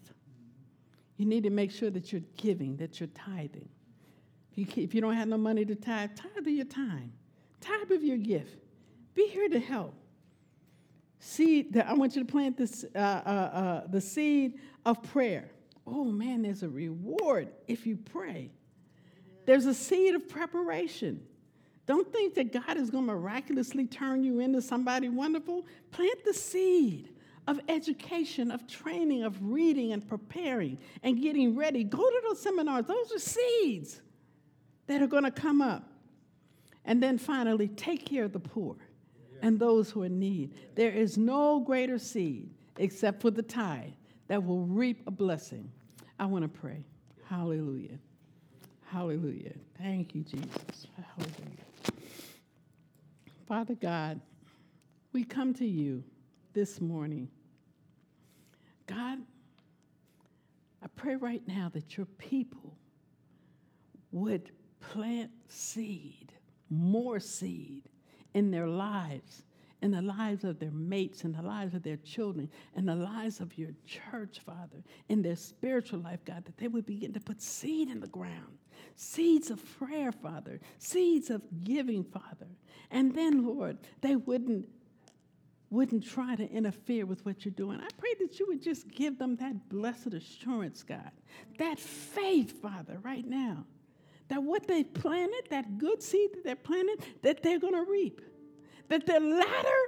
You 1.17 1.27
need 1.27 1.43
to 1.43 1.51
make 1.51 1.69
sure 1.69 1.91
that 1.91 2.11
you're 2.11 2.23
giving, 2.35 2.77
that 2.77 2.99
you're 2.99 3.09
tithing. 3.13 3.69
If 4.55 4.95
you, 4.95 5.01
don't 5.01 5.13
have 5.13 5.27
no 5.27 5.37
money 5.37 5.65
to 5.65 5.75
tithe, 5.75 6.15
tithe 6.15 6.35
of 6.35 6.47
your 6.47 6.65
time, 6.65 7.13
tithe 7.61 7.91
of 7.91 8.03
your 8.03 8.17
gift. 8.17 8.62
Be 9.13 9.27
here 9.27 9.49
to 9.49 9.59
help. 9.59 9.95
Seed, 11.19 11.77
I 11.77 11.93
want 11.93 12.15
you 12.15 12.23
to 12.25 12.29
plant 12.29 12.57
this, 12.57 12.83
uh, 12.95 12.97
uh, 12.97 13.01
uh, 13.01 13.87
the 13.87 14.01
seed 14.01 14.59
of 14.85 15.01
prayer. 15.03 15.49
Oh 15.87 16.03
man, 16.03 16.41
there's 16.41 16.63
a 16.63 16.69
reward 16.69 17.49
if 17.67 17.85
you 17.85 17.97
pray. 17.97 18.51
There's 19.45 19.65
a 19.65 19.73
seed 19.73 20.15
of 20.15 20.27
preparation. 20.27 21.25
Don't 21.85 22.11
think 22.11 22.35
that 22.35 22.53
God 22.53 22.77
is 22.77 22.89
going 22.89 23.05
to 23.07 23.13
miraculously 23.13 23.85
turn 23.85 24.23
you 24.23 24.39
into 24.39 24.61
somebody 24.61 25.09
wonderful. 25.09 25.65
Plant 25.91 26.23
the 26.23 26.33
seed 26.33 27.09
of 27.47 27.59
education, 27.67 28.51
of 28.51 28.67
training, 28.67 29.23
of 29.23 29.37
reading 29.41 29.91
and 29.91 30.07
preparing 30.07 30.77
and 31.03 31.21
getting 31.21 31.55
ready. 31.55 31.83
Go 31.83 31.97
to 31.97 32.21
those 32.27 32.41
seminars. 32.41 32.85
Those 32.85 33.11
are 33.13 33.19
seeds 33.19 34.01
that 34.87 35.01
are 35.01 35.07
going 35.07 35.25
to 35.25 35.31
come 35.31 35.61
up. 35.61 35.89
And 36.85 37.03
then 37.03 37.17
finally, 37.17 37.67
take 37.67 38.05
care 38.05 38.25
of 38.25 38.33
the 38.33 38.39
poor 38.39 38.75
and 39.43 39.59
those 39.59 39.91
who 39.91 40.01
are 40.01 40.05
in 40.05 40.17
need. 40.17 40.55
There 40.73 40.89
is 40.89 41.17
no 41.17 41.59
greater 41.59 41.99
seed 41.99 42.49
except 42.77 43.21
for 43.21 43.29
the 43.29 43.43
tithe 43.43 43.91
that 44.27 44.43
will 44.43 44.65
reap 44.65 45.03
a 45.05 45.11
blessing. 45.11 45.69
I 46.17 46.25
want 46.25 46.43
to 46.43 46.47
pray. 46.47 46.85
Hallelujah. 47.25 47.99
Hallelujah. 48.85 49.51
Thank 49.77 50.15
you, 50.15 50.23
Jesus. 50.23 50.87
Hallelujah. 50.95 51.65
Father 53.45 53.75
God, 53.75 54.21
we 55.11 55.25
come 55.25 55.53
to 55.55 55.65
you 55.65 56.03
this 56.53 56.79
morning. 56.79 57.27
God, 58.87 59.19
I 60.81 60.87
pray 60.95 61.17
right 61.17 61.45
now 61.45 61.69
that 61.73 61.97
your 61.97 62.05
people 62.05 62.77
would 64.11 64.51
plant 64.79 65.31
seed, 65.49 66.31
more 66.69 67.19
seed, 67.19 67.89
in 68.33 68.51
their 68.51 68.67
lives, 68.67 69.43
in 69.81 69.91
the 69.91 70.01
lives 70.01 70.43
of 70.43 70.59
their 70.59 70.71
mates, 70.71 71.23
in 71.23 71.33
the 71.33 71.41
lives 71.41 71.73
of 71.73 71.83
their 71.83 71.97
children, 71.97 72.49
in 72.75 72.85
the 72.85 72.95
lives 72.95 73.39
of 73.39 73.57
your 73.57 73.71
church, 73.85 74.39
Father, 74.39 74.83
in 75.09 75.21
their 75.21 75.35
spiritual 75.35 75.99
life, 75.99 76.23
God, 76.25 76.45
that 76.45 76.57
they 76.57 76.67
would 76.67 76.85
begin 76.85 77.13
to 77.13 77.19
put 77.19 77.41
seed 77.41 77.89
in 77.89 77.99
the 77.99 78.07
ground, 78.07 78.57
seeds 78.95 79.49
of 79.49 79.61
prayer, 79.77 80.11
Father, 80.11 80.59
seeds 80.77 81.29
of 81.29 81.41
giving, 81.63 82.03
Father. 82.03 82.47
And 82.91 83.13
then, 83.13 83.45
Lord, 83.45 83.77
they 84.01 84.15
wouldn't 84.15 84.67
wouldn't 85.69 86.05
try 86.05 86.35
to 86.35 86.47
interfere 86.51 87.03
with 87.03 87.25
what 87.25 87.43
you're 87.43 87.51
doing. 87.51 87.79
I 87.81 87.87
pray 87.97 88.13
that 88.19 88.39
you 88.39 88.45
would 88.47 88.61
just 88.61 88.87
give 88.89 89.17
them 89.17 89.35
that 89.37 89.69
blessed 89.69 90.13
assurance, 90.13 90.83
God, 90.83 91.09
that 91.57 91.79
faith, 91.79 92.61
Father, 92.61 92.99
right 93.01 93.25
now 93.25 93.65
that 94.33 94.41
what 94.41 94.65
they 94.67 94.83
planted, 94.83 95.43
that 95.51 95.77
good 95.77 96.01
seed 96.01 96.31
that 96.33 96.43
they 96.43 96.55
planted, 96.55 97.05
that 97.21 97.43
they're 97.43 97.59
going 97.59 97.75
to 97.75 97.85
reap. 97.89 98.19
That 98.89 99.05
their 99.05 99.19
latter 99.19 99.79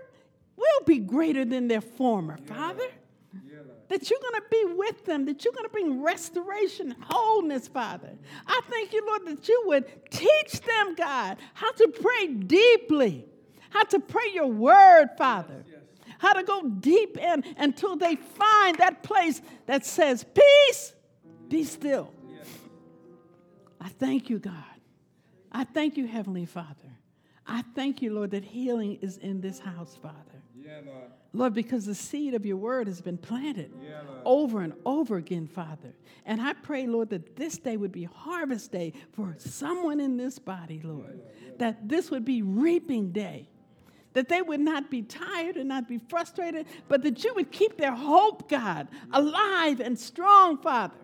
will 0.56 0.86
be 0.86 1.00
greater 1.00 1.44
than 1.44 1.68
their 1.68 1.82
former, 1.82 2.38
yeah. 2.40 2.54
Father. 2.54 2.88
Yeah, 3.34 3.58
that 3.90 4.08
you're 4.08 4.20
going 4.20 4.36
to 4.36 4.44
be 4.52 4.66
with 4.76 5.04
them, 5.06 5.26
that 5.26 5.44
you're 5.44 5.54
going 5.54 5.66
to 5.66 5.72
bring 5.72 6.04
restoration, 6.04 6.96
wholeness, 7.02 7.68
Father. 7.68 8.12
I 8.46 8.62
thank 8.70 8.94
you, 8.94 9.04
Lord, 9.08 9.26
that 9.26 9.48
you 9.48 9.64
would 9.66 9.86
teach 10.12 10.62
them, 10.62 10.94
God, 10.96 11.38
how 11.56 11.72
to 11.72 11.88
pray 11.88 12.28
deeply, 12.28 13.26
how 13.72 13.84
to 13.86 14.00
pray 14.00 14.30
your 14.32 14.48
word, 14.48 15.10
Father. 15.18 15.66
Yes, 15.68 15.80
yes. 16.08 16.16
How 16.20 16.34
to 16.34 16.44
go 16.44 16.70
deep 16.70 17.18
in 17.18 17.44
until 17.58 17.96
they 17.96 18.16
find 18.16 18.78
that 18.78 19.02
place 19.02 19.42
that 19.66 19.88
says, 19.88 20.24
Peace, 20.36 20.94
be 21.50 21.64
still. 21.64 22.12
I 23.86 23.90
thank 23.90 24.32
you, 24.32 24.40
God. 24.40 24.54
I 25.52 25.64
thank 25.64 25.96
you, 25.96 26.08
Heavenly 26.08 26.48
Father. 26.48 26.90
I 27.46 27.64
thank 27.76 28.02
you, 28.02 28.12
Lord, 28.16 28.32
that 28.32 28.44
healing 28.44 28.98
is 29.00 29.18
in 29.18 29.42
this 29.42 29.60
house, 29.60 29.96
Father. 30.02 30.42
Yeah, 30.60 30.80
Lord. 30.84 31.12
Lord, 31.34 31.54
because 31.54 31.86
the 31.86 31.94
seed 31.94 32.34
of 32.34 32.48
your 32.48 32.58
word 32.58 32.88
has 32.88 33.00
been 33.00 33.20
planted 33.20 33.72
yeah, 33.84 34.02
over 34.26 34.62
and 34.62 34.74
over 34.88 35.18
again, 35.18 35.46
Father. 35.46 35.94
And 36.26 36.42
I 36.42 36.54
pray, 36.54 36.88
Lord, 36.88 37.12
that 37.12 37.36
this 37.36 37.60
day 37.60 37.78
would 37.78 37.92
be 37.92 38.06
harvest 38.06 38.72
day 38.72 38.94
for 39.14 39.36
someone 39.38 40.00
in 40.00 40.18
this 40.18 40.40
body, 40.40 40.82
Lord. 40.84 41.22
Yeah, 41.22 41.52
that 41.60 41.88
this 41.88 42.10
would 42.10 42.26
be 42.26 42.42
reaping 42.42 43.12
day. 43.12 43.48
That 44.14 44.30
they 44.30 44.42
would 44.42 44.62
not 44.62 44.90
be 44.90 45.04
tired 45.04 45.58
and 45.58 45.70
not 45.70 45.88
be 45.88 46.00
frustrated, 46.10 46.66
but 46.88 47.04
that 47.04 47.24
you 47.24 47.36
would 47.36 47.52
keep 47.52 47.78
their 47.78 47.94
hope, 47.94 48.50
God, 48.50 48.88
alive 49.14 49.80
and 49.80 50.00
strong, 50.00 50.58
Father. 50.58 50.96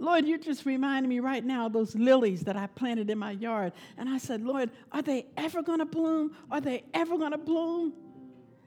Lord, 0.00 0.24
you 0.24 0.38
just 0.38 0.64
reminded 0.64 1.08
me 1.08 1.20
right 1.20 1.44
now 1.44 1.66
of 1.66 1.74
those 1.74 1.94
lilies 1.94 2.40
that 2.44 2.56
I 2.56 2.66
planted 2.68 3.10
in 3.10 3.18
my 3.18 3.32
yard. 3.32 3.74
And 3.98 4.08
I 4.08 4.16
said, 4.16 4.42
Lord, 4.42 4.70
are 4.92 5.02
they 5.02 5.26
ever 5.36 5.62
going 5.62 5.80
to 5.80 5.84
bloom? 5.84 6.34
Are 6.50 6.60
they 6.60 6.84
ever 6.94 7.18
going 7.18 7.32
to 7.32 7.38
bloom? 7.38 7.92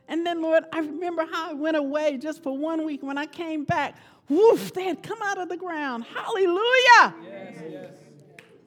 And 0.07 0.23
then, 0.25 0.43
Lord, 0.43 0.65
I 0.71 0.79
remember 0.79 1.25
how 1.25 1.49
I 1.49 1.53
went 1.53 1.75
away 1.75 2.17
just 2.17 2.43
for 2.43 2.55
one 2.55 2.85
week. 2.85 3.01
When 3.01 3.17
I 3.17 3.25
came 3.25 3.63
back, 3.63 3.95
woof, 4.29 4.73
they 4.73 4.83
had 4.83 5.01
come 5.01 5.17
out 5.23 5.39
of 5.39 5.49
the 5.49 5.57
ground. 5.57 6.03
Hallelujah. 6.03 7.15
Yes, 7.23 7.55
yes. 7.67 7.93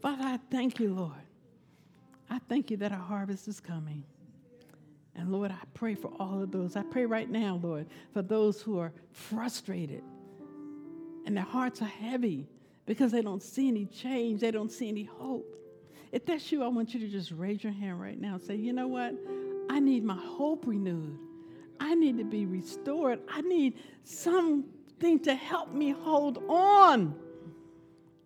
Father, 0.02 0.24
I 0.24 0.40
thank 0.50 0.80
you, 0.80 0.92
Lord. 0.92 1.12
I 2.28 2.40
thank 2.48 2.72
you 2.72 2.78
that 2.78 2.90
our 2.90 2.98
harvest 2.98 3.46
is 3.46 3.60
coming. 3.60 4.02
And 5.14 5.30
Lord, 5.30 5.52
I 5.52 5.64
pray 5.72 5.94
for 5.94 6.10
all 6.18 6.42
of 6.42 6.50
those. 6.50 6.74
I 6.74 6.82
pray 6.82 7.06
right 7.06 7.30
now, 7.30 7.60
Lord, 7.62 7.86
for 8.12 8.22
those 8.22 8.60
who 8.60 8.80
are 8.80 8.92
frustrated 9.12 10.02
and 11.26 11.36
their 11.36 11.44
hearts 11.44 11.80
are 11.80 11.84
heavy 11.84 12.48
because 12.86 13.12
they 13.12 13.22
don't 13.22 13.42
see 13.42 13.68
any 13.68 13.86
change, 13.86 14.40
they 14.40 14.50
don't 14.50 14.70
see 14.70 14.88
any 14.88 15.04
hope. 15.04 15.52
If 16.12 16.24
that's 16.24 16.50
you, 16.50 16.62
I 16.62 16.68
want 16.68 16.94
you 16.94 17.00
to 17.00 17.08
just 17.08 17.32
raise 17.32 17.62
your 17.62 17.72
hand 17.72 18.00
right 18.00 18.18
now 18.18 18.34
and 18.34 18.42
say, 18.42 18.54
you 18.54 18.72
know 18.72 18.86
what? 18.86 19.14
I 19.68 19.80
need 19.80 20.04
my 20.04 20.16
hope 20.16 20.66
renewed. 20.66 21.18
I 21.80 21.94
need 21.94 22.16
to 22.18 22.24
be 22.24 22.46
restored. 22.46 23.20
I 23.28 23.42
need 23.42 23.74
something 24.04 25.18
to 25.20 25.34
help 25.34 25.74
me 25.74 25.90
hold 25.90 26.38
on. 26.48 27.14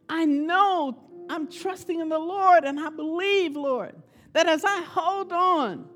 I 0.09 0.25
know 0.27 0.99
I'm 1.31 1.51
trusting 1.51 1.99
in 1.99 2.09
the 2.09 2.19
Lord 2.19 2.65
and 2.65 2.79
I 2.79 2.91
believe, 2.91 3.57
Lord, 3.57 3.95
that 4.35 4.47
as 4.47 4.65
I 4.65 4.83
hold 4.83 5.33
on, 5.33 5.89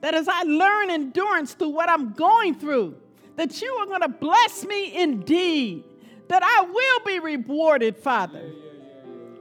that 0.00 0.14
as 0.14 0.28
I 0.28 0.42
learn 0.44 0.90
endurance 0.90 1.54
through 1.54 1.70
what 1.70 1.88
I'm 1.88 2.12
going 2.12 2.54
through, 2.54 2.96
that 3.36 3.60
you 3.60 3.72
are 3.74 3.86
going 3.86 4.00
to 4.00 4.08
bless 4.08 4.64
me 4.64 4.96
indeed 4.96 5.84
that 6.28 6.42
I 6.42 6.62
will 6.62 7.04
be 7.04 7.18
rewarded, 7.18 7.96
Father, 7.96 8.42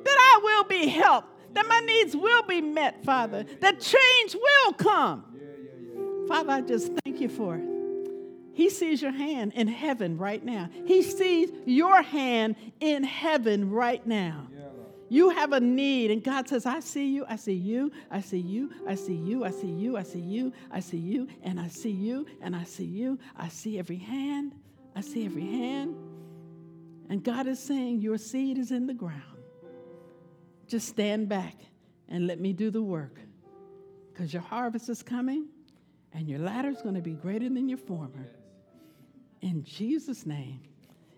that 0.03 0.17
I 0.17 0.39
will 0.43 0.63
be 0.63 0.87
helped, 0.87 1.27
that 1.53 1.67
my 1.67 1.79
needs 1.81 2.15
will 2.15 2.43
be 2.43 2.61
met, 2.61 3.03
Father, 3.03 3.45
that 3.61 3.79
change 3.79 4.35
will 4.35 4.73
come. 4.73 5.23
Father, 6.27 6.51
I 6.51 6.61
just 6.61 6.91
thank 7.03 7.21
you 7.21 7.29
for 7.29 7.55
it. 7.55 7.63
He 8.53 8.69
sees 8.69 9.01
your 9.01 9.11
hand 9.11 9.53
in 9.53 9.67
heaven 9.67 10.17
right 10.17 10.43
now. 10.43 10.69
He 10.85 11.03
sees 11.03 11.51
your 11.65 12.01
hand 12.01 12.55
in 12.79 13.03
heaven 13.03 13.69
right 13.69 14.05
now. 14.05 14.47
You 15.09 15.29
have 15.29 15.53
a 15.53 15.59
need, 15.59 16.11
and 16.11 16.21
God 16.21 16.49
says, 16.49 16.65
I 16.65 16.81
see 16.81 17.07
you, 17.07 17.25
I 17.29 17.37
see 17.37 17.53
you, 17.53 17.93
I 18.11 18.19
see 18.19 18.39
you, 18.39 18.73
I 18.85 18.95
see 18.95 19.13
you, 19.13 19.45
I 19.45 19.51
see 19.51 19.67
you, 19.67 19.95
I 19.95 20.03
see 20.03 20.19
you, 20.19 20.53
I 20.69 20.79
see 20.81 20.97
you, 20.97 21.27
and 21.43 21.59
I 21.59 21.67
see 21.69 21.91
you, 21.91 22.25
and 22.41 22.55
I 22.55 22.63
see 22.63 22.83
you. 22.83 23.17
I 23.37 23.47
see 23.47 23.79
every 23.79 23.97
hand, 23.97 24.53
I 24.95 25.01
see 25.01 25.25
every 25.25 25.45
hand. 25.45 25.95
And 27.09 27.23
God 27.23 27.47
is 27.47 27.59
saying, 27.59 28.01
Your 28.01 28.17
seed 28.17 28.57
is 28.57 28.71
in 28.71 28.87
the 28.87 28.93
ground. 28.93 29.23
Just 30.67 30.87
stand 30.87 31.29
back 31.29 31.55
and 32.09 32.27
let 32.27 32.39
me 32.39 32.53
do 32.53 32.69
the 32.69 32.81
work. 32.81 33.19
Because 34.11 34.33
your 34.33 34.41
harvest 34.41 34.89
is 34.89 35.03
coming 35.03 35.47
and 36.13 36.27
your 36.27 36.39
latter 36.39 36.69
is 36.69 36.81
going 36.81 36.95
to 36.95 37.01
be 37.01 37.13
greater 37.13 37.47
than 37.47 37.69
your 37.69 37.77
former. 37.77 38.27
In 39.41 39.63
Jesus' 39.63 40.25
name. 40.25 40.61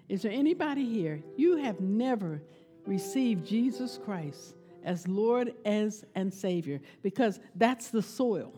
Is 0.10 0.24
there 0.24 0.32
anybody 0.32 0.86
here? 0.86 1.24
You 1.38 1.58
have 1.58 1.80
never 1.80 2.42
received 2.86 3.46
Jesus 3.46 4.00
Christ 4.04 4.56
as 4.84 5.08
Lord 5.08 5.54
as 5.66 6.04
and 6.16 6.34
Savior 6.34 6.82
because 7.04 7.40
that's 7.56 7.90
the 7.90 8.02
soil. 8.02 8.54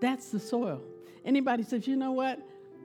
That's 0.00 0.30
the 0.30 0.40
soil. 0.40 0.82
Anybody 1.24 1.62
says, 1.62 1.86
you 1.86 1.96
know 1.96 2.12
what? 2.12 2.40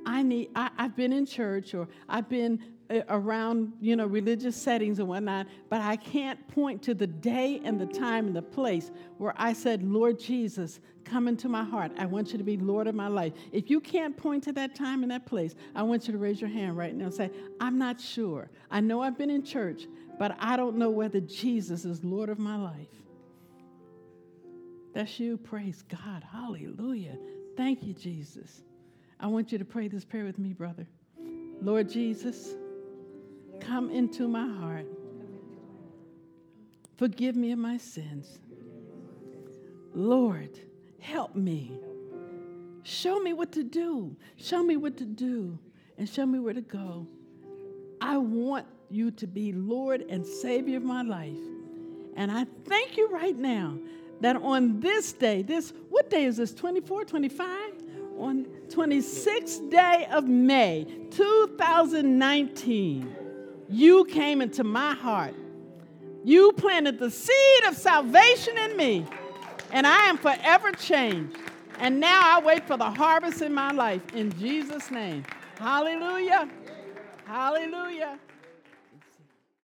I 0.05 0.23
need. 0.23 0.49
I, 0.55 0.69
have 0.77 0.95
been 0.95 1.13
in 1.13 1.25
church 1.25 1.73
or 1.73 1.87
I've 2.07 2.29
been 2.29 2.59
uh, 2.89 3.01
around, 3.09 3.73
you 3.79 3.95
know, 3.95 4.05
religious 4.05 4.55
settings 4.55 4.99
and 4.99 5.07
whatnot, 5.07 5.47
but 5.69 5.81
I 5.81 5.95
can't 5.95 6.47
point 6.47 6.81
to 6.83 6.93
the 6.93 7.07
day 7.07 7.61
and 7.63 7.79
the 7.79 7.85
time 7.85 8.27
and 8.27 8.35
the 8.35 8.41
place 8.41 8.91
where 9.17 9.33
I 9.37 9.53
said, 9.53 9.83
Lord 9.83 10.19
Jesus, 10.19 10.79
come 11.05 11.27
into 11.27 11.49
my 11.49 11.63
heart. 11.63 11.91
I 11.97 12.05
want 12.05 12.31
you 12.31 12.37
to 12.37 12.43
be 12.43 12.57
Lord 12.57 12.87
of 12.87 12.95
my 12.95 13.07
life. 13.07 13.33
If 13.51 13.69
you 13.69 13.79
can't 13.79 14.15
point 14.15 14.43
to 14.45 14.51
that 14.53 14.75
time 14.75 15.03
and 15.03 15.11
that 15.11 15.25
place, 15.25 15.55
I 15.75 15.83
want 15.83 16.07
you 16.07 16.13
to 16.13 16.17
raise 16.17 16.41
your 16.41 16.49
hand 16.49 16.77
right 16.77 16.95
now 16.95 17.05
and 17.05 17.13
say, 17.13 17.31
I'm 17.59 17.77
not 17.77 17.99
sure. 17.99 18.49
I 18.71 18.79
know 18.79 19.01
I've 19.01 19.17
been 19.17 19.29
in 19.29 19.43
church, 19.43 19.87
but 20.17 20.35
I 20.39 20.57
don't 20.57 20.77
know 20.77 20.89
whether 20.89 21.19
Jesus 21.19 21.85
is 21.85 22.03
Lord 22.03 22.29
of 22.29 22.39
my 22.39 22.55
life. 22.55 22.87
That's 24.93 25.19
you. 25.19 25.37
Praise 25.37 25.83
God. 25.83 26.23
Hallelujah. 26.23 27.17
Thank 27.55 27.83
you, 27.83 27.93
Jesus. 27.93 28.63
I 29.19 29.27
want 29.27 29.51
you 29.51 29.57
to 29.57 29.65
pray 29.65 29.87
this 29.87 30.05
prayer 30.05 30.23
with 30.23 30.39
me, 30.39 30.53
brother. 30.53 30.87
Lord 31.61 31.89
Jesus, 31.89 32.55
come 33.59 33.89
into 33.89 34.27
my 34.27 34.47
heart. 34.47 34.85
Forgive 36.97 37.35
me 37.35 37.51
of 37.51 37.59
my 37.59 37.77
sins. 37.77 38.39
Lord, 39.93 40.59
help 40.99 41.35
me. 41.35 41.77
Show 42.83 43.19
me 43.19 43.33
what 43.33 43.51
to 43.53 43.63
do. 43.63 44.15
Show 44.37 44.63
me 44.63 44.77
what 44.77 44.97
to 44.97 45.05
do 45.05 45.59
and 45.97 46.07
show 46.07 46.25
me 46.25 46.39
where 46.39 46.53
to 46.53 46.61
go. 46.61 47.07
I 48.01 48.17
want 48.17 48.65
you 48.89 49.11
to 49.11 49.27
be 49.27 49.51
Lord 49.51 50.01
and 50.09 50.25
Savior 50.25 50.77
of 50.77 50.83
my 50.83 51.01
life. 51.01 51.37
And 52.15 52.31
I 52.31 52.45
thank 52.65 52.97
you 52.97 53.09
right 53.09 53.37
now 53.37 53.77
that 54.21 54.37
on 54.37 54.79
this 54.79 55.11
day, 55.13 55.41
this, 55.41 55.73
what 55.89 56.09
day 56.09 56.23
is 56.23 56.37
this? 56.37 56.53
24, 56.53 57.05
25? 57.05 57.73
On 58.19 58.45
26th 58.67 59.71
day 59.71 60.05
of 60.11 60.27
May, 60.27 60.85
2019, 61.11 63.15
you 63.69 64.03
came 64.03 64.41
into 64.41 64.65
my 64.65 64.93
heart. 64.93 65.33
You 66.25 66.51
planted 66.51 66.99
the 66.99 67.09
seed 67.09 67.63
of 67.65 67.77
salvation 67.77 68.57
in 68.57 68.75
me, 68.75 69.05
and 69.71 69.87
I 69.87 70.07
am 70.07 70.17
forever 70.17 70.73
changed. 70.73 71.37
And 71.77 72.01
now 72.01 72.37
I 72.37 72.41
wait 72.43 72.67
for 72.67 72.75
the 72.75 72.91
harvest 72.91 73.41
in 73.41 73.53
my 73.53 73.71
life 73.71 74.01
in 74.13 74.37
Jesus' 74.37 74.91
name. 74.91 75.23
Hallelujah. 75.57 76.49
Hallelujah. 77.25 78.19